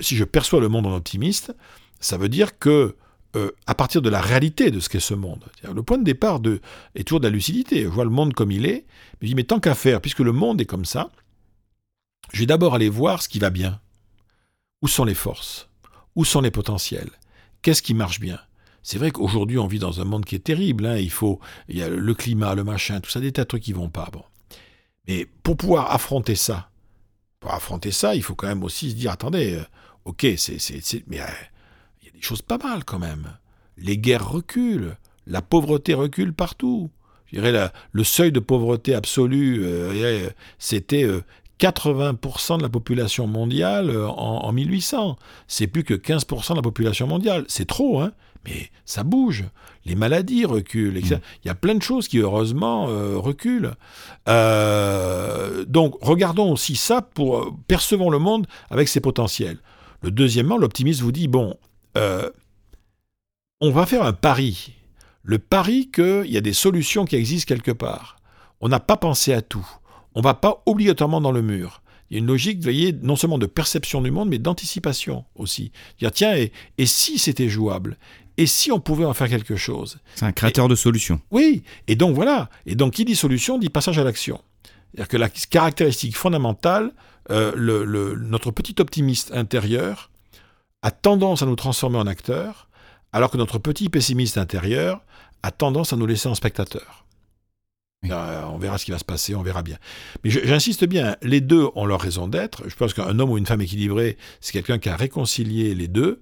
si 0.00 0.16
je 0.16 0.24
perçois 0.24 0.60
le 0.60 0.68
monde 0.68 0.86
en 0.86 0.94
optimiste, 0.94 1.54
ça 2.00 2.18
veut 2.18 2.28
dire 2.28 2.58
que 2.58 2.96
euh, 3.36 3.50
à 3.66 3.74
partir 3.74 4.00
de 4.00 4.08
la 4.08 4.20
réalité 4.20 4.70
de 4.70 4.78
ce 4.78 4.88
qu'est 4.88 5.00
ce 5.00 5.14
monde. 5.14 5.44
Le 5.64 5.82
point 5.82 5.98
de 5.98 6.04
départ 6.04 6.38
de, 6.38 6.60
est 6.94 7.02
toujours 7.02 7.18
de 7.18 7.26
la 7.26 7.32
lucidité. 7.32 7.82
Je 7.82 7.88
vois 7.88 8.04
le 8.04 8.10
monde 8.10 8.32
comme 8.32 8.52
il 8.52 8.64
est, 8.64 8.84
mais 9.20 9.22
je 9.22 9.26
dis, 9.26 9.34
mais 9.34 9.42
tant 9.42 9.58
qu'à 9.58 9.74
faire, 9.74 10.00
puisque 10.00 10.20
le 10.20 10.30
monde 10.30 10.60
est 10.60 10.66
comme 10.66 10.84
ça, 10.84 11.10
je 12.32 12.40
vais 12.40 12.46
d'abord 12.46 12.76
aller 12.76 12.88
voir 12.88 13.22
ce 13.22 13.28
qui 13.28 13.40
va 13.40 13.50
bien. 13.50 13.80
Où 14.82 14.88
sont 14.88 15.04
les 15.04 15.14
forces? 15.14 15.68
Où 16.14 16.24
sont 16.24 16.42
les 16.42 16.52
potentiels? 16.52 17.10
Qu'est-ce 17.62 17.82
qui 17.82 17.94
marche 17.94 18.20
bien? 18.20 18.38
C'est 18.84 18.98
vrai 18.98 19.10
qu'aujourd'hui, 19.10 19.58
on 19.58 19.66
vit 19.66 19.80
dans 19.80 20.00
un 20.00 20.04
monde 20.04 20.24
qui 20.24 20.36
est 20.36 20.44
terrible. 20.44 20.86
Hein. 20.86 20.98
il 20.98 21.10
faut, 21.10 21.40
il 21.68 21.76
y 21.76 21.82
a 21.82 21.88
le 21.88 22.14
climat, 22.14 22.54
le 22.54 22.62
machin, 22.62 23.00
tout 23.00 23.10
ça, 23.10 23.18
des 23.18 23.32
tas 23.32 23.42
de 23.42 23.48
trucs 23.48 23.64
qui 23.64 23.72
vont 23.72 23.88
pas. 23.88 24.08
Bon. 24.12 24.22
Mais 25.08 25.26
pour 25.42 25.56
pouvoir 25.56 25.90
affronter 25.92 26.36
ça, 26.36 26.70
pour 27.40 27.52
affronter 27.52 27.90
ça, 27.90 28.14
il 28.14 28.22
faut 28.22 28.36
quand 28.36 28.46
même 28.46 28.62
aussi 28.62 28.90
se 28.90 28.94
dire, 28.94 29.10
attendez, 29.10 29.54
euh, 29.54 29.64
ok, 30.04 30.26
c'est, 30.36 30.58
mais 31.08 31.20
euh, 31.20 31.24
choses 32.24 32.42
pas 32.42 32.58
mal 32.58 32.84
quand 32.84 32.98
même. 32.98 33.36
Les 33.76 33.98
guerres 33.98 34.28
reculent, 34.28 34.96
la 35.26 35.42
pauvreté 35.42 35.94
recule 35.94 36.32
partout. 36.32 36.90
Je 37.26 37.40
dirais 37.40 37.70
le 37.92 38.04
seuil 38.04 38.32
de 38.32 38.40
pauvreté 38.40 38.94
absolue, 38.94 39.62
euh, 39.64 40.30
c'était 40.58 41.06
80% 41.58 42.54
euh, 42.54 42.56
de 42.58 42.62
la 42.62 42.68
population 42.68 43.26
mondiale 43.26 43.90
euh, 43.90 44.08
en, 44.08 44.52
1800. 44.52 45.16
C'est 45.48 45.66
plus 45.66 45.84
que 45.84 45.94
15% 45.94 46.50
de 46.50 46.56
la 46.56 46.62
population 46.62 47.06
mondiale. 47.06 47.44
C'est 47.48 47.66
trop, 47.66 48.00
hein 48.00 48.12
mais 48.44 48.70
ça 48.84 49.02
bouge. 49.02 49.44
Les 49.84 49.94
maladies 49.94 50.44
reculent. 50.44 50.98
Mmh. 50.98 51.20
Il 51.44 51.46
y 51.46 51.50
a 51.50 51.54
plein 51.54 51.74
de 51.74 51.82
choses 51.82 52.08
qui, 52.08 52.18
heureusement, 52.18 52.86
reculent. 52.86 53.74
donc, 54.26 55.96
regardons 56.00 56.52
aussi 56.52 56.76
ça 56.76 57.02
pour 57.02 57.56
percevons 57.66 58.10
le 58.10 58.18
monde 58.18 58.46
avec 58.70 58.88
ses 58.88 59.00
potentiels. 59.00 59.58
Le 60.04 60.10
deuxièmement, 60.10 60.58
l'optimisme 60.58 61.02
vous 61.02 61.12
dit 61.12 61.28
bon, 61.28 61.56
euh, 61.96 62.30
on 63.62 63.70
va 63.70 63.86
faire 63.86 64.02
un 64.02 64.12
pari. 64.12 64.74
Le 65.22 65.38
pari 65.38 65.90
qu'il 65.90 66.26
y 66.26 66.36
a 66.36 66.42
des 66.42 66.52
solutions 66.52 67.06
qui 67.06 67.16
existent 67.16 67.48
quelque 67.48 67.70
part. 67.70 68.16
On 68.60 68.68
n'a 68.68 68.80
pas 68.80 68.98
pensé 68.98 69.32
à 69.32 69.40
tout. 69.40 69.66
On 70.14 70.20
ne 70.20 70.24
va 70.24 70.34
pas 70.34 70.62
obligatoirement 70.66 71.20
dans 71.22 71.32
le 71.32 71.40
mur. 71.40 71.82
Il 72.10 72.14
y 72.14 72.16
a 72.16 72.20
une 72.20 72.26
logique, 72.26 72.58
vous 72.58 72.64
voyez, 72.64 72.92
non 73.02 73.16
seulement 73.16 73.38
de 73.38 73.46
perception 73.46 74.00
du 74.02 74.10
monde, 74.10 74.28
mais 74.28 74.38
d'anticipation 74.38 75.24
aussi. 75.34 75.72
Dire, 75.98 76.12
tiens, 76.12 76.34
et, 76.36 76.86
si 76.86 77.18
c'était 77.18 77.48
jouable? 77.48 77.96
Et 78.36 78.46
si 78.46 78.72
on 78.72 78.80
pouvait 78.80 79.04
en 79.04 79.14
faire 79.14 79.28
quelque 79.28 79.56
chose? 79.56 79.98
C'est 80.14 80.24
un 80.24 80.32
créateur 80.32 80.68
de 80.68 80.74
solutions. 80.74 81.20
Oui, 81.30 81.62
et 81.86 81.96
donc 81.96 82.14
voilà. 82.14 82.50
Et 82.66 82.74
donc, 82.74 82.94
qui 82.94 83.04
dit 83.04 83.14
solution 83.14 83.58
dit 83.58 83.68
passage 83.68 83.98
à 83.98 84.04
l'action. 84.04 84.40
C'est-à-dire 84.92 85.08
que 85.08 85.16
la 85.16 85.28
caractéristique 85.28 86.16
fondamentale, 86.16 86.92
euh, 87.30 88.16
notre 88.16 88.50
petit 88.50 88.74
optimiste 88.80 89.32
intérieur, 89.32 90.10
a 90.82 90.90
tendance 90.90 91.42
à 91.42 91.46
nous 91.46 91.56
transformer 91.56 91.98
en 91.98 92.06
acteurs, 92.06 92.68
alors 93.12 93.30
que 93.30 93.38
notre 93.38 93.58
petit 93.58 93.88
pessimiste 93.88 94.36
intérieur 94.36 95.02
a 95.42 95.50
tendance 95.50 95.92
à 95.92 95.96
nous 95.96 96.06
laisser 96.06 96.28
en 96.28 96.34
Euh, 98.10 98.42
on 98.46 98.58
verra 98.58 98.78
ce 98.78 98.84
qui 98.84 98.90
va 98.90 98.98
se 98.98 99.04
passer, 99.04 99.34
on 99.34 99.42
verra 99.42 99.62
bien. 99.62 99.76
Mais 100.22 100.30
j'insiste 100.30 100.84
bien, 100.84 101.16
les 101.22 101.40
deux 101.40 101.68
ont 101.74 101.86
leur 101.86 102.00
raison 102.00 102.28
d'être. 102.28 102.68
Je 102.68 102.74
pense 102.74 102.94
qu'un 102.94 103.18
homme 103.18 103.30
ou 103.30 103.38
une 103.38 103.46
femme 103.46 103.60
équilibrée, 103.60 104.16
c'est 104.40 104.52
quelqu'un 104.52 104.78
qui 104.78 104.88
a 104.88 104.96
réconcilié 104.96 105.74
les 105.74 105.88
deux 105.88 106.20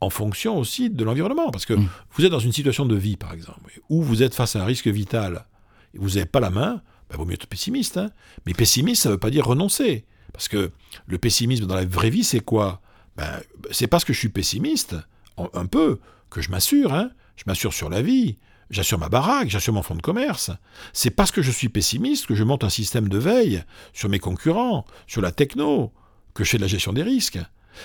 en 0.00 0.10
fonction 0.10 0.58
aussi 0.58 0.90
de 0.90 1.04
l'environnement. 1.04 1.50
Parce 1.50 1.66
que 1.66 1.74
mm. 1.74 1.88
vous 2.12 2.24
êtes 2.24 2.30
dans 2.30 2.38
une 2.38 2.52
situation 2.52 2.86
de 2.86 2.96
vie, 2.96 3.16
par 3.16 3.32
exemple, 3.32 3.80
où 3.88 4.02
vous 4.02 4.22
êtes 4.22 4.34
face 4.34 4.56
à 4.56 4.62
un 4.62 4.64
risque 4.64 4.88
vital, 4.88 5.46
et 5.94 5.98
vous 5.98 6.10
n'avez 6.10 6.26
pas 6.26 6.40
la 6.40 6.50
main, 6.50 6.82
il 6.82 7.12
ben, 7.12 7.18
vaut 7.18 7.24
mieux 7.24 7.34
être 7.34 7.46
pessimiste. 7.46 7.96
Hein. 7.98 8.10
Mais 8.46 8.54
pessimiste, 8.54 9.02
ça 9.02 9.08
ne 9.08 9.14
veut 9.14 9.20
pas 9.20 9.30
dire 9.30 9.46
renoncer. 9.46 10.04
Parce 10.32 10.48
que 10.48 10.70
le 11.06 11.18
pessimisme 11.18 11.66
dans 11.66 11.74
la 11.74 11.84
vraie 11.84 12.10
vie, 12.10 12.24
c'est 12.24 12.40
quoi? 12.40 12.80
Ben, 13.16 13.40
c'est 13.70 13.86
parce 13.86 14.04
que 14.04 14.12
je 14.12 14.18
suis 14.18 14.30
pessimiste, 14.30 14.96
un 15.36 15.66
peu, 15.66 16.00
que 16.30 16.40
je 16.40 16.50
m'assure, 16.50 16.94
hein, 16.94 17.10
je 17.36 17.44
m'assure 17.46 17.72
sur 17.72 17.90
la 17.90 18.02
vie. 18.02 18.38
J'assure 18.70 18.98
ma 18.98 19.08
baraque, 19.08 19.48
j'assure 19.48 19.74
mon 19.74 19.82
fonds 19.82 19.94
de 19.94 20.02
commerce. 20.02 20.50
C'est 20.92 21.10
parce 21.10 21.30
que 21.30 21.42
je 21.42 21.50
suis 21.50 21.68
pessimiste 21.68 22.26
que 22.26 22.34
je 22.34 22.44
monte 22.44 22.64
un 22.64 22.68
système 22.68 23.08
de 23.08 23.18
veille 23.18 23.62
sur 23.92 24.08
mes 24.08 24.18
concurrents, 24.18 24.84
sur 25.06 25.20
la 25.20 25.32
techno, 25.32 25.92
que 26.34 26.44
je 26.44 26.50
fais 26.50 26.56
de 26.56 26.62
la 26.62 26.68
gestion 26.68 26.92
des 26.92 27.02
risques. 27.02 27.38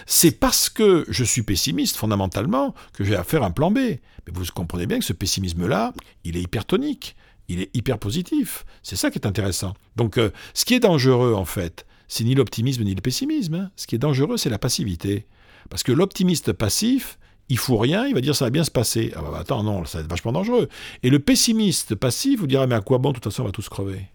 C'est 0.06 0.32
parce 0.32 0.70
que 0.70 1.06
je 1.08 1.24
suis 1.24 1.44
pessimiste 1.44 1.96
fondamentalement 1.96 2.74
que 2.94 3.04
j'ai 3.04 3.16
à 3.16 3.24
faire 3.24 3.44
un 3.44 3.52
plan 3.52 3.72
B. 3.72 3.78
Mais 3.78 4.34
vous 4.34 4.44
comprenez 4.54 4.86
bien 4.86 5.00
que 5.00 5.06
ce 5.06 5.14
pessimisme-là, 5.14 5.94
il 6.24 6.38
est 6.38 6.42
hypertonique, 6.42 7.16
il 7.48 7.62
est 7.62 7.76
hyper 7.76 7.98
positif. 7.98 8.66
C'est 8.84 8.96
ça 8.96 9.12
qui 9.12 9.20
est 9.20 9.28
intéressant. 9.28 9.74
Donc 9.96 10.18
euh, 10.18 10.32
ce 10.54 10.66
qui 10.66 10.74
est 10.74 10.80
dangereux 10.80 11.34
en 11.34 11.46
fait, 11.46 11.86
c'est 12.08 12.24
ni 12.24 12.36
l'optimisme 12.36 12.84
ni 12.84 12.96
le 12.96 13.02
pessimisme. 13.02 13.70
Ce 13.76 13.88
qui 13.88 13.96
est 13.96 14.00
dangereux, 14.00 14.38
c'est 14.38 14.50
la 14.50 14.60
passivité. 14.60 15.26
Parce 15.70 15.84
que 15.84 15.92
l'optimiste 15.92 16.54
passif, 16.54 17.18
il 17.50 17.58
fout 17.58 17.80
rien, 17.80 18.06
il 18.08 18.14
va 18.14 18.22
dire 18.22 18.36
ça 18.36 18.46
va 18.46 18.52
bien 18.52 18.64
se 18.64 18.72
passer. 18.72 19.14
Ah 19.16 19.22
bah, 19.22 19.40
attends, 19.40 19.64
non, 19.64 19.86
ça 19.86 20.00
va 20.00 20.04
être 20.04 20.10
vachement 20.10 20.32
dangereux. 20.32 20.68
Et 21.04 21.10
le 21.10 21.20
pessimiste 21.20 21.96
passif 21.96 22.40
vous 22.40 22.48
dira 22.48 22.68
mais 22.68 22.76
à 22.76 22.82
quoi 22.82 22.98
bon, 22.98 23.10
de 23.10 23.16
toute 23.16 23.26
façon, 23.26 23.44
on 23.44 23.46
va 23.46 23.52
tous 23.52 23.70
crever? 23.70 24.08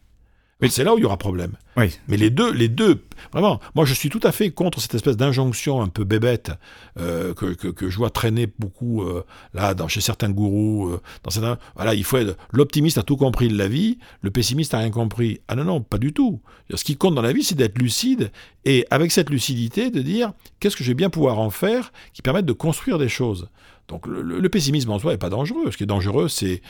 C'est 0.68 0.84
là 0.84 0.94
où 0.94 0.98
il 0.98 1.02
y 1.02 1.04
aura 1.04 1.16
problème. 1.16 1.56
Oui. 1.76 1.98
Mais 2.08 2.16
les 2.16 2.30
deux, 2.30 2.52
les 2.52 2.68
deux, 2.68 3.02
vraiment, 3.32 3.60
moi 3.74 3.84
je 3.84 3.94
suis 3.94 4.08
tout 4.08 4.20
à 4.22 4.32
fait 4.32 4.50
contre 4.50 4.80
cette 4.80 4.94
espèce 4.94 5.16
d'injonction 5.16 5.82
un 5.82 5.88
peu 5.88 6.04
bébête 6.04 6.52
euh, 6.98 7.34
que, 7.34 7.52
que, 7.52 7.88
je 7.88 7.96
vois 7.96 8.10
traîner 8.10 8.46
beaucoup 8.58 9.02
euh, 9.02 9.24
là 9.54 9.74
dans, 9.74 9.88
chez 9.88 10.00
certains 10.00 10.30
gourous. 10.30 10.88
Euh, 10.88 11.00
dans 11.24 11.30
certains, 11.30 11.58
voilà, 11.76 11.94
il 11.94 12.04
faut 12.04 12.18
l'optimiste 12.52 12.98
a 12.98 13.02
tout 13.02 13.16
compris 13.16 13.48
de 13.48 13.56
la 13.56 13.68
vie, 13.68 13.98
le 14.20 14.30
pessimiste 14.30 14.74
a 14.74 14.78
rien 14.78 14.90
compris. 14.90 15.40
Ah 15.48 15.54
non 15.54 15.64
non, 15.64 15.80
pas 15.80 15.98
du 15.98 16.12
tout. 16.12 16.40
Ce 16.74 16.84
qui 16.84 16.96
compte 16.96 17.14
dans 17.14 17.22
la 17.22 17.32
vie, 17.32 17.44
c'est 17.44 17.54
d'être 17.54 17.78
lucide 17.78 18.30
et 18.64 18.86
avec 18.90 19.12
cette 19.12 19.30
lucidité 19.30 19.90
de 19.90 20.02
dire 20.02 20.32
qu'est-ce 20.60 20.76
que 20.76 20.84
je 20.84 20.88
vais 20.88 20.94
bien 20.94 21.10
pouvoir 21.10 21.38
en 21.38 21.50
faire 21.50 21.92
qui 22.12 22.22
permette 22.22 22.46
de 22.46 22.52
construire 22.52 22.98
des 22.98 23.08
choses. 23.08 23.48
Donc 23.88 24.06
le, 24.06 24.48
pessimisme 24.48 24.90
en 24.90 24.98
soi 24.98 25.12
n'est 25.12 25.18
pas 25.18 25.28
dangereux. 25.28 25.70
Ce 25.70 25.76
qui 25.76 25.82
est 25.82 25.86
dangereux, 25.86 26.28
c'est 26.28 26.62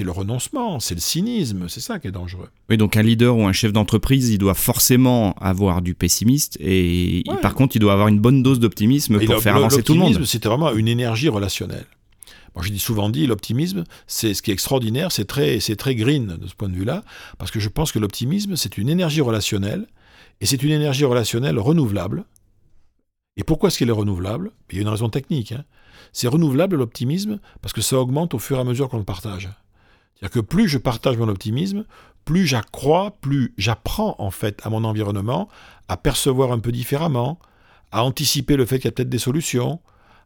le 0.00 0.10
renoncement, 0.10 0.80
c'est 0.80 0.94
le 0.94 1.00
cynisme, 1.00 1.68
c'est 1.68 1.80
ça 1.80 1.98
qui 1.98 2.08
est 2.08 2.12
dangereux. 2.12 2.48
Oui, 2.70 2.76
donc 2.76 2.96
un 2.96 3.02
leader 3.02 3.36
ou 3.36 3.46
un 3.46 3.52
chef 3.52 3.72
d'entreprise, 3.72 4.30
il 4.30 4.38
doit 4.38 4.54
forcément 4.54 5.34
avoir 5.34 5.80
du 5.86 5.94
pessimiste 5.94 6.58
et 6.60 7.24
par 7.40 7.54
contre, 7.54 7.76
il 7.76 7.78
doit 7.78 7.94
avoir 7.94 8.08
une 8.08 8.20
bonne 8.20 8.42
dose 8.42 8.60
d'optimisme 8.60 9.18
pour 9.24 9.42
faire 9.42 9.56
avancer 9.56 9.82
tout 9.82 9.94
le 9.94 10.00
monde. 10.00 10.08
L'optimisme, 10.10 10.30
c'est 10.30 10.44
vraiment 10.44 10.72
une 10.74 10.88
énergie 10.88 11.30
relationnelle. 11.30 11.86
Moi, 12.54 12.64
j'ai 12.64 12.76
souvent 12.78 13.08
dit, 13.10 13.26
l'optimisme, 13.26 13.84
c'est 14.06 14.34
ce 14.34 14.42
qui 14.42 14.50
est 14.50 14.54
extraordinaire, 14.54 15.12
c'est 15.12 15.26
très, 15.26 15.58
très 15.58 15.94
green 15.94 16.38
de 16.40 16.46
ce 16.46 16.54
point 16.54 16.68
de 16.68 16.74
vue-là, 16.74 17.04
parce 17.38 17.50
que 17.50 17.60
je 17.60 17.68
pense 17.68 17.92
que 17.92 17.98
l'optimisme, 17.98 18.56
c'est 18.56 18.78
une 18.78 18.88
énergie 18.88 19.20
relationnelle, 19.20 19.86
et 20.40 20.46
c'est 20.46 20.62
une 20.62 20.70
énergie 20.70 21.04
relationnelle 21.04 21.58
renouvelable. 21.58 22.24
Et 23.36 23.44
pourquoi 23.44 23.68
est-ce 23.68 23.78
qu'elle 23.78 23.90
est 23.90 23.92
renouvelable? 23.92 24.52
Il 24.70 24.76
y 24.76 24.78
a 24.78 24.82
une 24.82 24.88
raison 24.88 25.08
technique. 25.08 25.52
Hein. 25.52 25.64
C'est 26.12 26.28
renouvelable 26.28 26.76
l'optimisme 26.76 27.38
parce 27.60 27.72
que 27.72 27.82
ça 27.82 27.98
augmente 27.98 28.34
au 28.34 28.38
fur 28.38 28.56
et 28.56 28.60
à 28.60 28.64
mesure 28.64 28.88
qu'on 28.88 28.98
le 28.98 29.04
partage. 29.04 29.48
C'est-à-dire 30.14 30.30
que 30.30 30.40
plus 30.40 30.68
je 30.68 30.78
partage 30.78 31.18
mon 31.18 31.28
optimisme, 31.28 31.84
plus 32.26 32.46
j'accrois, 32.46 33.16
plus 33.22 33.54
j'apprends 33.56 34.16
en 34.18 34.30
fait 34.30 34.60
à 34.64 34.68
mon 34.68 34.84
environnement 34.84 35.48
à 35.88 35.96
percevoir 35.96 36.52
un 36.52 36.58
peu 36.58 36.72
différemment, 36.72 37.38
à 37.92 38.04
anticiper 38.04 38.56
le 38.56 38.66
fait 38.66 38.76
qu'il 38.76 38.86
y 38.86 38.88
a 38.88 38.92
peut-être 38.92 39.08
des 39.08 39.18
solutions, 39.18 39.80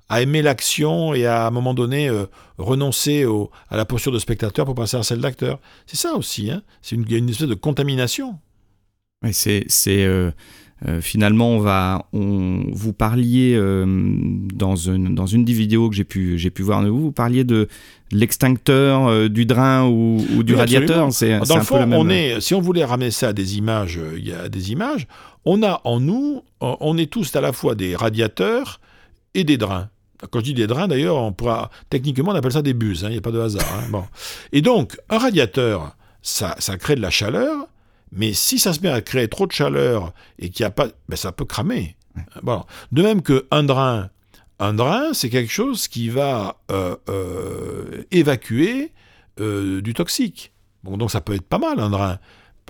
à 0.08 0.22
aimer 0.22 0.42
l'action 0.42 1.14
et 1.14 1.26
à, 1.26 1.46
un 1.46 1.50
moment 1.50 1.74
donné 1.74 2.08
euh, 2.08 2.24
renoncer 2.58 3.24
à 3.68 3.76
la 3.76 3.84
posture 3.84 4.10
de 4.10 4.18
spectateur 4.18 4.64
pour 4.64 4.74
passer 4.74 4.96
à 4.96 5.02
celle 5.04 5.20
d'acteur. 5.20 5.60
C'est 5.86 5.98
ça 5.98 6.14
aussi, 6.14 6.50
hein 6.50 6.62
c'est 6.82 6.96
une, 6.96 7.04
une 7.08 7.28
espèce 7.28 7.46
de 7.46 7.54
contamination. 7.54 8.38
C'est 9.30 9.66
euh, 9.86 10.30
euh, 10.88 11.02
finalement, 11.02 11.50
on 11.50 11.60
va, 11.60 12.08
on, 12.14 12.64
vous 12.72 12.94
parliez 12.94 13.54
dans, 13.54 14.76
une, 14.76 15.14
dans 15.14 15.26
une 15.26 15.44
des 15.44 15.52
vidéos 15.52 15.90
que 15.90 15.96
j'ai 15.96 16.04
pu, 16.04 16.38
j'ai 16.38 16.50
pu 16.50 16.62
voir 16.62 16.82
vous, 16.82 16.98
vous 16.98 17.12
parliez 17.12 17.44
de 17.44 17.68
l'extincteur, 18.12 19.08
euh, 19.08 19.28
du 19.28 19.46
drain 19.46 19.86
ou, 19.86 20.42
du 20.42 20.54
radiateur. 20.54 21.12
C'est, 21.12 21.38
dans 21.40 21.56
le 21.56 21.62
fond, 21.62 21.88
on 21.92 22.08
est, 22.08 22.40
si 22.40 22.54
on 22.54 22.60
voulait 22.60 22.84
ramener 22.84 23.10
ça 23.10 23.28
à 23.28 23.32
des 23.32 23.58
images, 23.58 24.00
il 24.16 24.28
y 24.28 24.32
a 24.32 24.48
des 24.48 24.72
images. 24.72 25.06
On 25.44 25.62
a 25.62 25.80
en 25.84 26.00
nous, 26.00 26.42
on 26.60 26.98
est 26.98 27.10
tous 27.10 27.34
à 27.36 27.40
la 27.40 27.52
fois 27.52 27.74
des 27.74 27.96
radiateurs 27.96 28.80
et 29.34 29.44
des 29.44 29.56
drains. 29.56 29.88
Quand 30.30 30.40
je 30.40 30.44
dis 30.44 30.54
des 30.54 30.66
drains, 30.66 30.86
d'ailleurs, 30.86 31.16
on 31.16 31.32
pourra, 31.32 31.70
techniquement, 31.88 32.32
on 32.32 32.34
appelle 32.34 32.52
ça 32.52 32.60
des 32.60 32.74
buses. 32.74 33.04
Hein, 33.04 33.08
il 33.08 33.12
n'y 33.12 33.18
a 33.18 33.22
pas 33.22 33.30
de 33.30 33.40
hasard. 33.40 33.64
Hein, 33.74 33.84
bon. 33.90 34.04
Et 34.52 34.60
donc, 34.60 34.98
un 35.08 35.16
radiateur, 35.16 35.96
ça, 36.20 36.56
ça 36.58 36.76
crée 36.76 36.94
de 36.94 37.00
la 37.00 37.10
chaleur 37.10 37.68
mais 38.12 38.32
si 38.32 38.58
ça 38.58 38.72
se 38.72 38.80
met 38.80 38.88
à 38.88 39.00
créer 39.00 39.28
trop 39.28 39.46
de 39.46 39.52
chaleur 39.52 40.12
et 40.38 40.50
qu'il 40.50 40.64
n'y 40.64 40.68
a 40.68 40.70
pas, 40.70 40.88
ben 41.08 41.16
ça 41.16 41.32
peut 41.32 41.44
cramer. 41.44 41.96
Bon. 42.42 42.64
De 42.92 43.02
même 43.02 43.22
qu'un 43.22 43.62
drain, 43.62 44.10
un 44.60 44.74
drain, 44.74 45.14
c'est 45.14 45.30
quelque 45.30 45.50
chose 45.50 45.88
qui 45.88 46.10
va 46.10 46.60
euh, 46.70 46.94
euh, 47.08 48.04
évacuer 48.10 48.92
euh, 49.40 49.80
du 49.80 49.94
toxique. 49.94 50.52
Bon, 50.84 50.98
donc 50.98 51.10
ça 51.10 51.22
peut 51.22 51.34
être 51.34 51.48
pas 51.48 51.58
mal 51.58 51.80
un 51.80 51.90
drain. 51.90 52.18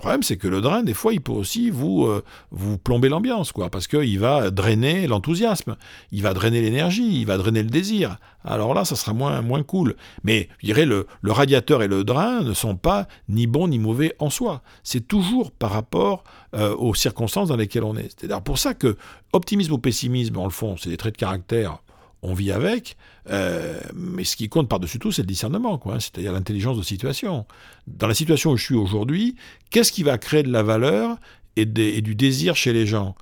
Problème, 0.01 0.23
c'est 0.23 0.37
que 0.37 0.47
le 0.47 0.61
drain, 0.61 0.81
des 0.81 0.95
fois, 0.95 1.13
il 1.13 1.21
peut 1.21 1.31
aussi 1.31 1.69
vous, 1.69 2.07
euh, 2.07 2.23
vous 2.49 2.79
plomber 2.79 3.07
l'ambiance, 3.07 3.51
quoi, 3.51 3.69
parce 3.69 3.85
qu'il 3.85 4.17
va 4.17 4.49
drainer 4.49 5.05
l'enthousiasme, 5.05 5.75
il 6.11 6.23
va 6.23 6.33
drainer 6.33 6.59
l'énergie, 6.59 7.21
il 7.21 7.27
va 7.27 7.37
drainer 7.37 7.61
le 7.61 7.69
désir. 7.69 8.17
Alors 8.43 8.73
là, 8.73 8.83
ça 8.83 8.95
sera 8.95 9.13
moins, 9.13 9.43
moins 9.43 9.61
cool. 9.61 9.95
Mais 10.23 10.49
je 10.57 10.65
dirais, 10.65 10.87
le, 10.87 11.05
le 11.21 11.31
radiateur 11.31 11.83
et 11.83 11.87
le 11.87 12.03
drain 12.03 12.41
ne 12.41 12.55
sont 12.55 12.75
pas 12.75 13.07
ni 13.29 13.45
bons 13.45 13.67
ni 13.67 13.77
mauvais 13.77 14.15
en 14.17 14.31
soi. 14.31 14.63
C'est 14.81 15.07
toujours 15.07 15.51
par 15.51 15.69
rapport 15.69 16.23
euh, 16.55 16.75
aux 16.77 16.95
circonstances 16.95 17.49
dans 17.49 17.55
lesquelles 17.55 17.83
on 17.83 17.95
est. 17.95 18.09
C'est 18.19 18.43
pour 18.43 18.57
ça 18.57 18.73
que 18.73 18.97
optimisme 19.33 19.73
ou 19.73 19.77
pessimisme, 19.77 20.35
en 20.39 20.45
le 20.45 20.49
fond, 20.49 20.77
c'est 20.77 20.89
des 20.89 20.97
traits 20.97 21.13
de 21.13 21.19
caractère 21.19 21.77
on 22.23 22.33
vit 22.33 22.51
avec, 22.51 22.97
euh, 23.29 23.79
mais 23.95 24.23
ce 24.23 24.35
qui 24.35 24.49
compte 24.49 24.69
par-dessus 24.69 24.99
tout, 24.99 25.11
c'est 25.11 25.23
le 25.23 25.27
discernement, 25.27 25.77
quoi, 25.77 25.95
hein, 25.95 25.99
c'est-à-dire 25.99 26.33
l'intelligence 26.33 26.77
de 26.77 26.83
situation. 26.83 27.45
Dans 27.87 28.07
la 28.07 28.13
situation 28.13 28.51
où 28.51 28.57
je 28.57 28.63
suis 28.63 28.75
aujourd'hui, 28.75 29.35
qu'est-ce 29.69 29.91
qui 29.91 30.03
va 30.03 30.17
créer 30.17 30.43
de 30.43 30.51
la 30.51 30.63
valeur 30.63 31.17
et, 31.55 31.65
du 31.65 32.15
désir 32.15 32.55
chez 32.55 32.73
les 32.73 32.85
gens? 32.85 33.15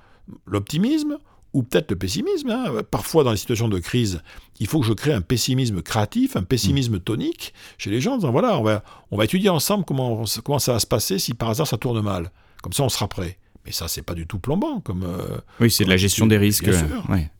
L'optimisme 0.46 1.18
ou 1.52 1.64
peut-être 1.64 1.90
le 1.90 1.98
pessimisme. 1.98 2.50
Hein? 2.50 2.82
Parfois, 2.90 3.24
dans 3.24 3.32
les 3.32 3.36
situations 3.36 3.68
de 3.68 3.78
crise, 3.80 4.22
il 4.60 4.68
faut 4.68 4.80
que 4.80 4.86
je 4.86 4.92
crée 4.92 5.12
un 5.12 5.20
pessimisme 5.20 5.82
créatif, 5.82 6.36
un 6.36 6.44
pessimisme 6.44 6.96
mmh. 6.96 7.00
tonique 7.00 7.54
chez 7.76 7.90
les 7.90 8.00
gens, 8.00 8.12
en 8.12 8.16
disant 8.18 8.30
voilà, 8.30 8.56
on 8.58 8.62
va, 8.62 8.84
on 9.10 9.16
va 9.16 9.24
étudier 9.24 9.48
ensemble 9.48 9.84
comment, 9.84 10.22
comment 10.44 10.58
ça 10.60 10.74
va 10.74 10.78
se 10.78 10.86
passer 10.86 11.18
si 11.18 11.34
par 11.34 11.50
hasard 11.50 11.66
ça 11.66 11.76
tourne 11.76 12.00
mal. 12.02 12.30
Comme 12.62 12.72
ça, 12.72 12.84
on 12.84 12.88
sera 12.88 13.08
prêt. 13.08 13.38
Mais 13.64 13.72
ça, 13.72 13.88
c'est 13.88 14.02
pas 14.02 14.14
du 14.14 14.26
tout 14.26 14.38
plombant. 14.38 14.80
Comme, 14.80 15.02
euh, 15.02 15.38
oui, 15.60 15.70
c'est 15.70 15.84
de 15.84 15.90
la 15.90 15.96
gestion 15.96 16.26
des 16.26 16.38
risques. 16.38 16.68
Bien 16.68 16.78
sûr. 16.78 17.10
Ouais. 17.10 17.30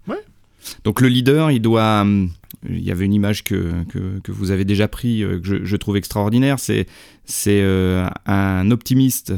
Donc 0.84 1.00
le 1.00 1.08
leader, 1.08 1.50
il 1.50 1.60
doit... 1.60 2.00
Hum, 2.02 2.30
il 2.68 2.82
y 2.82 2.90
avait 2.90 3.06
une 3.06 3.14
image 3.14 3.42
que, 3.42 3.72
que, 4.22 4.32
vous 4.32 4.50
avez 4.50 4.66
déjà 4.66 4.86
pris, 4.86 5.22
euh, 5.22 5.40
que 5.40 5.64
je, 5.64 5.76
trouve 5.76 5.96
extraordinaire, 5.96 6.58
c'est 6.58 6.86
euh, 7.48 8.06
un 8.26 8.70
optimiste 8.70 9.32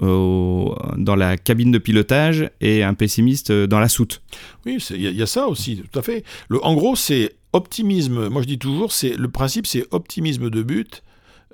dans 0.00 1.14
la 1.16 1.36
cabine 1.36 1.70
de 1.70 1.78
pilotage 1.78 2.50
et 2.60 2.82
un 2.82 2.94
pessimiste 2.94 3.52
dans 3.52 3.78
la 3.78 3.88
soute. 3.88 4.22
Oui, 4.66 4.78
il 4.90 5.00
y, 5.00 5.22
a 5.22 5.26
ça 5.26 5.46
aussi, 5.46 5.82
tout 5.92 5.98
à 5.98 6.02
fait. 6.02 6.24
Le, 6.48 6.64
en 6.64 6.74
gros, 6.74 6.96
c'est 6.96 7.36
optimisme, 7.52 8.28
moi 8.28 8.42
je 8.42 8.46
dis 8.46 8.58
toujours, 8.58 8.92
c'est 8.92 9.14
le 9.16 9.28
principe 9.28 9.66
c'est 9.66 9.86
optimisme 9.90 10.50
de 10.50 10.62
but, 10.62 11.02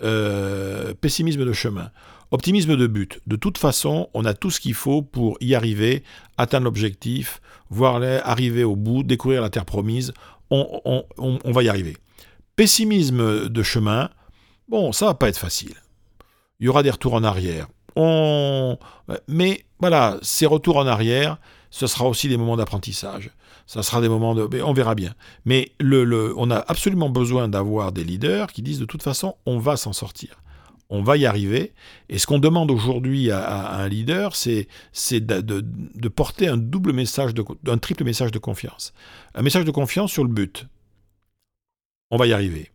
euh, 0.02 0.94
pessimisme 1.00 1.44
de 1.44 1.52
chemin. 1.52 1.90
Optimisme 2.30 2.76
de 2.76 2.86
but. 2.86 3.20
De 3.26 3.36
toute 3.36 3.56
façon, 3.56 4.10
on 4.12 4.24
a 4.26 4.34
tout 4.34 4.50
ce 4.50 4.60
qu'il 4.60 4.74
faut 4.74 5.00
pour 5.00 5.38
y 5.40 5.54
arriver, 5.54 6.02
atteindre 6.36 6.64
l'objectif, 6.64 7.40
voir 7.70 8.02
arriver 8.02 8.64
au 8.64 8.76
bout, 8.76 9.02
découvrir 9.02 9.40
la 9.40 9.48
terre 9.48 9.64
promise. 9.64 10.12
On, 10.50 10.78
va 11.44 11.62
y 11.62 11.68
arriver. 11.68 11.96
Pessimisme 12.56 13.48
de 13.48 13.62
chemin. 13.62 14.10
Bon, 14.68 14.92
ça 14.92 15.06
va 15.06 15.14
pas 15.14 15.28
être 15.28 15.38
facile. 15.38 15.74
Il 16.60 16.66
y 16.66 16.68
aura 16.68 16.82
des 16.82 16.90
retours 16.90 17.14
en 17.14 17.24
arrière. 17.24 17.68
Mais 19.26 19.64
voilà, 19.80 20.18
ces 20.20 20.44
retours 20.44 20.76
en 20.76 20.86
arrière, 20.86 21.38
ce 21.70 21.86
sera 21.86 22.06
aussi 22.06 22.28
des 22.28 22.36
moments 22.36 22.56
d'apprentissage. 22.56 23.30
Ça 23.66 23.82
sera 23.82 24.00
des 24.02 24.08
moments 24.08 24.34
de... 24.34 24.62
On 24.62 24.72
verra 24.74 24.94
bien. 24.94 25.14
Mais 25.46 25.72
le, 25.80 26.34
on 26.36 26.50
a 26.50 26.58
absolument 26.68 27.08
besoin 27.08 27.48
d'avoir 27.48 27.92
des 27.92 28.04
leaders 28.04 28.52
qui 28.52 28.62
disent 28.62 28.78
de 28.80 28.86
toute 28.86 29.02
façon, 29.02 29.36
on 29.46 29.58
va 29.58 29.76
s'en 29.76 29.92
sortir 29.92 30.36
on 30.90 31.02
va 31.02 31.16
y 31.16 31.26
arriver. 31.26 31.72
Et 32.08 32.18
ce 32.18 32.26
qu'on 32.26 32.38
demande 32.38 32.70
aujourd'hui 32.70 33.30
à, 33.30 33.74
un 33.74 33.88
leader, 33.88 34.34
c'est 34.34 34.66
de, 35.20 36.08
porter 36.08 36.48
un 36.48 36.56
double 36.56 36.92
message, 36.92 37.32
un 37.66 37.78
triple 37.78 38.04
message 38.04 38.32
de 38.32 38.38
confiance. 38.38 38.92
Un 39.34 39.42
message 39.42 39.64
de 39.64 39.70
confiance 39.70 40.10
sur 40.10 40.24
le 40.24 40.32
but. 40.32 40.66
On 42.10 42.16
va 42.16 42.26
y 42.26 42.32
arriver. 42.32 42.70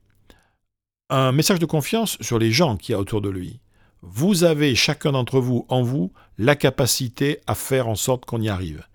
Un 1.09 1.31
message 1.31 1.59
de 1.59 1.65
confiance 1.65 2.17
sur 2.21 2.39
les 2.39 2.51
gens 2.51 2.77
qui 2.77 2.91
y 2.91 2.95
a 2.95 2.99
autour 2.99 3.21
de 3.21 3.29
lui. 3.29 3.59
Vous 4.01 4.43
avez 4.43 4.75
chacun 4.75 5.13
d'entre 5.13 5.39
vous 5.39 5.65
en 5.69 5.81
vous 5.81 6.11
la 6.37 6.55
capacité 6.55 7.39
à 7.47 7.55
faire 7.55 7.87
en 7.87 7.95
sorte 7.95 8.25
qu'on 8.25 8.41
y 8.41 8.49
arrive. 8.49 8.85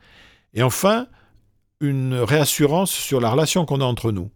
Et 0.55 0.62
enfin, 0.62 1.07
une 1.81 2.14
réassurance 2.14 2.91
sur 2.91 3.21
la 3.21 3.31
relation 3.31 3.64
qu'on 3.64 3.81
a 3.81 3.85
entre 3.85 4.12
nous. 4.12 4.31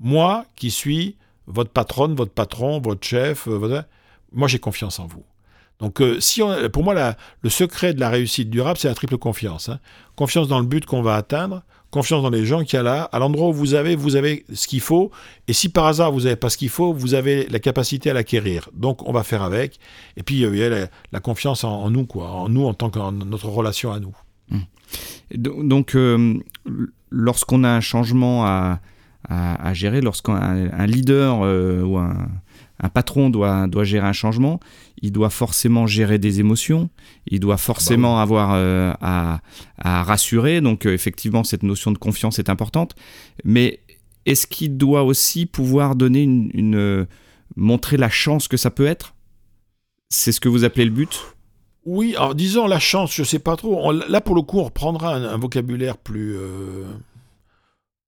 Moi 0.00 0.46
qui 0.56 0.70
suis 0.70 1.18
votre 1.46 1.70
patronne, 1.70 2.14
votre 2.14 2.32
patron, 2.32 2.80
votre 2.80 3.06
chef, 3.06 3.48
euh, 3.48 3.82
moi 4.34 4.48
j'ai 4.48 4.58
confiance 4.58 4.98
en 4.98 5.06
vous. 5.06 5.24
Donc, 5.80 6.00
euh, 6.00 6.20
si 6.20 6.40
pour 6.72 6.84
moi, 6.84 7.16
le 7.42 7.50
secret 7.50 7.94
de 7.94 8.00
la 8.00 8.08
réussite 8.08 8.48
durable, 8.48 8.78
c'est 8.78 8.88
la 8.88 8.94
triple 8.94 9.18
confiance. 9.18 9.68
Hein. 9.68 9.80
Confiance 10.16 10.48
dans 10.48 10.60
le 10.60 10.66
but 10.66 10.86
qu'on 10.86 11.02
va 11.02 11.16
atteindre, 11.16 11.62
confiance 11.90 12.22
dans 12.22 12.30
les 12.30 12.46
gens 12.46 12.62
qu'il 12.62 12.76
y 12.76 12.80
a 12.80 12.82
là. 12.82 13.02
À 13.12 13.18
l'endroit 13.18 13.48
où 13.48 13.52
vous 13.52 13.74
avez, 13.74 13.96
vous 13.96 14.16
avez 14.16 14.44
ce 14.52 14.68
qu'il 14.68 14.80
faut. 14.80 15.10
Et 15.48 15.52
si 15.52 15.68
par 15.68 15.86
hasard 15.86 16.12
vous 16.12 16.22
n'avez 16.22 16.36
pas 16.36 16.48
ce 16.48 16.56
qu'il 16.56 16.68
faut, 16.68 16.92
vous 16.92 17.14
avez 17.14 17.46
la 17.48 17.58
capacité 17.58 18.10
à 18.10 18.14
l'acquérir. 18.14 18.70
Donc 18.72 19.06
on 19.08 19.12
va 19.12 19.24
faire 19.24 19.42
avec. 19.42 19.78
Et 20.16 20.22
puis 20.22 20.42
il 20.42 20.56
y 20.56 20.64
a 20.64 20.88
la, 21.12 21.20
confiance 21.20 21.64
en, 21.64 21.90
nous, 21.90 22.06
quoi, 22.06 22.30
en 22.30 22.48
nous 22.48 22.64
en 22.64 22.74
tant 22.74 22.90
que 22.90 22.98
notre 22.98 23.48
relation 23.48 23.92
à 23.92 24.00
nous. 24.00 24.16
Mmh. 24.50 24.58
Donc 25.36 25.96
euh, 25.96 26.34
lorsqu'on 27.10 27.64
a 27.64 27.68
un 27.68 27.80
changement 27.80 28.46
à, 28.46 28.80
gérer, 29.72 30.00
lorsqu'un 30.00 30.34
un 30.34 30.86
leader 30.86 31.40
euh, 31.42 31.82
ou 31.82 31.98
un, 31.98 32.28
un 32.84 32.90
patron 32.90 33.30
doit, 33.30 33.66
doit 33.66 33.84
gérer 33.84 34.06
un 34.06 34.12
changement, 34.12 34.60
il 35.00 35.10
doit 35.10 35.30
forcément 35.30 35.86
gérer 35.86 36.18
des 36.18 36.40
émotions, 36.40 36.90
il 37.26 37.40
doit 37.40 37.56
forcément 37.56 38.16
bah 38.16 38.22
avoir 38.22 38.52
euh, 38.52 38.92
à, 39.00 39.40
rassurer, 39.78 40.60
donc 40.60 40.86
euh, 40.86 40.92
effectivement 40.92 41.44
cette 41.44 41.62
notion 41.62 41.92
de 41.92 41.98
confiance 41.98 42.38
est 42.38 42.50
importante, 42.50 42.94
mais 43.42 43.80
est-ce 44.26 44.46
qu'il 44.46 44.76
doit 44.76 45.02
aussi 45.02 45.46
pouvoir 45.46 45.94
donner 45.96 46.24
une, 46.24 46.74
euh, 46.76 47.06
montrer 47.56 47.96
la 47.96 48.10
chance 48.10 48.48
que 48.48 48.58
ça 48.58 48.70
peut 48.70 48.86
être? 48.86 49.14
C'est 50.10 50.32
ce 50.32 50.40
que 50.40 50.50
vous 50.50 50.64
appelez 50.64 50.84
le 50.84 50.90
but? 50.90 51.22
Oui, 51.86 52.14
alors 52.16 52.34
disons 52.34 52.66
la 52.66 52.80
chance, 52.80 53.14
je 53.14 53.24
sais 53.24 53.38
pas 53.38 53.56
trop. 53.56 53.92
là 53.92 54.20
pour 54.20 54.34
le 54.34 54.42
coup, 54.42 54.58
on 54.58 54.64
reprendra 54.64 55.14
un, 55.14 55.38
vocabulaire 55.38 55.96
plus, 55.96 56.36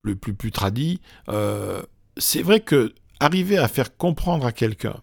plus, 0.02 0.16
plus, 0.16 0.34
plus 0.34 0.50
tradit. 0.50 1.00
c'est 2.18 2.42
vrai 2.42 2.60
que 2.60 2.92
arriver 3.20 3.58
à 3.58 3.68
faire 3.68 3.96
comprendre 3.96 4.46
à 4.46 4.52
quelqu'un 4.52 5.00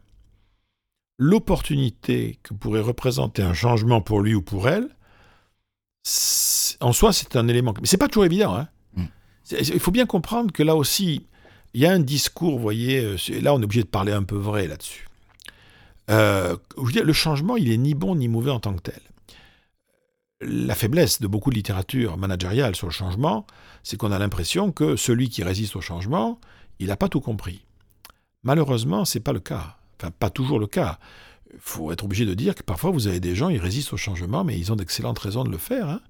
l'opportunité 1.18 2.40
que 2.44 2.54
pourrait 2.54 2.82
représenter 2.82 3.42
un 3.42 3.54
changement 3.54 4.02
pour 4.02 4.22
lui 4.22 4.36
ou 4.36 4.42
pour 4.42 4.68
elle, 4.68 4.90
en 6.82 6.92
soi, 6.92 7.14
c'est 7.14 7.36
un 7.36 7.48
élément. 7.48 7.74
Mais 7.80 7.88
c'est 7.88 7.98
pas 7.98 8.08
toujours 8.08 8.26
évident. 8.26 8.56
Hein. 8.56 8.68
Mm. 8.96 9.06
Il 9.52 9.80
faut 9.80 9.92
bien 9.92 10.06
comprendre 10.06 10.52
que 10.52 10.64
là 10.64 10.76
aussi, 10.76 11.28
il 11.74 11.82
y 11.82 11.86
a 11.86 11.92
un 11.92 12.00
discours, 12.00 12.54
vous 12.54 12.62
voyez, 12.62 13.00
euh, 13.00 13.18
là 13.42 13.54
on 13.54 13.62
est 13.62 13.64
obligé 13.64 13.84
de 13.84 13.88
parler 13.88 14.12
un 14.12 14.24
peu 14.24 14.36
vrai 14.36 14.68
là-dessus. 14.68 15.08
Euh, 16.10 16.58
le 16.78 17.14
changement, 17.14 17.56
il 17.56 17.72
est 17.72 17.78
ni 17.78 17.94
bon 17.94 18.16
ni 18.16 18.28
mauvais 18.28 18.52
en 18.52 18.60
tant 18.60 18.74
que 18.74 18.82
tel. 18.82 19.02
La 20.42 20.76
faiblesse 20.76 21.22
de 21.22 21.28
beaucoup 21.28 21.50
de 21.50 21.56
littérature 21.56 22.18
managériale 22.18 22.76
sur 22.76 22.88
le 22.88 22.92
changement, 22.92 23.48
c'est 23.84 23.96
qu'on 23.96 24.12
a 24.12 24.20
l'impression 24.20 24.74
que 24.74 24.98
celui 24.98 25.30
qui 25.30 25.44
résiste 25.44 25.78
au 25.78 25.82
changement, 25.82 26.40
il 26.80 26.88
n'a 26.88 26.98
pas 26.98 27.08
tout 27.08 27.22
compris. 27.22 27.64
Malheureusement, 28.44 29.06
c'est 29.06 29.20
pas 29.20 29.34
le 29.34 29.40
cas. 29.40 29.78
Enfin, 30.00 30.12
pas 30.12 30.30
toujours 30.30 30.60
le 30.60 30.68
cas. 30.68 31.00
Il 31.54 31.60
faut 31.60 31.92
être 31.92 32.04
obligé 32.04 32.26
de 32.26 32.34
dire 32.34 32.56
que 32.56 32.64
parfois 32.64 32.92
vous 32.92 33.08
avez 33.08 33.20
des 33.20 33.36
gens, 33.36 33.50
ils 33.50 33.60
résistent 33.60 33.94
au 33.94 33.98
changement, 33.98 34.44
mais 34.44 34.58
ils 34.58 34.72
ont 34.72 34.76
d'excellentes 34.76 35.20
raisons 35.20 35.44
de 35.44 35.52
le 35.52 35.58
faire. 35.58 35.88
Hein. 35.88 36.02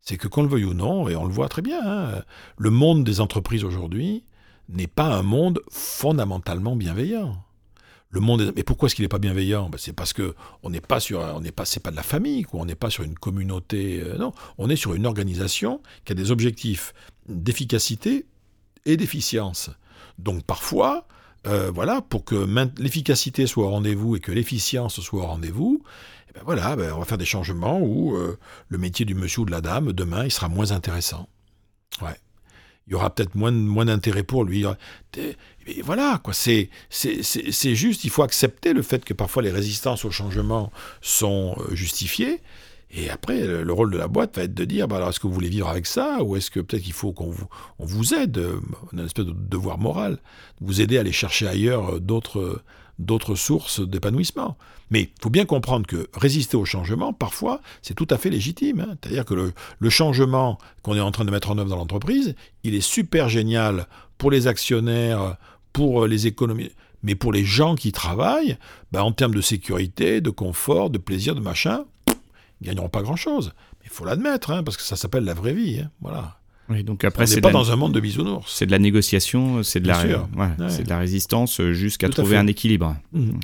C'est 0.00 0.16
que 0.16 0.26
qu'on 0.28 0.42
le 0.42 0.48
veuille 0.48 0.64
ou 0.64 0.74
non, 0.74 1.08
et 1.08 1.14
on 1.14 1.24
le 1.24 1.32
voit 1.32 1.48
très 1.48 1.62
bien, 1.62 1.80
hein, 1.84 2.22
le 2.58 2.70
monde 2.70 3.04
des 3.04 3.20
entreprises 3.20 3.62
aujourd'hui 3.62 4.24
n'est 4.68 4.88
pas 4.88 5.14
un 5.14 5.22
monde 5.22 5.60
fondamentalement 5.70 6.74
bienveillant. 6.74 7.36
Le 8.10 8.20
monde 8.20 8.52
Mais 8.56 8.62
pourquoi 8.62 8.86
est-ce 8.86 8.94
qu'il 8.94 9.04
n'est 9.04 9.08
pas 9.08 9.18
bienveillant? 9.18 9.70
Ben, 9.70 9.78
C'est 9.78 9.94
parce 9.94 10.12
que 10.12 10.34
on 10.62 10.70
n'est 10.70 10.80
pas 10.80 11.00
sur, 11.00 11.20
on 11.20 11.40
n'est 11.40 11.52
pas, 11.52 11.64
c'est 11.64 11.80
pas 11.80 11.90
de 11.90 11.96
la 11.96 12.02
famille, 12.02 12.42
quoi. 12.42 12.60
On 12.60 12.66
n'est 12.66 12.74
pas 12.74 12.90
sur 12.90 13.04
une 13.04 13.14
communauté. 13.14 14.02
Euh, 14.02 14.18
non, 14.18 14.32
on 14.58 14.68
est 14.68 14.76
sur 14.76 14.94
une 14.94 15.06
organisation 15.06 15.80
qui 16.04 16.12
a 16.12 16.14
des 16.14 16.30
objectifs 16.30 16.92
d'efficacité 17.28 18.26
et 18.84 18.96
d'efficience. 18.98 19.70
Donc 20.18 20.44
parfois, 20.44 21.06
euh, 21.46 21.70
voilà, 21.70 22.00
pour 22.02 22.24
que 22.24 22.46
l'efficacité 22.78 23.46
soit 23.46 23.66
au 23.66 23.70
rendez-vous 23.70 24.16
et 24.16 24.20
que 24.20 24.32
l'efficience 24.32 25.00
soit 25.00 25.22
au 25.22 25.26
rendez-vous, 25.26 25.82
eh 26.28 26.32
ben 26.34 26.42
voilà, 26.44 26.76
ben 26.76 26.92
on 26.94 27.00
va 27.00 27.04
faire 27.04 27.18
des 27.18 27.24
changements 27.24 27.80
où 27.80 28.16
euh, 28.16 28.38
le 28.68 28.78
métier 28.78 29.04
du 29.04 29.14
monsieur 29.14 29.42
ou 29.42 29.44
de 29.44 29.50
la 29.50 29.60
dame, 29.60 29.92
demain, 29.92 30.24
il 30.24 30.30
sera 30.30 30.48
moins 30.48 30.70
intéressant. 30.70 31.28
Ouais. 32.00 32.16
Il 32.86 32.92
y 32.92 32.96
aura 32.96 33.14
peut-être 33.14 33.34
moins, 33.34 33.52
moins 33.52 33.84
d'intérêt 33.84 34.22
pour 34.22 34.44
lui. 34.44 34.64
Voilà, 35.82 36.20
quoi. 36.22 36.34
C'est, 36.34 36.68
c'est, 36.90 37.74
juste, 37.74 38.04
il 38.04 38.10
faut 38.10 38.22
accepter 38.22 38.72
le 38.72 38.82
fait 38.82 39.04
que 39.04 39.14
parfois 39.14 39.42
les 39.42 39.50
résistances 39.50 40.04
au 40.04 40.10
changement 40.10 40.72
sont 41.00 41.56
euh, 41.58 41.74
justifiées. 41.74 42.40
Et 42.94 43.08
après, 43.08 43.46
le 43.46 43.72
rôle 43.72 43.90
de 43.90 43.96
la 43.96 44.06
boîte 44.06 44.36
va 44.36 44.42
être 44.42 44.54
de 44.54 44.64
dire, 44.66 44.86
bah 44.86 45.04
est-ce 45.08 45.18
que 45.18 45.26
vous 45.26 45.32
voulez 45.32 45.48
vivre 45.48 45.68
avec 45.68 45.86
ça, 45.86 46.22
ou 46.22 46.36
est-ce 46.36 46.50
que 46.50 46.60
peut-être 46.60 46.82
qu'il 46.82 46.92
faut 46.92 47.12
qu'on 47.12 47.32
vous, 47.78 48.14
aide, 48.14 48.36
euh, 48.36 48.60
on 48.92 48.98
a 48.98 49.00
une 49.00 49.06
espèce 49.06 49.24
de 49.24 49.32
devoir 49.32 49.78
moral, 49.78 50.18
vous 50.60 50.82
aider 50.82 50.98
à 50.98 51.00
aller 51.00 51.12
chercher 51.12 51.48
ailleurs 51.48 51.94
euh, 51.94 52.00
d'autres, 52.00 52.62
d'autres 52.98 53.34
sources 53.34 53.80
d'épanouissement. 53.80 54.58
Mais 54.90 55.04
il 55.04 55.22
faut 55.22 55.30
bien 55.30 55.46
comprendre 55.46 55.86
que 55.86 56.06
résister 56.12 56.58
au 56.58 56.66
changement, 56.66 57.14
parfois, 57.14 57.62
c'est 57.80 57.94
tout 57.94 58.08
à 58.10 58.18
fait 58.18 58.28
légitime. 58.28 58.80
Hein. 58.80 58.98
C'est-à-dire 59.00 59.24
que 59.24 59.32
le, 59.32 59.54
le 59.78 59.90
changement 59.90 60.58
qu'on 60.82 60.94
est 60.94 61.00
en 61.00 61.12
train 61.12 61.24
de 61.24 61.30
mettre 61.30 61.50
en 61.50 61.56
œuvre 61.56 61.70
dans 61.70 61.76
l'entreprise, 61.76 62.34
il 62.62 62.74
est 62.74 62.82
super 62.82 63.30
génial 63.30 63.86
pour 64.18 64.30
les 64.30 64.48
actionnaires, 64.48 65.38
pour 65.72 66.06
les 66.06 66.26
économies. 66.26 66.72
Mais 67.02 67.14
pour 67.14 67.32
les 67.32 67.44
gens 67.44 67.74
qui 67.74 67.90
travaillent, 67.90 68.58
bah, 68.92 69.02
en 69.02 69.12
termes 69.12 69.34
de 69.34 69.40
sécurité, 69.40 70.20
de 70.20 70.30
confort, 70.30 70.90
de 70.90 70.98
plaisir, 70.98 71.34
de 71.34 71.40
machin, 71.40 71.86
ils 72.62 72.66
gagneront 72.66 72.88
pas 72.88 73.02
grand-chose. 73.02 73.52
Mais 73.80 73.86
il 73.86 73.90
faut 73.90 74.04
l'admettre, 74.04 74.50
hein, 74.50 74.62
parce 74.62 74.76
que 74.76 74.82
ça 74.82 74.96
s'appelle 74.96 75.24
la 75.24 75.34
vraie 75.34 75.52
vie. 75.52 75.80
Hein, 75.80 75.90
voilà. 76.00 76.38
Oui, 76.68 76.84
donc 76.84 77.04
après, 77.04 77.26
c'est 77.26 77.40
pas 77.40 77.50
dans 77.50 77.72
un 77.72 77.76
monde 77.76 77.92
de 77.92 78.00
bisounours. 78.00 78.52
C'est 78.54 78.66
de 78.66 78.70
la 78.70 78.78
négociation, 78.78 79.62
c'est 79.62 79.80
de, 79.80 79.88
la... 79.88 80.04
de 80.04 80.88
la 80.88 80.98
résistance 80.98 81.60
jusqu'à 81.72 82.08
trouver 82.08 82.36
un 82.36 82.46
équilibre. 82.46 82.96
Mhm. 83.12 83.40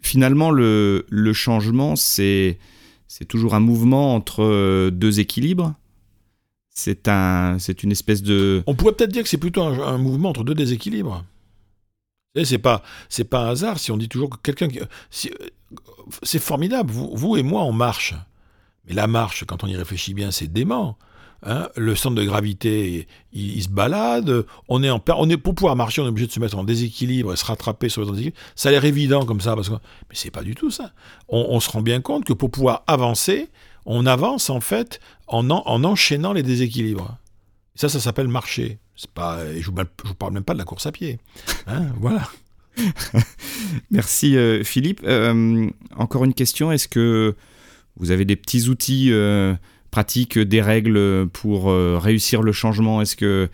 Finalement, 0.00 0.50
le, 0.50 1.06
le 1.08 1.32
changement, 1.32 1.96
c'est 1.96 2.58
toujours 3.28 3.54
un 3.54 3.60
mouvement 3.60 4.14
entre 4.14 4.44
euh, 4.44 4.90
deux 4.90 5.20
équilibres. 5.20 5.74
C'est 6.68 7.08
un, 7.08 7.56
une 7.82 7.90
espèce 7.90 8.22
de. 8.22 8.62
On 8.66 8.74
pourrait 8.74 8.92
peut-être 8.92 9.10
dire 9.10 9.24
que 9.24 9.28
c'est 9.28 9.38
plutôt 9.38 9.62
un, 9.62 9.98
mouvement 9.98 10.28
entre 10.28 10.44
deux 10.44 10.54
déséquilibres. 10.54 11.24
C'est 12.44 12.58
pas, 12.58 12.82
c'est 13.08 13.24
pas 13.24 13.40
un 13.40 13.50
hasard 13.50 13.78
si 13.78 13.90
on 13.90 13.96
dit 13.96 14.08
toujours 14.08 14.30
que 14.30 14.52
quelqu'un, 14.52 14.68
si, 15.10 15.30
c'est 16.22 16.38
formidable. 16.38 16.90
Vous, 16.92 17.36
et 17.36 17.42
moi, 17.42 17.62
on 17.62 17.72
marche. 17.72 18.14
Mais 18.86 18.94
la 18.94 19.06
marche, 19.06 19.44
quand 19.44 19.64
on 19.64 19.66
y 19.66 19.76
réfléchit 19.76 20.14
bien, 20.14 20.30
c'est 20.30 20.48
dément. 20.48 20.98
Hein. 21.44 21.68
le 21.76 21.94
centre 21.94 22.16
de 22.16 22.24
gravité, 22.24 23.06
il, 23.32 23.62
se 23.62 23.68
balade. 23.68 24.44
On 24.68 24.82
est 24.82 24.90
en, 24.90 25.00
on 25.16 25.30
est, 25.30 25.36
pour 25.36 25.54
pouvoir 25.54 25.76
marcher, 25.76 26.00
on 26.00 26.06
est 26.06 26.08
obligé 26.08 26.26
de 26.26 26.32
se 26.32 26.40
mettre 26.40 26.58
en 26.58 26.64
déséquilibre 26.64 27.32
et 27.32 27.36
se 27.36 27.44
rattraper 27.44 27.88
sur 27.88 28.00
le 28.02 28.08
déséquilibre. 28.08 28.36
Ça 28.56 28.70
a 28.70 28.72
l'air 28.72 28.84
évident 28.84 29.24
comme 29.24 29.40
ça, 29.40 29.54
parce 29.54 29.68
que, 29.68 29.74
mais 29.74 30.14
c'est 30.14 30.32
pas 30.32 30.42
du 30.42 30.54
tout 30.54 30.70
ça. 30.70 30.92
On, 31.28 31.60
se 31.60 31.70
rend 31.70 31.80
bien 31.80 32.00
compte 32.00 32.24
que 32.24 32.32
pour 32.32 32.50
pouvoir 32.50 32.82
avancer, 32.88 33.50
on 33.86 34.04
avance 34.04 34.50
en 34.50 34.60
fait 34.60 35.00
en, 35.28 35.48
en 35.48 35.84
enchaînant 35.84 36.32
les 36.32 36.42
déséquilibres. 36.42 37.16
ça, 37.76 37.88
ça 37.88 38.00
s'appelle 38.00 38.28
marcher. 38.28 38.78
C'est 38.98 39.10
pas, 39.12 39.38
je 39.56 39.70
vous, 39.70 39.76
vous 40.04 40.14
parle 40.14 40.32
même 40.32 40.42
pas 40.42 40.54
de 40.54 40.58
la 40.58 40.64
course 40.64 40.86
à 40.86 40.92
pied. 40.92 41.20
Hein, 41.68 41.86
voilà. 42.00 42.28
Merci 43.92 44.36
euh, 44.36 44.64
Philippe. 44.64 45.02
Euh, 45.04 45.68
encore 45.96 46.24
une 46.24 46.34
question, 46.34 46.72
est-ce 46.72 46.88
que 46.88 47.36
vous 47.96 48.10
avez 48.10 48.24
des 48.24 48.34
petits 48.34 48.68
outils 48.68 49.12
euh, 49.12 49.54
pratiques, 49.92 50.36
des 50.36 50.60
règles 50.60 51.28
pour 51.32 51.72
réussir 51.72 52.42
le 52.42 52.50
changement? 52.50 53.00
Est-ce 53.00 53.14
que 53.14 53.48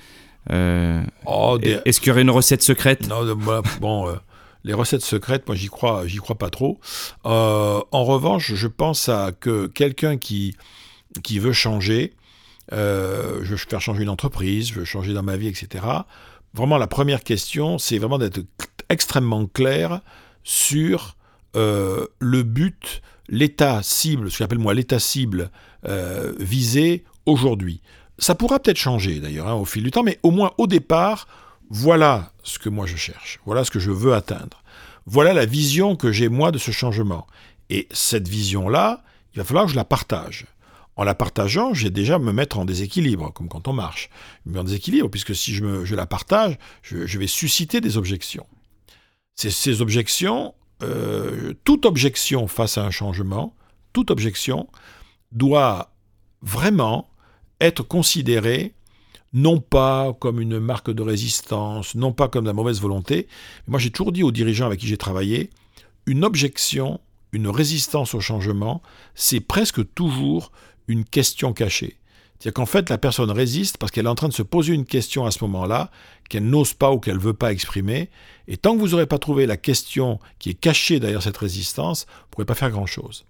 oh, 1.26 1.58
est-ce 1.60 2.00
qu'il 2.00 2.08
y 2.08 2.10
aurait 2.10 2.22
une 2.22 2.30
recette 2.30 2.62
secrète? 2.62 3.06
Non, 3.06 3.36
bon, 3.80 4.16
les 4.64 4.72
recettes 4.72 5.02
secrètes, 5.02 5.46
moi 5.46 5.56
j'y 5.56 5.68
crois, 5.68 6.06
j'y 6.06 6.18
crois 6.18 6.36
pas 6.36 6.48
trop. 6.48 6.80
en 7.24 8.04
revanche, 8.04 8.54
je 8.54 8.66
pense 8.66 9.10
à 9.10 9.32
que 9.32 9.66
quelqu'un 9.66 10.16
qui 10.16 10.54
qui 11.22 11.38
veut 11.38 11.52
changer, 11.52 12.14
je 12.72 13.44
veux 13.44 13.56
faire 13.56 13.80
changer 13.80 14.02
une 14.02 14.08
entreprise, 14.08 14.68
je 14.68 14.74
veux 14.74 14.84
changer 14.84 15.12
dans 15.12 15.22
ma 15.22 15.36
vie, 15.36 15.48
etc. 15.48 15.84
Vraiment, 16.54 16.78
la 16.78 16.86
première 16.86 17.24
question, 17.24 17.78
c'est 17.78 17.98
vraiment 17.98 18.18
d'être 18.18 18.40
extrêmement 18.88 19.46
clair 19.46 20.00
sur 20.44 21.16
euh, 21.56 22.06
le 22.18 22.42
but, 22.42 23.02
l'état 23.28 23.82
cible, 23.82 24.30
ce 24.30 24.38
que 24.38 24.44
j'appelle 24.44 24.58
moi 24.58 24.74
l'état 24.74 24.98
cible 24.98 25.50
euh, 25.86 26.32
visé 26.38 27.04
aujourd'hui. 27.26 27.80
Ça 28.18 28.34
pourra 28.34 28.60
peut-être 28.60 28.78
changer 28.78 29.18
d'ailleurs 29.18 29.48
hein, 29.48 29.54
au 29.54 29.64
fil 29.64 29.82
du 29.82 29.90
temps, 29.90 30.02
mais 30.02 30.18
au 30.22 30.30
moins 30.30 30.52
au 30.58 30.66
départ, 30.66 31.26
voilà 31.70 32.32
ce 32.42 32.58
que 32.58 32.68
moi 32.68 32.86
je 32.86 32.96
cherche, 32.96 33.40
voilà 33.46 33.64
ce 33.64 33.70
que 33.70 33.80
je 33.80 33.90
veux 33.90 34.14
atteindre, 34.14 34.62
voilà 35.06 35.32
la 35.32 35.46
vision 35.46 35.96
que 35.96 36.12
j'ai 36.12 36.28
moi 36.28 36.52
de 36.52 36.58
ce 36.58 36.70
changement. 36.70 37.26
Et 37.70 37.88
cette 37.90 38.28
vision-là, 38.28 39.02
il 39.32 39.38
va 39.38 39.44
falloir 39.44 39.64
que 39.64 39.70
je 39.70 39.76
la 39.76 39.84
partage. 39.84 40.46
En 40.96 41.04
la 41.04 41.14
partageant, 41.14 41.74
j'ai 41.74 41.90
déjà 41.90 42.18
me 42.18 42.32
mettre 42.32 42.58
en 42.58 42.64
déséquilibre, 42.64 43.32
comme 43.32 43.48
quand 43.48 43.66
on 43.66 43.72
marche. 43.72 44.10
Je 44.44 44.50
me 44.50 44.54
mets 44.54 44.60
en 44.60 44.64
déséquilibre, 44.64 45.10
puisque 45.10 45.34
si 45.34 45.54
je, 45.54 45.94
la 45.94 46.06
partage, 46.06 46.56
je 46.82 47.18
vais 47.18 47.26
susciter 47.26 47.80
des 47.80 47.96
objections. 47.96 48.46
Ces, 49.34 49.80
objections, 49.82 50.54
euh, 50.82 51.54
toute 51.64 51.86
objection 51.86 52.46
face 52.46 52.78
à 52.78 52.84
un 52.84 52.90
changement, 52.90 53.56
toute 53.92 54.10
objection 54.10 54.68
doit 55.32 55.92
vraiment 56.42 57.10
être 57.60 57.82
considérée 57.82 58.74
non 59.32 59.58
pas 59.58 60.12
comme 60.20 60.40
une 60.40 60.60
marque 60.60 60.92
de 60.92 61.02
résistance, 61.02 61.96
non 61.96 62.12
pas 62.12 62.28
comme 62.28 62.44
de 62.44 62.48
la 62.48 62.54
mauvaise 62.54 62.80
volonté. 62.80 63.26
Moi, 63.66 63.80
j'ai 63.80 63.90
toujours 63.90 64.12
dit 64.12 64.22
aux 64.22 64.30
dirigeants 64.30 64.66
avec 64.66 64.78
qui 64.78 64.86
j'ai 64.86 64.96
travaillé, 64.96 65.50
une 66.06 66.24
objection, 66.24 67.00
une 67.32 67.48
résistance 67.48 68.14
au 68.14 68.20
changement, 68.20 68.80
c'est 69.16 69.40
presque 69.40 69.92
toujours 69.94 70.52
une 70.88 71.04
question 71.04 71.52
cachée. 71.52 71.96
C'est-à-dire 72.38 72.54
qu'en 72.54 72.66
fait, 72.66 72.90
la 72.90 72.98
personne 72.98 73.30
résiste 73.30 73.78
parce 73.78 73.90
qu'elle 73.90 74.06
est 74.06 74.10
en 74.10 74.14
train 74.14 74.28
de 74.28 74.34
se 74.34 74.42
poser 74.42 74.74
une 74.74 74.84
question 74.84 75.24
à 75.24 75.30
ce 75.30 75.42
moment-là, 75.44 75.90
qu'elle 76.28 76.46
n'ose 76.46 76.74
pas 76.74 76.90
ou 76.90 76.98
qu'elle 76.98 77.16
ne 77.16 77.20
veut 77.20 77.32
pas 77.34 77.52
exprimer. 77.52 78.10
Et 78.48 78.56
tant 78.56 78.74
que 78.74 78.80
vous 78.80 78.88
n'aurez 78.88 79.06
pas 79.06 79.18
trouvé 79.18 79.46
la 79.46 79.56
question 79.56 80.18
qui 80.38 80.50
est 80.50 80.54
cachée 80.54 81.00
derrière 81.00 81.22
cette 81.22 81.36
résistance, 81.36 82.06
vous 82.06 82.12
ne 82.12 82.30
pourrez 82.30 82.44
pas 82.44 82.54
faire 82.54 82.70
grand-chose. 82.70 83.24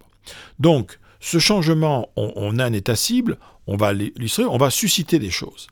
Donc, 0.59 0.99
ce 1.21 1.39
changement, 1.39 2.11
on, 2.17 2.59
a 2.59 2.65
un 2.65 2.73
état 2.73 2.97
cible, 2.97 3.39
on 3.67 3.77
va 3.77 3.93
l'illustrer, 3.93 4.45
on 4.45 4.59
va 4.59 4.71
susciter 4.71 5.19
des 5.19 5.31
choses. 5.31 5.69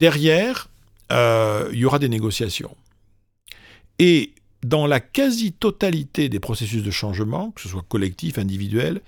Derrière, 0.00 0.68
euh, 1.12 1.68
il 1.72 1.78
y 1.78 1.84
aura 1.84 1.98
des 1.98 2.08
négociations. 2.08 2.76
Et 3.98 4.32
dans 4.62 4.86
la 4.86 5.00
quasi-totalité 5.00 6.28
des 6.28 6.40
processus 6.40 6.82
de 6.82 6.90
changement, 6.90 7.52
que 7.52 7.60
ce 7.60 7.68
soit 7.68 7.84
collectif, 7.88 8.38
individuel, 8.38 9.00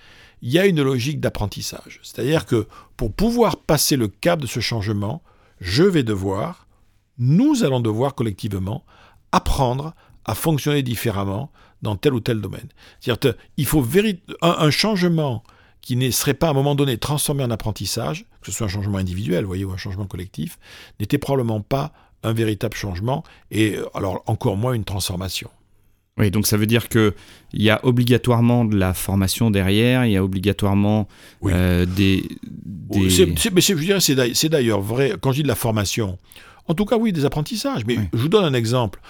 il 0.42 0.50
y 0.50 0.58
a 0.58 0.66
une 0.66 0.82
logique 0.82 1.20
d'apprentissage. 1.20 2.00
C'est-à-dire 2.02 2.46
que 2.46 2.66
pour 2.96 3.12
pouvoir 3.12 3.56
passer 3.56 3.96
le 3.96 4.08
cap 4.08 4.40
de 4.40 4.46
ce 4.46 4.60
changement, 4.60 5.22
je 5.60 5.82
vais 5.82 6.02
devoir, 6.02 6.66
nous 7.18 7.64
allons 7.64 7.80
devoir 7.80 8.14
collectivement 8.14 8.84
apprendre 9.32 9.94
à 10.24 10.34
fonctionner 10.34 10.82
différemment 10.82 11.50
dans 11.82 11.96
tel 11.96 12.14
ou 12.14 12.20
tel 12.20 12.40
domaine. 12.40 12.68
C'est-à-dire 13.00 13.34
qu'il 13.34 13.66
faut 13.66 13.84
un, 14.42 14.56
un, 14.58 14.70
changement 14.70 15.42
qui 15.80 15.96
ne 15.96 16.10
serait 16.10 16.34
pas 16.34 16.48
à 16.48 16.50
un 16.50 16.54
moment 16.54 16.74
donné 16.74 16.98
transformé 16.98 17.44
en 17.44 17.50
apprentissage, 17.50 18.24
que 18.40 18.50
ce 18.50 18.52
soit 18.52 18.66
un 18.66 18.70
changement 18.70 18.98
individuel, 18.98 19.44
voyez, 19.44 19.64
ou 19.64 19.72
un 19.72 19.76
changement 19.76 20.06
collectif, 20.06 20.58
n'était 21.00 21.18
probablement 21.18 21.60
pas 21.60 21.92
un 22.22 22.32
véritable 22.32 22.76
changement 22.76 23.22
et 23.50 23.76
euh, 23.76 23.86
alors 23.94 24.22
encore 24.26 24.56
moins 24.56 24.72
une 24.72 24.84
transformation. 24.84 25.50
Oui, 26.18 26.30
donc 26.30 26.46
ça 26.46 26.56
veut 26.56 26.66
dire 26.66 26.88
qu'il 26.88 27.12
y 27.54 27.70
a 27.70 27.80
obligatoirement 27.84 28.64
de 28.64 28.76
la 28.76 28.92
formation 28.92 29.50
derrière, 29.50 30.04
il 30.04 30.12
y 30.12 30.16
a 30.16 30.24
obligatoirement 30.24 31.06
euh, 31.44 31.86
des... 31.86 32.24
mais 33.52 33.60
c'est 33.60 34.48
d'ailleurs 34.48 34.80
vrai, 34.80 35.14
quand 35.20 35.32
je 35.32 35.36
dis 35.36 35.42
de 35.44 35.48
la 35.48 35.54
formation, 35.54 36.18
en 36.66 36.74
tout 36.74 36.84
cas, 36.84 36.98
oui, 36.98 37.12
des 37.12 37.24
apprentissages. 37.24 37.86
Mais 37.86 37.96
je 38.12 38.18
vous 38.18 38.28
donne 38.28 38.44
un 38.44 38.52
exemple. 38.52 39.00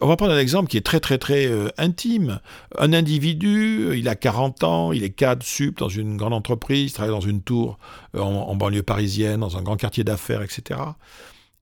on 0.00 0.06
va 0.06 0.16
prendre 0.16 0.32
un 0.32 0.38
exemple 0.38 0.68
qui 0.68 0.76
est 0.76 0.86
très, 0.86 1.00
très, 1.00 1.18
très 1.18 1.46
euh, 1.46 1.68
intime. 1.76 2.38
Un 2.78 2.92
individu, 2.92 3.96
il 3.96 4.08
a 4.08 4.14
40 4.14 4.62
ans, 4.62 4.92
il 4.92 5.02
est 5.02 5.10
cadre 5.10 5.42
sup 5.42 5.78
dans 5.78 5.88
une 5.88 6.16
grande 6.16 6.34
entreprise, 6.34 6.90
il 6.90 6.94
travaille 6.94 7.14
dans 7.14 7.20
une 7.20 7.42
tour 7.42 7.78
en 8.16 8.54
banlieue 8.54 8.84
parisienne, 8.84 9.40
dans 9.40 9.56
un 9.56 9.62
grand 9.62 9.76
quartier 9.76 10.04
d'affaires, 10.04 10.42
etc. 10.42 10.78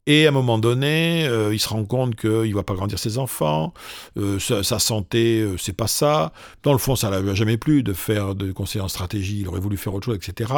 Et 0.09 0.27
à 0.27 0.31
un 0.31 0.33
moment 0.33 0.59
donné, 0.59 1.27
euh, 1.27 1.55
il 1.55 1.61
se 1.61 1.69
rend 1.69 1.85
compte 1.85 2.17
qu'il 2.17 2.31
ne 2.31 2.55
va 2.55 2.65
pas 2.65 2.75
grandir 2.75 2.99
ses 2.99 3.19
enfants, 3.19 3.73
euh, 4.17 4.41
sa, 4.41 4.81
santé, 4.81 5.41
euh, 5.41 5.57
c'est 5.59 5.77
pas 5.77 5.87
ça. 5.87 6.33
Dans 6.65 6.73
le 6.73 6.79
fond, 6.79 6.97
ça 6.97 7.09
ne 7.09 7.13
l'avait 7.13 7.37
jamais 7.37 7.57
plu 7.57 7.85
de 7.85 7.93
faire 7.93 8.35
de 8.35 8.51
conseiller 8.51 8.83
en 8.83 8.89
stratégie, 8.89 9.43
il 9.43 9.49
aurait 9.49 9.61
voulu 9.61 9.77
faire 9.77 9.95
autre 9.95 10.07
chose, 10.07 10.17
etc. 10.17 10.53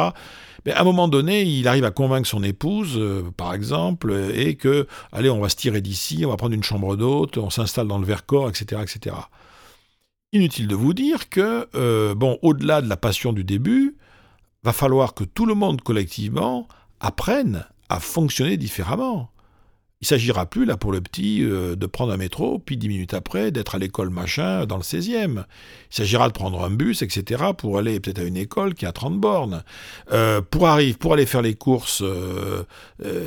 Mais 0.65 0.71
à 0.71 0.81
un 0.81 0.83
moment 0.83 1.07
donné, 1.07 1.43
il 1.43 1.67
arrive 1.67 1.85
à 1.85 1.91
convaincre 1.91 2.27
son 2.27 2.41
épouse, 2.41 2.99
par 3.37 3.53
exemple, 3.53 4.31
et 4.33 4.55
que, 4.55 4.87
allez, 5.11 5.29
on 5.29 5.39
va 5.39 5.49
se 5.49 5.55
tirer 5.55 5.81
d'ici, 5.81 6.23
on 6.25 6.29
va 6.29 6.37
prendre 6.37 6.55
une 6.55 6.63
chambre 6.63 6.95
d'hôte, 6.95 7.37
on 7.37 7.51
s'installe 7.51 7.87
dans 7.87 7.99
le 7.99 8.05
Vercors, 8.05 8.49
etc., 8.49 8.81
etc. 8.81 9.15
Inutile 10.33 10.67
de 10.67 10.75
vous 10.75 10.95
dire 10.95 11.29
que, 11.29 12.13
bon, 12.15 12.39
au-delà 12.41 12.81
de 12.81 12.89
la 12.89 12.97
passion 12.97 13.31
du 13.31 13.43
début, 13.43 13.95
va 14.63 14.73
falloir 14.73 15.13
que 15.13 15.23
tout 15.23 15.45
le 15.45 15.53
monde 15.53 15.81
collectivement 15.81 16.67
apprenne 16.99 17.63
à 17.89 17.99
fonctionner 17.99 18.57
différemment. 18.57 19.29
Il 20.01 20.07
s'agira 20.07 20.45
plus, 20.45 20.65
là, 20.65 20.75
pour 20.75 20.91
le 20.91 20.99
petit, 20.99 21.41
euh, 21.41 21.75
de 21.75 21.85
prendre 21.85 22.11
un 22.11 22.17
métro, 22.17 22.59
puis 22.59 22.75
dix 22.75 22.89
minutes 22.89 23.13
après, 23.13 23.51
d'être 23.51 23.75
à 23.75 23.79
l'école 23.79 24.09
machin 24.09 24.65
dans 24.65 24.75
le 24.75 24.83
16e. 24.83 25.45
Il 25.89 25.95
s'agira 25.95 26.27
de 26.27 26.33
prendre 26.33 26.63
un 26.63 26.69
bus, 26.69 27.01
etc., 27.01 27.43
pour 27.57 27.77
aller 27.77 27.99
peut-être 28.01 28.19
à 28.19 28.23
une 28.23 28.35
école 28.35 28.75
qui 28.75 28.85
a 28.85 28.91
30 28.91 29.19
bornes. 29.19 29.63
Euh, 30.11 30.41
pour, 30.41 30.67
arriver, 30.67 30.93
pour 30.93 31.13
aller 31.13 31.25
faire 31.25 31.41
les 31.41 31.55
courses, 31.55 32.03
euh, 32.03 32.63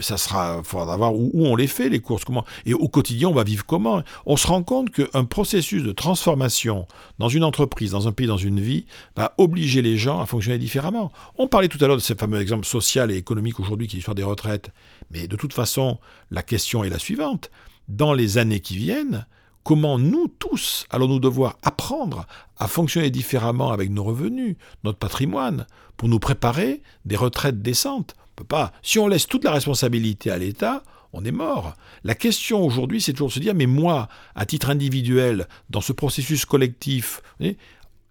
ça 0.03 0.19
sera, 0.19 0.63
faudra 0.63 0.97
voir 0.97 1.15
où, 1.15 1.33
on 1.35 1.57
les 1.57 1.67
fait, 1.67 1.89
les 1.89 2.01
courses, 2.01 2.25
comment. 2.25 2.45
Et 2.67 2.75
au 2.75 2.89
quotidien, 2.89 3.29
on 3.29 3.35
va 3.35 3.45
vivre 3.45 3.65
comment. 3.65 4.03
On 4.27 4.37
se 4.37 4.47
rend 4.47 4.63
compte 4.63 4.91
qu'un 4.91 5.25
processus 5.25 5.83
de 5.83 5.93
transformation 5.93 6.87
dans 7.19 7.31
une 7.31 7.45
entreprise, 7.45 7.93
dans 7.93 8.09
un 8.09 8.13
pays, 8.13 8.27
dans 8.27 8.37
une 8.37 8.61
vie, 8.61 8.85
va 9.17 9.35
obliger 9.39 9.81
les 9.81 9.97
gens 9.97 10.21
à 10.21 10.27
fonctionner 10.27 10.59
différemment. 10.59 11.11
On 11.39 11.49
parlait 11.49 11.69
tout 11.69 11.83
à 11.83 11.87
l'heure 11.87 11.97
de 11.97 12.03
ce 12.03 12.15
fameux 12.15 12.41
exemple 12.41 12.67
social 12.67 13.11
et 13.11 13.17
économique 13.17 13.59
aujourd'hui 13.59 13.89
qui 13.89 13.97
est 13.97 13.99
l'histoire 13.99 14.15
des 14.15 14.23
retraites. 14.23 14.71
Mais 15.11 15.27
de 15.27 15.37
toute 15.37 15.53
façon, 15.55 15.99
la 16.31 16.43
question 16.43 16.85
est 16.85 16.91
la 16.91 16.99
suivante. 16.99 17.51
Dans 17.89 18.13
les 18.13 18.39
années 18.39 18.61
qui 18.61 18.77
viennent, 18.77 19.27
comment 19.65 19.99
nous 19.99 20.29
tous 20.29 20.87
allons-nous 20.91 21.21
devoir 21.21 21.59
apprendre 21.63 22.27
à 22.59 22.69
fonctionner 22.69 23.11
différemment 23.11 23.71
avec 23.71 23.91
nos 23.91 24.05
revenus, 24.05 24.57
notre 24.85 24.99
patrimoine, 24.99 25.67
pour 25.97 26.09
nous 26.09 26.19
préparer 26.19 26.83
des 27.05 27.17
retraites 27.17 27.63
décentes? 27.63 28.15
On 28.19 28.35
peut 28.37 28.45
pas. 28.45 28.73
Si 28.83 28.99
on 28.99 29.09
laisse 29.09 29.27
toute 29.27 29.45
la 29.45 29.53
responsabilité 29.53 30.31
à 30.31 30.39
l'État, 30.39 30.83
on 31.13 31.25
est 31.25 31.33
mort. 31.33 31.75
La 32.05 32.15
question 32.15 32.65
aujourd'hui, 32.65 33.01
c'est 33.01 33.13
toujours 33.13 33.29
de 33.29 33.33
se 33.33 33.41
dire, 33.41 33.55
mais 33.55 33.67
moi, 33.67 34.09
à 34.35 34.47
titre 34.47 34.71
individuel, 34.71 35.49
dans 35.71 35.81
ce 35.81 35.93
processus 35.93 36.45
collectif, 36.45 37.23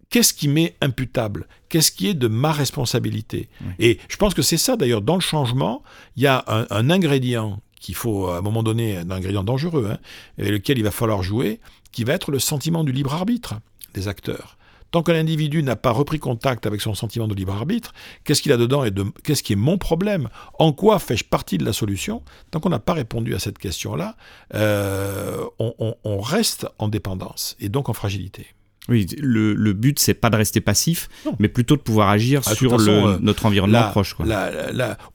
qu'est-ce 0.10 0.34
qui 0.34 0.48
m'est 0.48 0.76
imputable? 0.82 1.48
Qu'est-ce 1.70 1.92
qui 1.92 2.08
est 2.08 2.14
de 2.14 2.28
ma 2.28 2.52
responsabilité? 2.52 3.50
Et 3.80 4.00
je 4.08 4.18
pense 4.18 4.34
que 4.34 4.42
c'est 4.42 4.58
ça 4.58 4.78
d'ailleurs, 4.78 5.02
dans 5.02 5.16
le 5.16 5.22
changement, 5.22 5.84
il 6.16 6.24
y 6.24 6.28
a 6.28 6.44
un, 6.48 6.90
ingrédient 6.90 7.62
qu'il 7.80 7.96
faut, 7.96 8.28
à 8.28 8.38
un 8.38 8.42
moment 8.42 8.64
donné, 8.64 8.98
un 8.98 9.12
ingrédient 9.12 9.44
dangereux, 9.44 9.90
hein, 9.92 9.98
avec 10.38 10.52
lequel 10.52 10.78
il 10.78 10.84
va 10.84 10.92
falloir 10.92 11.24
jouer, 11.24 11.60
qui 11.92 12.04
va 12.04 12.14
être 12.14 12.32
le 12.32 12.40
sentiment 12.40 12.84
du 12.84 12.92
libre 12.92 13.14
arbitre 13.14 13.56
des 13.94 14.08
acteurs. 14.08 14.58
Tant 14.92 15.04
qu'un 15.04 15.16
individu 15.16 15.64
n'a 15.64 15.76
pas 15.76 15.92
repris 15.92 16.18
contact 16.18 16.66
avec 16.66 16.80
son 16.80 16.94
sentiment 16.94 17.28
de 17.28 17.36
libre 17.36 17.54
arbitre, 17.54 17.94
qu'est-ce 18.24 18.42
qu'il 18.42 18.54
a 18.54 18.58
dedans 18.58 18.86
et 18.86 18.92
qu'est-ce 19.24 19.44
qui 19.44 19.54
est 19.54 19.58
mon 19.58 19.78
problème? 19.78 20.30
En 20.60 20.72
quoi 20.72 20.98
fais-je 20.98 21.26
partie 21.26 21.58
de 21.58 21.66
la 21.66 21.74
solution? 21.74 22.24
Tant 22.52 22.62
qu'on 22.62 22.70
n'a 22.70 22.80
pas 22.80 22.94
répondu 22.94 23.36
à 23.36 23.40
cette 23.40 23.58
question-là, 23.58 24.16
euh, 24.54 25.44
on 25.60 26.22
reste 26.22 26.68
en 26.80 26.88
dépendance 26.88 27.58
et 27.60 27.68
donc 27.68 27.90
en 27.90 27.94
fragilité. 27.94 28.48
Oui, 28.90 29.06
le, 29.20 29.54
le 29.54 29.74
but, 29.74 30.00
c'est 30.00 30.14
pas 30.14 30.30
de 30.30 30.38
rester 30.38 30.62
passif, 30.62 31.10
mais 31.40 31.50
plutôt 31.50 31.76
de 31.76 31.82
pouvoir 31.82 32.10
agir 32.10 32.42
ah, 32.46 32.56
sur 32.56 32.74
euh, 32.74 33.18
notre 33.22 33.46
environnement 33.46 33.90
proche. 33.90 34.14
Quoi. 34.14 34.26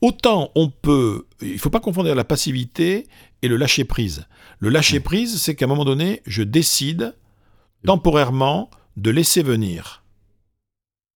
autant 0.00 0.50
on 0.54 0.68
peut. 0.68 1.26
Il 1.40 1.58
faut 1.58 1.70
pas 1.70 1.80
confondre 1.80 2.14
la 2.14 2.24
passivité 2.24 3.06
et 3.40 3.48
le 3.48 3.56
lâcher 3.56 3.84
prise. 3.84 4.26
Le 4.58 4.68
lâcher 4.68 5.00
prise, 5.00 5.40
c'est 5.40 5.54
qu'à 5.54 5.64
un 5.64 5.68
moment 5.68 5.84
donné, 5.84 6.22
je 6.26 6.42
décide 6.42 7.14
temporairement 7.84 8.70
de 8.96 9.10
laisser 9.10 9.42
venir. 9.42 10.02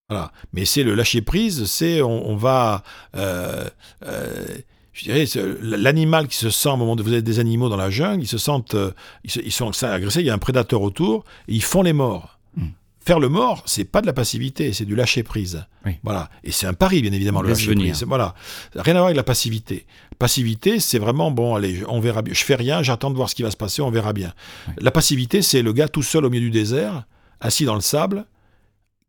Voilà. 0.08 0.32
Mais 0.52 0.64
c'est 0.64 0.82
le 0.82 0.94
lâcher 0.94 1.20
prise, 1.20 1.66
c'est 1.66 2.00
on, 2.00 2.36
va. 2.36 2.84
Euh, 3.16 3.68
euh, 4.04 4.46
je 4.92 5.04
dirais, 5.04 5.26
l'animal 5.60 6.26
qui 6.26 6.36
se 6.36 6.48
sent, 6.48 6.70
au 6.70 6.76
moment 6.76 6.94
où 6.94 7.02
vous 7.02 7.12
avez 7.12 7.20
des 7.20 7.38
animaux 7.38 7.68
dans 7.68 7.76
la 7.76 7.90
jungle, 7.90 8.22
ils 8.22 8.28
se 8.28 8.38
sentent, 8.38 8.76
ils, 9.24 9.52
sont 9.52 9.70
agressés, 9.84 10.20
il 10.20 10.26
y 10.26 10.30
a 10.30 10.34
un 10.34 10.38
prédateur 10.38 10.80
autour, 10.80 11.24
et 11.48 11.54
ils 11.54 11.62
font 11.62 11.82
les 11.82 11.92
morts. 11.92 12.35
Faire 13.06 13.20
le 13.20 13.28
mort, 13.28 13.62
c'est 13.66 13.84
pas 13.84 14.00
de 14.00 14.06
la 14.06 14.12
passivité, 14.12 14.72
c'est 14.72 14.84
du 14.84 14.96
lâcher 14.96 15.22
prise. 15.22 15.64
Voilà. 16.02 16.28
Et 16.42 16.50
c'est 16.50 16.66
un 16.66 16.74
pari, 16.74 17.02
bien 17.02 17.12
évidemment, 17.12 17.40
le 17.40 17.50
lâcher 17.50 17.72
prise. 17.72 18.02
Voilà. 18.02 18.34
Rien 18.74 18.94
à 18.94 18.98
voir 18.98 19.06
avec 19.06 19.16
la 19.16 19.22
passivité. 19.22 19.86
Passivité, 20.18 20.80
c'est 20.80 20.98
vraiment, 20.98 21.30
bon, 21.30 21.54
allez, 21.54 21.84
on 21.86 22.00
verra 22.00 22.22
bien. 22.22 22.34
Je 22.34 22.42
fais 22.42 22.56
rien, 22.56 22.82
j'attends 22.82 23.10
de 23.12 23.14
voir 23.14 23.30
ce 23.30 23.36
qui 23.36 23.44
va 23.44 23.52
se 23.52 23.56
passer, 23.56 23.80
on 23.80 23.92
verra 23.92 24.12
bien. 24.12 24.32
La 24.78 24.90
passivité, 24.90 25.40
c'est 25.40 25.62
le 25.62 25.72
gars 25.72 25.86
tout 25.86 26.02
seul 26.02 26.24
au 26.24 26.30
milieu 26.30 26.46
du 26.46 26.50
désert, 26.50 27.06
assis 27.38 27.64
dans 27.64 27.76
le 27.76 27.80
sable, 27.80 28.26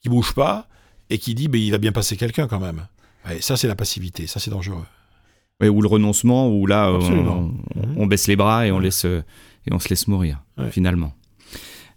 qui 0.04 0.10
bouge 0.10 0.36
pas, 0.36 0.68
et 1.10 1.18
qui 1.18 1.34
dit, 1.34 1.48
ben, 1.48 1.60
il 1.60 1.72
va 1.72 1.80
bien 1.80 1.92
passer 1.92 2.18
quelqu'un 2.18 2.48
quand 2.48 2.60
même. 2.60 2.86
Et 3.32 3.42
ça, 3.42 3.58
c'est 3.58 3.68
la 3.68 3.76
passivité. 3.76 4.28
Ça, 4.28 4.40
c'est 4.40 4.52
dangereux. 4.52 4.86
Ou 5.64 5.82
le 5.82 5.88
renoncement, 5.88 6.50
où 6.50 6.68
là, 6.68 6.92
on, 6.92 7.52
on, 7.96 8.06
baisse 8.06 8.28
les 8.28 8.36
bras 8.36 8.68
et 8.68 8.72
on, 8.72 8.78
laisse, 8.78 9.06
et 9.06 9.24
on 9.72 9.80
se 9.80 9.90
laisse 9.90 10.08
mourir, 10.08 10.44
finalement. 10.70 11.14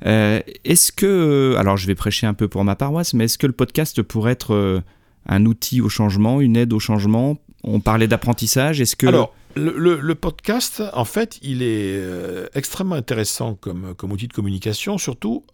Euh, 0.07 0.41
est-ce 0.65 0.93
que, 0.93 1.55
alors 1.59 1.77
je 1.77 1.87
vais 1.87 1.95
prêcher 1.95 2.27
un 2.27 2.35
peu 2.35 2.49
pour 2.49 2.65
ma 2.65 2.77
paroisse, 2.77 3.15
mais 3.15 3.25
est-ce 3.25 3.39
que 3.39 3.47
le 3.47 3.53
podcast 3.53 4.03
pourrait 4.03 4.33
être 4.33 4.55
euh, 4.55 4.81
un 5.27 5.45
outil 5.47 5.81
au 5.81 5.89
changement, 5.89 6.41
une 6.41 6.57
aide 6.57 6.73
au 6.73 6.79
changement? 6.79 7.39
On 7.63 7.81
parlait 7.81 8.09
d'apprentissage, 8.09 8.81
est-ce 8.81 8.97
que... 8.97 9.07
Alors, 9.07 9.35
le, 9.57 10.15
podcast, 10.15 10.83
en 10.95 11.05
fait, 11.05 11.39
il 11.43 11.63
est 11.63 11.93
euh, 11.97 12.47
extrêmement 12.55 12.95
intéressant 12.95 13.55
comme, 13.55 13.95
comme 13.97 14.13
outil 14.13 14.29
de 14.29 14.33
communication, 14.33 14.97
surtout 14.97 15.45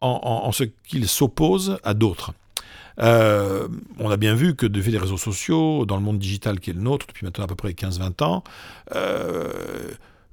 en, 0.00 0.52
ce 0.52 0.64
qu'il 0.64 1.08
s'oppose 1.08 1.78
à 1.84 1.94
d'autres. 1.94 2.34
on 2.98 4.10
a 4.10 4.16
bien 4.16 4.34
vu 4.34 4.54
que 4.54 4.66
depuis 4.66 4.92
des 4.92 4.98
réseaux 4.98 5.16
sociaux, 5.16 5.86
dans 5.86 5.96
le 5.96 6.02
monde 6.02 6.18
digital 6.18 6.60
qui 6.60 6.70
est 6.70 6.74
le 6.74 6.82
nôtre 6.82 7.06
depuis 7.06 7.24
maintenant 7.24 7.44
à 7.44 7.48
peu 7.48 7.54
près 7.54 7.70
15-20 7.70 8.22
ans, 8.24 8.44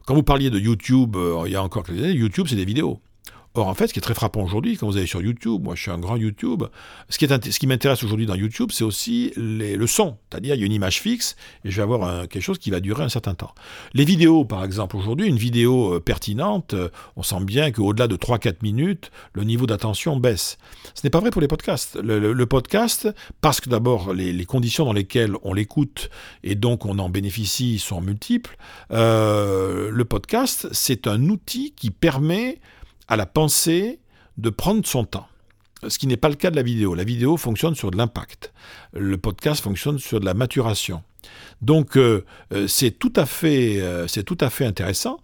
quand 0.10 0.16
vous 0.16 0.24
parliez 0.24 0.50
de 0.50 0.58
YouTube, 0.58 1.16
euh, 1.18 1.44
il 1.46 1.52
y 1.52 1.56
a 1.56 1.62
encore 1.62 1.84
quelques 1.84 2.00
années, 2.00 2.14
YouTube, 2.14 2.48
c'est 2.50 2.56
des 2.56 2.66
vidéos. 2.66 3.00
Or, 3.56 3.68
en 3.68 3.74
fait, 3.74 3.88
ce 3.88 3.94
qui 3.94 4.00
est 4.00 4.02
très 4.02 4.14
frappant 4.14 4.44
aujourd'hui, 4.44 4.78
quand 4.78 4.88
vous 4.88 4.98
allez 4.98 5.08
sur 5.08 5.22
YouTube, 5.22 5.64
moi 5.64 5.76
je 5.76 5.82
suis 5.82 5.92
un 5.92 5.98
grand 5.98 6.16
YouTube, 6.16 6.64
ce 7.10 7.18
qui, 7.18 7.68
m'intéresse 7.68 8.04
aujourd'hui 8.04 8.28
dans 8.28 8.36
YouTube, 8.36 8.70
c'est 8.72 8.84
aussi 8.84 9.34
le 9.36 9.88
son. 9.88 10.18
C'est-à-dire, 10.30 10.56
il 10.56 10.60
y 10.60 10.64
a 10.64 10.66
une 10.66 10.72
image 10.72 11.02
fixe 11.02 11.36
et 11.66 11.72
je 11.72 11.76
vais 11.78 11.82
avoir 11.82 12.28
quelque 12.28 12.44
chose 12.44 12.60
qui 12.60 12.70
va 12.70 12.80
durer 12.80 13.04
un 13.04 13.10
certain 13.10 13.34
temps. 13.34 13.54
Les 13.94 14.06
vidéos, 14.06 14.46
par 14.46 14.64
exemple, 14.64 14.96
aujourd'hui, 14.96 15.28
une 15.28 15.38
vidéo 15.38 15.96
euh, 15.96 16.00
pertinente, 16.00 16.74
euh, 16.74 16.90
on 17.16 17.24
sent 17.24 17.44
bien 17.44 17.72
qu'au-delà 17.72 18.08
de 18.08 18.16
3-4 18.16 18.58
minutes, 18.62 19.12
le 19.34 19.44
niveau 19.44 19.66
d'attention 19.66 20.18
baisse. 20.18 20.58
Ce 20.94 21.02
n'est 21.04 21.10
pas 21.10 21.20
vrai 21.20 21.32
pour 21.32 21.42
les 21.42 21.48
podcasts. 21.48 21.96
Le, 21.96 22.46
podcast, 22.46 23.08
parce 23.42 23.62
que 23.62 23.70
d'abord, 23.70 24.14
les, 24.14 24.46
conditions 24.46 24.86
dans 24.86 24.94
lesquelles 24.94 25.34
on 25.44 25.54
l'écoute 25.54 26.10
et 26.44 26.56
donc 26.56 26.86
on 26.86 26.98
en 27.00 27.10
bénéficie 27.10 27.80
sont 27.80 28.02
multiples, 28.02 28.58
euh, 28.92 29.90
le 29.92 30.06
podcast, 30.06 30.68
c'est 30.72 31.08
un 31.08 31.30
outil 31.30 31.74
qui 31.76 31.92
permet 31.92 32.60
à 33.10 33.18
la 33.18 33.26
pensée 33.26 34.00
de 34.38 34.50
prendre 34.50 34.86
son 34.86 35.04
temps. 35.04 35.28
Ce 35.88 35.98
qui 35.98 36.08
n'est 36.08 36.18
pas 36.18 36.30
le 36.30 36.36
cas 36.36 36.52
de 36.52 36.56
la 36.56 36.64
vidéo. 36.64 36.94
La 36.94 37.04
vidéo 37.04 37.36
fonctionne 37.36 37.76
sur 37.76 37.92
de 37.92 37.98
l'impact. 37.98 38.54
Le 38.94 39.18
podcast 39.18 39.64
fonctionne 39.64 39.98
sur 39.98 40.20
de 40.20 40.26
la 40.26 40.34
maturation. 40.34 41.04
Donc 41.62 41.98
euh, 41.98 42.26
euh, 42.54 42.68
c'est 42.68 42.92
tout 42.92 43.12
à 43.16 43.26
fait 43.26 43.80
euh, 43.82 44.08
tout 44.26 44.38
à 44.40 44.50
fait 44.50 44.66
intéressant 44.66 45.20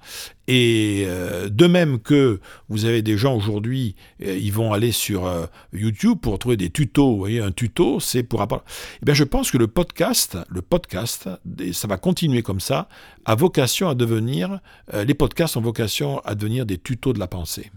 et 0.47 1.07
de 1.47 1.65
même 1.65 1.99
que 1.99 2.39
vous 2.69 2.85
avez 2.85 3.01
des 3.01 3.17
gens 3.17 3.35
aujourd'hui 3.35 3.95
ils 4.19 4.51
vont 4.51 4.73
aller 4.73 4.91
sur 4.91 5.27
YouTube 5.73 6.19
pour 6.21 6.37
trouver 6.37 6.55
des 6.55 6.69
tutos 6.69 7.13
vous 7.13 7.17
voyez 7.17 7.39
un 7.39 7.51
tuto 7.51 7.99
c'est 7.99 8.21
pour 8.21 8.43
apprendre 8.43 8.63
eh 9.01 9.05
bien 9.05 9.15
je 9.15 9.23
pense 9.23 9.49
que 9.49 9.57
le 9.57 9.65
podcast 9.65 10.37
le 10.49 10.61
podcast 10.61 11.27
ça 11.73 11.87
va 11.87 11.97
continuer 11.97 12.43
comme 12.43 12.59
ça 12.59 12.89
a 13.25 13.33
vocation 13.33 13.89
à 13.89 13.95
devenir 13.95 14.59
les 14.93 15.15
podcasts 15.15 15.57
ont 15.57 15.61
vocation 15.61 16.19
à 16.25 16.35
devenir 16.35 16.67
des 16.67 16.77
tutos 16.77 17.13
de 17.13 17.19
la 17.19 17.27
pensée 17.27 17.71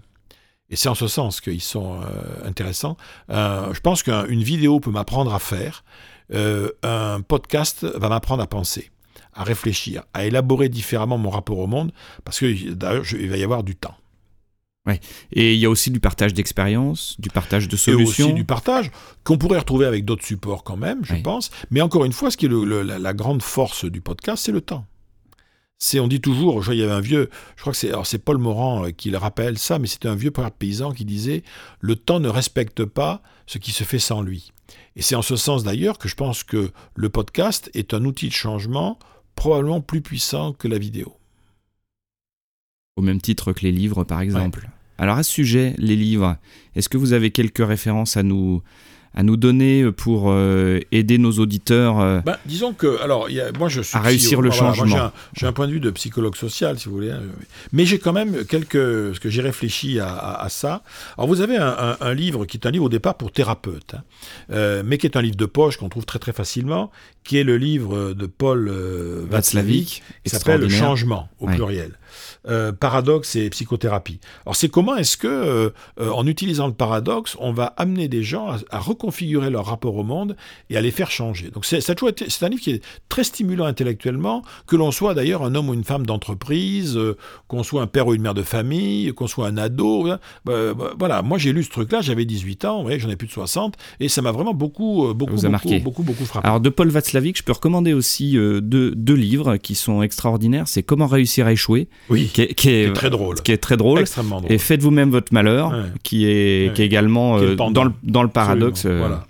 et 0.68 0.76
c'est 0.76 0.90
en 0.90 0.94
ce 0.94 1.08
sens 1.08 1.40
qu'ils 1.40 1.62
sont 1.62 2.00
intéressants. 2.44 2.98
je 3.30 3.80
pense 3.80 4.02
qu'une 4.02 4.42
vidéo 4.42 4.78
peut 4.78 4.90
m'apprendre 4.90 5.32
à 5.32 5.38
faire. 5.38 5.84
Euh, 6.34 6.70
un 6.82 7.20
podcast 7.22 7.84
va 7.84 8.08
m'apprendre 8.08 8.42
à 8.42 8.46
penser, 8.46 8.90
à 9.32 9.44
réfléchir, 9.44 10.04
à 10.14 10.26
élaborer 10.26 10.68
différemment 10.68 11.18
mon 11.18 11.30
rapport 11.30 11.58
au 11.58 11.66
monde, 11.66 11.92
parce 12.24 12.38
qu'il 12.38 12.76
va 12.76 13.36
y 13.36 13.44
avoir 13.44 13.62
du 13.62 13.76
temps. 13.76 13.94
Ouais. 14.86 15.00
Et 15.32 15.54
il 15.54 15.60
y 15.60 15.66
a 15.66 15.70
aussi 15.70 15.90
du 15.90 16.00
partage 16.00 16.32
d'expériences, 16.32 17.16
du 17.18 17.28
partage 17.28 17.68
de 17.68 17.76
solutions. 17.76 18.24
Et 18.24 18.28
aussi 18.28 18.34
du 18.34 18.44
partage 18.44 18.90
qu'on 19.22 19.36
pourrait 19.36 19.58
retrouver 19.58 19.86
avec 19.86 20.04
d'autres 20.04 20.24
supports 20.24 20.64
quand 20.64 20.78
même, 20.78 21.04
je 21.04 21.14
pense. 21.16 21.50
Mais 21.70 21.82
encore 21.82 22.04
une 22.06 22.12
fois, 22.12 22.30
ce 22.30 22.36
qui 22.36 22.46
est 22.46 22.48
la, 22.48 23.12
grande 23.12 23.42
force 23.42 23.84
du 23.84 24.00
podcast, 24.00 24.44
c'est 24.46 24.52
le 24.52 24.62
temps. 24.62 24.86
C'est, 25.80 26.00
on 26.00 26.08
dit 26.08 26.20
toujours, 26.20 26.72
il 26.72 26.78
y 26.78 26.82
avait 26.82 26.92
un 26.92 27.00
vieux, 27.00 27.30
je 27.54 27.60
crois 27.60 27.72
que 27.72 27.78
c'est, 27.78 27.92
c'est 28.02 28.18
Paul 28.18 28.38
Morand 28.38 28.86
euh, 28.86 28.90
qui 28.90 29.10
le 29.10 29.18
rappelle 29.18 29.58
ça, 29.58 29.78
mais 29.78 29.86
c'était 29.86 30.08
un 30.08 30.16
vieux 30.16 30.32
paysan 30.32 30.90
qui 30.90 31.04
disait 31.04 31.44
le 31.80 31.94
temps 31.94 32.18
ne 32.18 32.28
respecte 32.28 32.84
pas 32.84 33.22
ce 33.48 33.58
qui 33.58 33.72
se 33.72 33.82
fait 33.82 33.98
sans 33.98 34.20
lui. 34.20 34.52
Et 34.94 35.02
c'est 35.02 35.14
en 35.14 35.22
ce 35.22 35.34
sens 35.34 35.64
d'ailleurs 35.64 35.98
que 35.98 36.06
je 36.06 36.14
pense 36.14 36.44
que 36.44 36.70
le 36.94 37.08
podcast 37.08 37.70
est 37.72 37.94
un 37.94 38.04
outil 38.04 38.28
de 38.28 38.34
changement 38.34 38.98
probablement 39.34 39.80
plus 39.80 40.02
puissant 40.02 40.52
que 40.52 40.68
la 40.68 40.78
vidéo. 40.78 41.16
Au 42.96 43.02
même 43.02 43.22
titre 43.22 43.54
que 43.54 43.62
les 43.62 43.72
livres, 43.72 44.04
par 44.04 44.20
exemple. 44.20 44.68
Alors 44.98 45.16
à 45.16 45.22
ce 45.22 45.32
sujet, 45.32 45.74
les 45.78 45.96
livres, 45.96 46.36
est-ce 46.74 46.90
que 46.90 46.98
vous 46.98 47.14
avez 47.14 47.30
quelques 47.30 47.66
références 47.66 48.18
à 48.18 48.22
nous, 48.22 48.62
à 49.14 49.22
nous 49.22 49.36
donner 49.36 49.90
pour 49.92 50.26
euh, 50.26 50.80
aider 50.92 51.18
nos 51.18 51.32
auditeurs 51.32 52.00
euh, 52.00 52.20
bah, 52.20 52.38
Disons 52.46 52.72
que, 52.72 53.00
alors, 53.02 53.28
moi 53.58 53.68
je 53.68 53.80
suis 53.80 53.96
à 53.96 54.00
réussir 54.00 54.40
le 54.40 54.50
changement. 54.50 55.10
J'ai 55.34 55.46
un, 55.46 55.52
point 55.52 55.66
de 55.66 55.72
vue 55.72 55.80
de 55.80 55.90
psychologue 55.90 56.36
social, 56.36 56.78
si 56.78 56.88
vous 56.88 56.94
voulez, 56.94 57.10
hein, 57.10 57.20
mais 57.72 57.86
j'ai 57.86 57.98
quand 57.98 58.12
même 58.12 58.44
quelques, 58.44 58.74
ce 58.74 59.20
que 59.20 59.28
j'ai 59.28 59.42
réfléchi 59.42 59.98
à, 60.00 60.46
ça. 60.48 60.82
Alors 61.16 61.28
vous 61.28 61.40
avez 61.40 61.56
un, 61.56 62.14
livre 62.14 62.46
qui 62.46 62.56
est 62.56 62.66
un 62.66 62.70
livre 62.70 62.84
au 62.84 62.88
départ 62.88 63.16
pour 63.16 63.32
thérapeute, 63.32 63.94
hein, 63.94 64.02
euh, 64.52 64.82
mais 64.84 64.98
qui 64.98 65.06
est 65.06 65.16
un 65.16 65.22
livre 65.22 65.36
de 65.36 65.46
poche 65.46 65.76
qu'on 65.76 65.88
trouve 65.88 66.06
très 66.06 66.18
très 66.18 66.32
facilement, 66.32 66.90
qui 67.24 67.38
est 67.38 67.44
le 67.44 67.56
livre 67.56 68.12
de 68.12 68.26
Paul 68.26 68.70
Václavic, 69.30 70.02
qui 70.24 70.30
s'appelle 70.30 70.60
Le 70.60 70.68
changement 70.68 71.28
au 71.38 71.46
pluriel. 71.46 71.98
Euh, 72.48 72.72
paradoxe 72.72 73.36
et 73.36 73.50
psychothérapie. 73.50 74.20
Alors 74.46 74.56
c'est 74.56 74.68
comment 74.68 74.96
est-ce 74.96 75.16
que, 75.16 75.26
euh, 75.26 75.70
euh, 76.00 76.10
en 76.10 76.26
utilisant 76.26 76.66
le 76.66 76.72
paradoxe, 76.72 77.36
on 77.40 77.52
va 77.52 77.74
amener 77.76 78.08
des 78.08 78.22
gens 78.22 78.56
à, 78.70 78.78
reconfigurer 78.98 79.50
leur 79.50 79.66
rapport 79.66 79.96
au 79.96 80.02
monde 80.02 80.36
et 80.70 80.76
à 80.76 80.80
les 80.80 80.90
faire 80.90 81.10
changer. 81.10 81.50
Donc 81.50 81.64
c'est, 81.64 81.80
c'est 81.80 81.92
un 82.42 82.48
livre 82.48 82.62
qui 82.62 82.70
est 82.70 82.82
très 83.08 83.24
stimulant 83.24 83.64
intellectuellement, 83.64 84.42
que 84.66 84.76
l'on 84.76 84.90
soit 84.90 85.14
d'ailleurs 85.14 85.44
un 85.44 85.54
homme 85.54 85.68
ou 85.68 85.74
une 85.74 85.84
femme 85.84 86.04
d'entreprise, 86.04 86.98
qu'on 87.46 87.62
soit 87.62 87.82
un 87.82 87.86
père 87.86 88.08
ou 88.08 88.14
une 88.14 88.22
mère 88.22 88.34
de 88.34 88.42
famille, 88.42 89.12
qu'on 89.14 89.26
soit 89.26 89.46
un 89.46 89.56
ado. 89.56 90.08
Hein. 90.08 90.18
Bah, 90.44 90.74
bah, 90.74 90.92
voilà, 90.98 91.22
moi 91.22 91.38
j'ai 91.38 91.52
lu 91.52 91.62
ce 91.62 91.70
truc-là, 91.70 92.00
j'avais 92.00 92.24
18 92.24 92.64
ans, 92.64 92.84
ouais, 92.84 92.98
j'en 92.98 93.08
ai 93.08 93.16
plus 93.16 93.28
de 93.28 93.32
60, 93.32 93.76
et 94.00 94.08
ça 94.08 94.22
m'a 94.22 94.32
vraiment 94.32 94.54
beaucoup, 94.54 95.14
beaucoup, 95.14 95.34
beaucoup, 95.34 95.48
marqué. 95.48 95.78
beaucoup, 95.78 96.02
beaucoup, 96.02 96.24
frappé. 96.24 96.46
Alors 96.46 96.60
de 96.60 96.68
Paul 96.68 96.88
Václavic, 96.88 97.38
je 97.38 97.42
peux 97.42 97.52
recommander 97.52 97.92
aussi 97.92 98.32
deux, 98.32 98.92
deux 98.94 99.14
livres 99.14 99.56
qui 99.56 99.74
sont 99.74 100.02
extraordinaires. 100.02 100.66
C'est 100.66 100.82
Comment 100.82 101.06
réussir 101.06 101.46
à 101.46 101.52
échouer. 101.52 101.88
Oui 102.08 102.28
qui 102.32 102.42
est, 102.42 102.92
très 102.94 103.10
drôle. 103.10 103.36
Qui 103.42 103.52
est 103.52 103.58
très 103.58 103.76
drôle. 103.76 104.00
Extrêmement 104.00 104.40
drôle. 104.40 104.52
Et 104.52 104.58
Faites 104.58 104.82
vous-même 104.82 105.10
votre 105.10 105.32
malheur, 105.32 105.72
qui, 106.02 106.26
est, 106.26 106.74
qui 106.74 106.82
est 106.82 106.86
également 106.86 107.38
euh, 107.38 107.54
dans, 107.54 107.84
le, 107.84 107.92
dans, 108.02 108.22
le, 108.22 108.28
paradoxe. 108.28 108.86
Euh, 108.88 108.98
voilà. 108.98 109.26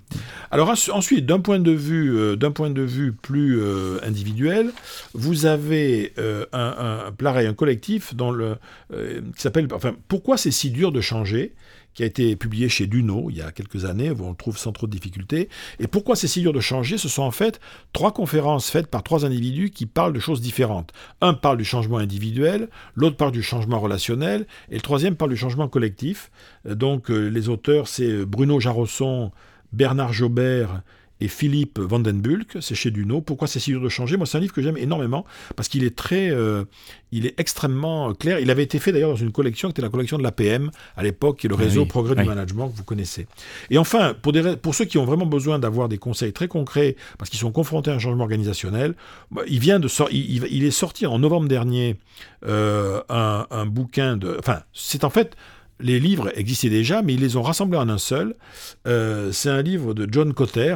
Alors 0.51 0.69
ensuite, 0.69 1.25
d'un 1.25 1.39
point 1.39 1.59
de 1.59 1.71
vue, 1.71 2.17
euh, 2.17 2.35
d'un 2.35 2.51
point 2.51 2.71
de 2.71 2.81
vue 2.81 3.13
plus 3.13 3.61
individuel, 4.03 4.71
vous 5.13 5.45
avez 5.45 6.13
un, 6.53 7.11
un, 7.13 7.13
un 7.25 7.53
collectif 7.53 8.15
dans 8.15 8.31
le, 8.31 8.57
qui 8.91 9.41
s'appelle, 9.41 9.67
enfin, 9.73 9.95
pourquoi 10.07 10.37
c'est 10.37 10.51
si 10.51 10.71
dur 10.71 10.91
de 10.91 11.01
changer 11.01 11.53
qui 11.93 12.03
a 12.03 12.05
été 12.05 12.35
publié 12.35 12.69
chez 12.69 12.87
Duno 12.87 13.29
il 13.29 13.37
y 13.37 13.41
a 13.41 13.51
quelques 13.51 13.85
années, 13.85 14.11
où 14.11 14.23
on 14.23 14.29
le 14.29 14.35
trouve 14.35 14.57
sans 14.57 14.71
trop 14.71 14.87
de 14.87 14.91
difficultés. 14.91 15.49
Et 15.79 15.87
pourquoi 15.87 16.15
c'est 16.15 16.27
si 16.27 16.41
dur 16.41 16.53
de 16.53 16.59
changer 16.59 16.97
Ce 16.97 17.09
sont 17.09 17.23
en 17.23 17.31
fait 17.31 17.59
trois 17.93 18.13
conférences 18.13 18.69
faites 18.69 18.87
par 18.87 19.03
trois 19.03 19.25
individus 19.25 19.69
qui 19.69 19.85
parlent 19.85 20.13
de 20.13 20.19
choses 20.19 20.41
différentes. 20.41 20.93
Un 21.21 21.33
parle 21.33 21.57
du 21.57 21.65
changement 21.65 21.97
individuel, 21.97 22.69
l'autre 22.95 23.17
parle 23.17 23.31
du 23.31 23.43
changement 23.43 23.79
relationnel, 23.79 24.47
et 24.69 24.75
le 24.75 24.81
troisième 24.81 25.15
parle 25.15 25.31
du 25.31 25.37
changement 25.37 25.67
collectif. 25.67 26.31
Donc 26.65 27.11
euh, 27.11 27.27
les 27.27 27.49
auteurs, 27.49 27.87
c'est 27.87 28.25
Bruno 28.25 28.59
Jarosson, 28.59 29.31
Bernard 29.73 30.13
Jobert 30.13 30.81
et 31.21 31.27
Philippe 31.27 31.79
Vandenbulk, 31.79 32.57
c'est 32.61 32.75
chez 32.75 32.91
Duno. 32.91 33.19
Pourquoi 33.21 33.47
c'est 33.47 33.59
si 33.59 33.71
dur 33.71 33.81
de 33.81 33.89
changer? 33.89 34.15
Moi, 34.15 34.25
c'est 34.25 34.37
un 34.37 34.41
livre 34.41 34.53
que 34.53 34.61
j'aime 34.61 34.77
énormément 34.77 35.25
parce 35.55 35.67
qu'il 35.67 35.83
est 35.83 35.95
très, 35.95 36.29
euh, 36.31 36.63
il 37.11 37.25
est 37.25 37.37
extrêmement 37.37 38.13
clair. 38.13 38.39
Il 38.39 38.49
avait 38.49 38.63
été 38.63 38.79
fait 38.79 38.93
d'ailleurs 38.93 39.09
dans 39.09 39.15
une 39.17 39.31
collection 39.31 39.67
qui 39.67 39.71
était 39.71 39.81
la 39.81 39.89
collection 39.89 40.17
de 40.17 40.23
l'APM 40.23 40.71
à 40.95 41.03
l'époque, 41.03 41.39
qui 41.39 41.47
est 41.47 41.49
le 41.49 41.57
ah 41.59 41.63
réseau 41.63 41.85
Progrès 41.85 42.15
du 42.15 42.23
Management 42.23 42.69
que 42.69 42.77
vous 42.77 42.83
connaissez. 42.83 43.27
Et 43.69 43.77
enfin, 43.77 44.13
pour, 44.21 44.31
des, 44.31 44.55
pour 44.55 44.75
ceux 44.75 44.85
qui 44.85 44.97
ont 44.97 45.05
vraiment 45.05 45.25
besoin 45.25 45.59
d'avoir 45.59 45.89
des 45.89 45.97
conseils 45.97 46.31
très 46.31 46.47
concrets 46.47 46.95
parce 47.17 47.29
qu'ils 47.29 47.39
sont 47.39 47.51
confrontés 47.51 47.91
à 47.91 47.95
un 47.95 47.99
changement 47.99 48.23
organisationnel, 48.23 48.95
bah, 49.31 49.41
il 49.47 49.59
vient 49.59 49.79
de 49.79 49.89
il, 50.11 50.45
il, 50.49 50.63
est 50.63 50.71
sorti 50.71 51.05
en 51.05 51.19
novembre 51.19 51.49
dernier 51.49 51.97
euh, 52.45 53.01
un, 53.09 53.45
un 53.51 53.65
bouquin 53.65 54.15
de, 54.15 54.37
enfin, 54.39 54.61
c'est 54.71 55.03
en 55.03 55.09
fait 55.09 55.35
les 55.79 55.99
livres 55.99 56.31
existaient 56.35 56.69
déjà, 56.69 57.01
mais 57.01 57.13
ils 57.13 57.19
les 57.21 57.37
ont 57.37 57.41
rassemblés 57.41 57.77
en 57.77 57.89
un 57.89 57.97
seul. 57.97 58.35
Euh, 58.87 59.31
c'est 59.31 59.49
un 59.49 59.61
livre 59.61 59.93
de 59.93 60.07
John 60.11 60.33
Cotter, 60.33 60.75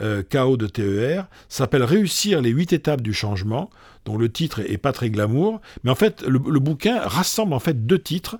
euh, 0.00 0.22
KO 0.28 0.56
de 0.56 0.66
TER, 0.66 1.26
s'appelle 1.48 1.82
Réussir 1.82 2.40
les 2.40 2.50
huit 2.50 2.72
étapes 2.72 3.02
du 3.02 3.12
changement, 3.12 3.70
dont 4.04 4.16
le 4.16 4.30
titre 4.30 4.60
est 4.60 4.78
pas 4.78 4.92
très 4.92 5.10
glamour, 5.10 5.60
mais 5.84 5.90
en 5.90 5.94
fait 5.94 6.22
le, 6.22 6.40
le 6.48 6.60
bouquin 6.60 7.00
rassemble 7.00 7.52
en 7.52 7.58
fait 7.58 7.86
deux 7.86 7.98
titres 7.98 8.38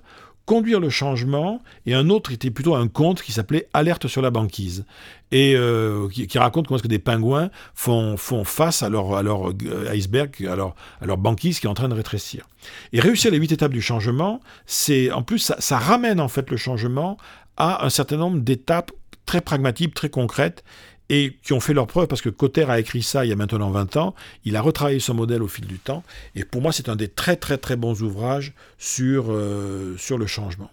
Conduire 0.49 0.79
le 0.79 0.89
changement, 0.89 1.61
et 1.85 1.93
un 1.93 2.09
autre 2.09 2.31
était 2.31 2.49
plutôt 2.49 2.73
un 2.73 2.87
conte 2.87 3.21
qui 3.21 3.31
s'appelait 3.31 3.67
Alerte 3.71 4.07
sur 4.07 4.23
la 4.23 4.31
banquise, 4.31 4.83
et 5.31 5.53
euh, 5.55 6.09
qui, 6.09 6.39
raconte 6.39 6.65
comment 6.65 6.77
est-ce 6.77 6.81
que 6.81 6.87
des 6.87 6.97
pingouins 6.97 7.51
font, 7.75 8.17
font 8.17 8.43
face 8.43 8.81
à 8.81 8.89
leur, 8.89 9.15
à 9.15 9.21
leur 9.21 9.49
euh, 9.51 9.93
iceberg, 9.93 10.43
à 10.47 10.55
leur, 10.55 10.73
à 11.01 11.05
leur 11.05 11.17
banquise 11.17 11.59
qui 11.59 11.67
est 11.67 11.69
en 11.69 11.75
train 11.75 11.87
de 11.87 11.93
rétrécir. 11.93 12.47
Et 12.93 12.99
réussir 12.99 13.29
les 13.29 13.37
huit 13.37 13.51
étapes 13.51 13.71
du 13.71 13.83
changement, 13.83 14.39
c'est 14.65 15.11
en 15.11 15.21
plus 15.21 15.37
ça, 15.37 15.55
ça 15.59 15.77
ramène 15.77 16.19
en 16.19 16.29
fait 16.29 16.49
le 16.49 16.57
changement 16.57 17.17
à 17.55 17.85
un 17.85 17.91
certain 17.91 18.17
nombre 18.17 18.39
d'étapes 18.39 18.91
très 19.27 19.41
pragmatiques, 19.41 19.93
très 19.93 20.09
concrètes, 20.09 20.63
et 21.09 21.37
qui 21.43 21.53
ont 21.53 21.59
fait 21.59 21.73
leur 21.73 21.87
preuve, 21.87 22.07
parce 22.07 22.21
que 22.21 22.29
Cotter 22.29 22.65
a 22.69 22.79
écrit 22.79 23.01
ça 23.01 23.25
il 23.25 23.29
y 23.29 23.31
a 23.31 23.35
maintenant 23.35 23.71
20 23.71 23.97
ans, 23.97 24.15
il 24.45 24.55
a 24.55 24.61
retravaillé 24.61 24.99
son 24.99 25.13
modèle 25.13 25.41
au 25.41 25.47
fil 25.47 25.65
du 25.65 25.79
temps, 25.79 26.03
et 26.35 26.43
pour 26.45 26.61
moi 26.61 26.71
c'est 26.71 26.89
un 26.89 26.95
des 26.95 27.07
très 27.07 27.35
très 27.35 27.57
très 27.57 27.75
bons 27.75 28.01
ouvrages 28.01 28.53
sur, 28.77 29.25
euh, 29.29 29.95
sur 29.97 30.17
le 30.17 30.27
changement. 30.27 30.69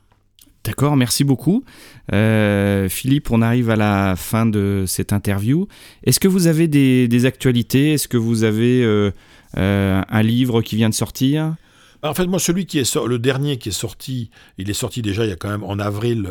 D'accord, 0.64 0.96
merci 0.96 1.22
beaucoup. 1.22 1.64
Euh, 2.12 2.88
Philippe, 2.88 3.30
on 3.30 3.40
arrive 3.40 3.70
à 3.70 3.76
la 3.76 4.14
fin 4.16 4.46
de 4.46 4.82
cette 4.86 5.12
interview. 5.12 5.68
Est-ce 6.02 6.18
que 6.18 6.26
vous 6.26 6.48
avez 6.48 6.66
des, 6.66 7.24
actualités? 7.24 7.92
Est-ce 7.92 8.08
que 8.08 8.16
vous 8.16 8.42
avez 8.42 8.82
euh, 8.82 9.12
un 9.54 10.22
livre 10.22 10.62
qui 10.62 10.74
vient 10.74 10.88
de 10.88 10.94
sortir? 10.94 11.54
En 12.02 12.14
fait, 12.14 12.26
moi, 12.26 12.38
celui 12.38 12.66
qui 12.66 12.78
est 12.78 12.96
le 12.96 13.18
dernier 13.18 13.58
qui 13.58 13.70
est 13.70 13.72
sorti, 13.72 14.30
il 14.58 14.70
est 14.70 14.74
sorti 14.74 15.02
déjà 15.02 15.24
il 15.24 15.30
y 15.30 15.32
a 15.32 15.36
quand 15.36 15.48
même 15.48 15.64
en 15.64 15.78
avril 15.78 16.28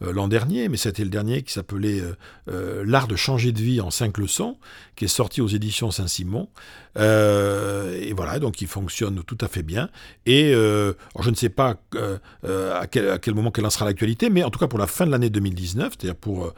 l'an 0.00 0.28
dernier, 0.28 0.68
mais 0.68 0.76
c'était 0.76 1.04
le 1.04 1.10
dernier 1.10 1.42
qui 1.42 1.52
s'appelait 1.52 2.02
L'art 2.46 3.08
de 3.08 3.16
changer 3.16 3.52
de 3.52 3.60
vie 3.60 3.80
en 3.80 3.90
cinq 3.90 4.18
leçons, 4.18 4.58
qui 4.94 5.04
est 5.06 5.08
sorti 5.08 5.40
aux 5.40 5.48
éditions 5.48 5.90
Saint-Simon. 5.90 6.48
et 6.96 8.12
voilà, 8.14 8.38
donc 8.38 8.60
il 8.60 8.68
fonctionne 8.68 9.22
tout 9.24 9.38
à 9.40 9.48
fait 9.48 9.62
bien. 9.62 9.88
Et 10.26 10.52
je 10.52 11.30
ne 11.30 11.34
sais 11.34 11.48
pas 11.48 11.80
à 12.52 12.86
quel, 12.86 13.34
moment 13.34 13.50
qu'elle 13.50 13.64
lancera 13.64 13.84
l'actualité, 13.84 14.30
mais 14.30 14.44
en 14.44 14.50
tout 14.50 14.58
cas 14.58 14.68
pour 14.68 14.78
la 14.78 14.86
fin 14.86 15.06
de 15.06 15.10
l'année 15.10 15.30
2019, 15.30 15.94
c'est-à-dire 15.98 16.16
pour, 16.16 16.52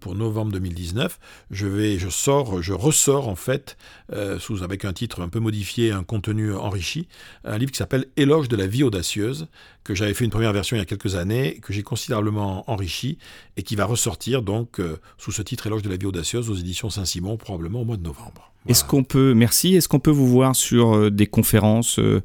pour 0.00 0.14
novembre 0.14 0.52
2019, 0.52 1.18
je 1.50 1.66
vais, 1.66 1.98
je 1.98 2.08
sors, 2.08 2.62
je 2.62 2.72
ressors 2.72 3.28
en 3.28 3.36
fait, 3.36 3.76
sous, 4.38 4.62
avec 4.62 4.84
un 4.84 4.92
titre 4.92 5.22
un 5.22 5.28
peu 5.28 5.40
modifié, 5.40 5.92
un 5.92 6.04
contenu 6.04 6.54
enrichi, 6.54 7.08
un 7.44 7.58
livre 7.58 7.72
qui 7.72 7.78
s'appelle 7.78 7.93
Éloge 8.16 8.48
de 8.48 8.56
la 8.56 8.66
vie 8.66 8.82
audacieuse, 8.82 9.48
que 9.84 9.94
j'avais 9.94 10.14
fait 10.14 10.24
une 10.24 10.30
première 10.30 10.52
version 10.52 10.76
il 10.76 10.80
y 10.80 10.82
a 10.82 10.86
quelques 10.86 11.14
années, 11.14 11.58
que 11.62 11.72
j'ai 11.72 11.82
considérablement 11.82 12.68
enrichi 12.70 13.18
et 13.56 13.62
qui 13.62 13.76
va 13.76 13.84
ressortir 13.84 14.42
donc 14.42 14.80
euh, 14.80 14.98
sous 15.18 15.32
ce 15.32 15.42
titre 15.42 15.66
Éloge 15.66 15.82
de 15.82 15.90
la 15.90 15.96
vie 15.96 16.06
audacieuse 16.06 16.50
aux 16.50 16.54
éditions 16.54 16.90
Saint-Simon 16.90 17.36
probablement 17.36 17.82
au 17.82 17.84
mois 17.84 17.96
de 17.96 18.02
novembre. 18.02 18.52
Est-ce 18.66 18.84
qu'on 18.84 19.04
peut, 19.04 19.34
merci, 19.34 19.74
est-ce 19.74 19.88
qu'on 19.88 20.00
peut 20.00 20.10
vous 20.10 20.26
voir 20.28 20.56
sur 20.56 20.96
euh, 20.96 21.10
des 21.10 21.26
conférences 21.26 21.98
euh, 21.98 22.22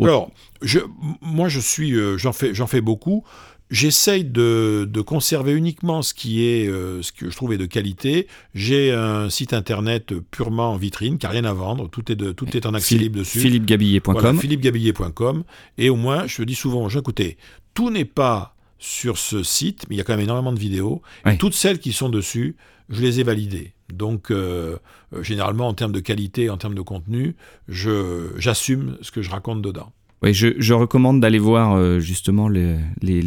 Alors, 0.00 0.30
je, 0.62 0.78
moi 1.20 1.48
je 1.48 1.58
suis, 1.60 1.94
j'en 2.16 2.32
fais, 2.32 2.54
j'en 2.54 2.66
fais 2.66 2.80
beaucoup. 2.80 3.24
J'essaye 3.70 4.24
de, 4.24 4.88
conserver 5.06 5.52
uniquement 5.52 6.02
ce 6.02 6.14
qui 6.14 6.44
est 6.44 6.68
euh, 6.68 7.02
ce 7.02 7.12
que 7.12 7.30
je 7.30 7.36
trouve 7.36 7.52
est 7.52 7.58
de 7.58 7.66
qualité. 7.66 8.28
J'ai 8.54 8.92
un 8.92 9.28
site 9.30 9.52
internet 9.52 10.14
purement 10.30 10.72
en 10.72 10.76
vitrine, 10.76 11.18
qui 11.18 11.26
n'a 11.26 11.32
rien 11.32 11.44
à 11.44 11.52
vendre. 11.52 11.88
Tout 11.88 12.10
est, 12.12 12.16
de, 12.16 12.32
tout 12.32 12.56
est 12.56 12.66
en 12.66 12.74
accès 12.74 12.96
libre 12.96 13.18
dessus. 13.18 13.40
philippegabillé.com. 13.40 14.14
Voilà, 14.14 14.38
philippegabillé.com. 14.38 15.44
Et 15.78 15.90
au 15.90 15.96
moins, 15.96 16.26
je 16.26 16.42
dis 16.42 16.54
souvent, 16.54 16.88
écoutez, 16.88 17.36
tout 17.74 17.90
n'est 17.90 18.04
pas 18.04 18.56
sur 18.78 19.18
ce 19.18 19.42
site, 19.42 19.86
mais 19.88 19.96
il 19.96 19.98
y 19.98 20.00
a 20.00 20.04
quand 20.04 20.14
même 20.14 20.24
énormément 20.24 20.52
de 20.52 20.58
vidéos. 20.58 21.02
Et 21.24 21.36
toutes 21.36 21.54
celles 21.54 21.78
qui 21.78 21.92
sont 21.92 22.08
dessus, 22.08 22.56
je 22.88 23.00
les 23.02 23.20
ai 23.20 23.22
validées. 23.22 23.72
Donc, 23.92 24.30
euh, 24.30 24.76
euh, 25.12 25.22
généralement, 25.22 25.68
en 25.68 25.74
termes 25.74 25.92
de 25.92 26.00
qualité, 26.00 26.50
en 26.50 26.56
termes 26.56 26.74
de 26.74 26.82
contenu, 26.82 27.36
j'assume 27.68 28.98
ce 29.00 29.10
que 29.10 29.22
je 29.22 29.30
raconte 29.30 29.62
dedans. 29.62 29.92
Oui, 30.22 30.32
je, 30.32 30.72
recommande 30.72 31.20
d'aller 31.20 31.38
voir 31.38 31.76
euh, 31.76 32.00
justement 32.00 32.48
les, 32.48 32.78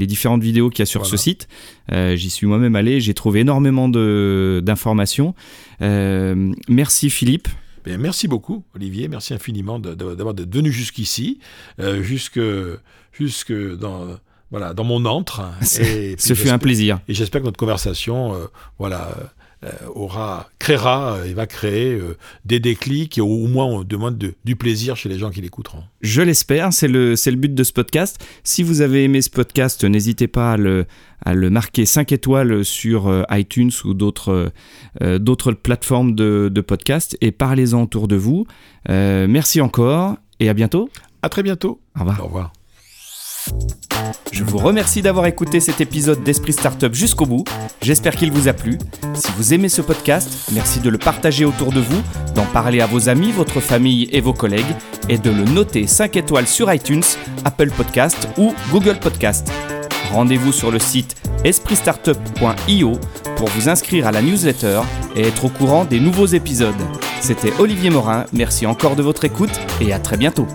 différentes 0.08 0.42
vidéos 0.42 0.70
qu'il 0.70 0.80
y 0.80 0.84
a 0.84 0.88
sur 0.88 1.06
ce 1.06 1.18
site. 1.18 1.48
Euh, 1.92 2.16
j'y 2.16 2.30
suis 2.30 2.48
moi-même 2.48 2.76
allé, 2.76 3.00
j'ai 3.00 3.14
trouvé 3.14 3.42
énormément 3.42 3.88
d'informations. 3.90 5.36
Euh, 5.82 6.52
merci 6.68 7.10
Philippe. 7.10 7.48
merci 7.86 8.28
beaucoup 8.28 8.64
Olivier, 8.76 9.08
merci 9.08 9.34
infiniment 9.34 9.80
d'avoir 9.80 10.34
d'être 10.34 10.54
venu 10.54 10.72
jusqu'ici, 10.72 11.40
jusque, 12.02 12.42
jusque 13.14 13.54
dans 13.54 14.08
voilà, 14.52 14.74
dans 14.74 14.84
mon 14.84 15.06
antre. 15.06 15.42
Ce 15.62 16.34
fut 16.34 16.50
un 16.50 16.58
plaisir. 16.58 17.00
Et 17.08 17.14
j'espère 17.14 17.42
que 17.42 17.46
notre 17.46 17.60
conversation, 17.60 18.36
voilà, 18.80 19.16
aura, 19.94 20.50
créera 20.60 21.18
et 21.26 21.34
va 21.34 21.46
créer 21.46 21.94
euh, 21.94 22.18
des 22.46 22.60
déclics 22.60 23.18
et 23.18 23.22
au 23.22 23.48
moins 23.48 23.66
on 23.66 23.84
demande 23.84 24.18
du 24.46 24.56
plaisir 24.56 24.96
chez 24.96 25.10
les 25.10 25.18
gens 25.20 25.30
qui 25.32 25.42
l'écouteront. 25.42 25.84
Je 26.02 26.22
l'espère, 26.22 26.72
c'est 26.72 26.88
le, 26.88 27.14
le 27.14 27.36
but 27.36 27.54
de 27.54 27.64
ce 27.64 27.74
podcast. 27.74 28.24
Si 28.44 28.64
vous 28.64 28.82
avez 28.82 29.04
aimé 29.04 29.22
ce 29.22 29.30
podcast, 29.30 29.84
n'hésitez 29.84 30.28
pas 30.28 30.54
à 30.54 30.58
le, 30.58 30.86
à 31.26 31.34
le 31.34 31.50
marquer 31.50 31.86
5 31.86 32.12
étoiles 32.12 32.64
sur 32.64 33.08
euh, 33.08 33.24
iTunes 33.32 33.72
ou 33.84 33.94
d'autres 33.94 34.52
d'autres 35.02 35.52
plateformes 35.52 36.16
de, 36.16 36.50
de 36.52 36.62
podcast 36.62 37.18
et 37.22 37.32
parlez-en 37.32 37.84
autour 37.84 38.08
de 38.08 38.16
vous. 38.16 38.46
merci 38.88 39.62
encore 39.62 40.18
et 40.40 40.50
à 40.50 40.54
bientôt. 40.54 40.90
À 41.22 41.30
très 41.30 41.44
bientôt. 41.44 41.82
Au 41.96 42.00
revoir. 42.00 42.20
Au 42.22 42.26
revoir. 42.26 42.59
Je 44.32 44.44
vous 44.44 44.58
remercie 44.58 45.02
d'avoir 45.02 45.26
écouté 45.26 45.60
cet 45.60 45.82
épisode 45.82 46.24
d'Esprit 46.24 46.54
Startup 46.54 46.94
jusqu'au 46.94 47.26
bout. 47.26 47.44
J'espère 47.82 48.16
qu'il 48.16 48.32
vous 48.32 48.48
a 48.48 48.54
plu. 48.54 48.78
Si 49.14 49.32
vous 49.38 49.54
aimez 49.54 49.70
ce 49.70 49.82
podcast, 49.82 50.50
merci 50.54 50.80
de 50.80 50.90
le 50.90 50.98
partager 50.98 51.46
autour 51.46 51.72
de 51.72 51.80
vous, 51.80 52.02
d'en 52.36 52.46
parler 52.46 52.82
à 52.82 52.86
vos 52.86 53.10
amis, 53.10 53.32
votre 53.32 53.60
famille 53.60 54.08
et 54.12 54.22
vos 54.22 54.34
collègues, 54.34 54.76
et 55.10 55.18
de 55.18 55.30
le 55.30 55.44
noter 55.44 55.88
5 55.88 56.16
étoiles 56.16 56.48
sur 56.48 56.72
iTunes, 56.74 57.04
Apple 57.44 57.72
Podcast 57.72 58.28
ou 58.38 58.54
Google 58.72 59.00
Podcast. 59.00 59.52
Rendez-vous 60.12 60.52
sur 60.52 60.72
le 60.72 60.80
site 60.80 61.16
espritstartup.io 61.44 63.00
pour 63.36 63.48
vous 63.50 63.70
inscrire 63.70 64.08
à 64.08 64.12
la 64.12 64.22
newsletter 64.22 64.82
et 65.16 65.22
être 65.22 65.46
au 65.46 65.50
courant 65.50 65.86
des 65.86 66.00
nouveaux 66.00 66.26
épisodes. 66.26 66.74
C'était 67.22 67.54
Olivier 67.60 67.90
Morin, 67.90 68.26
merci 68.34 68.66
encore 68.66 68.96
de 68.96 69.04
votre 69.04 69.26
écoute 69.26 69.60
et 69.82 69.94
à 69.94 70.00
très 70.00 70.18
bientôt. 70.18 70.48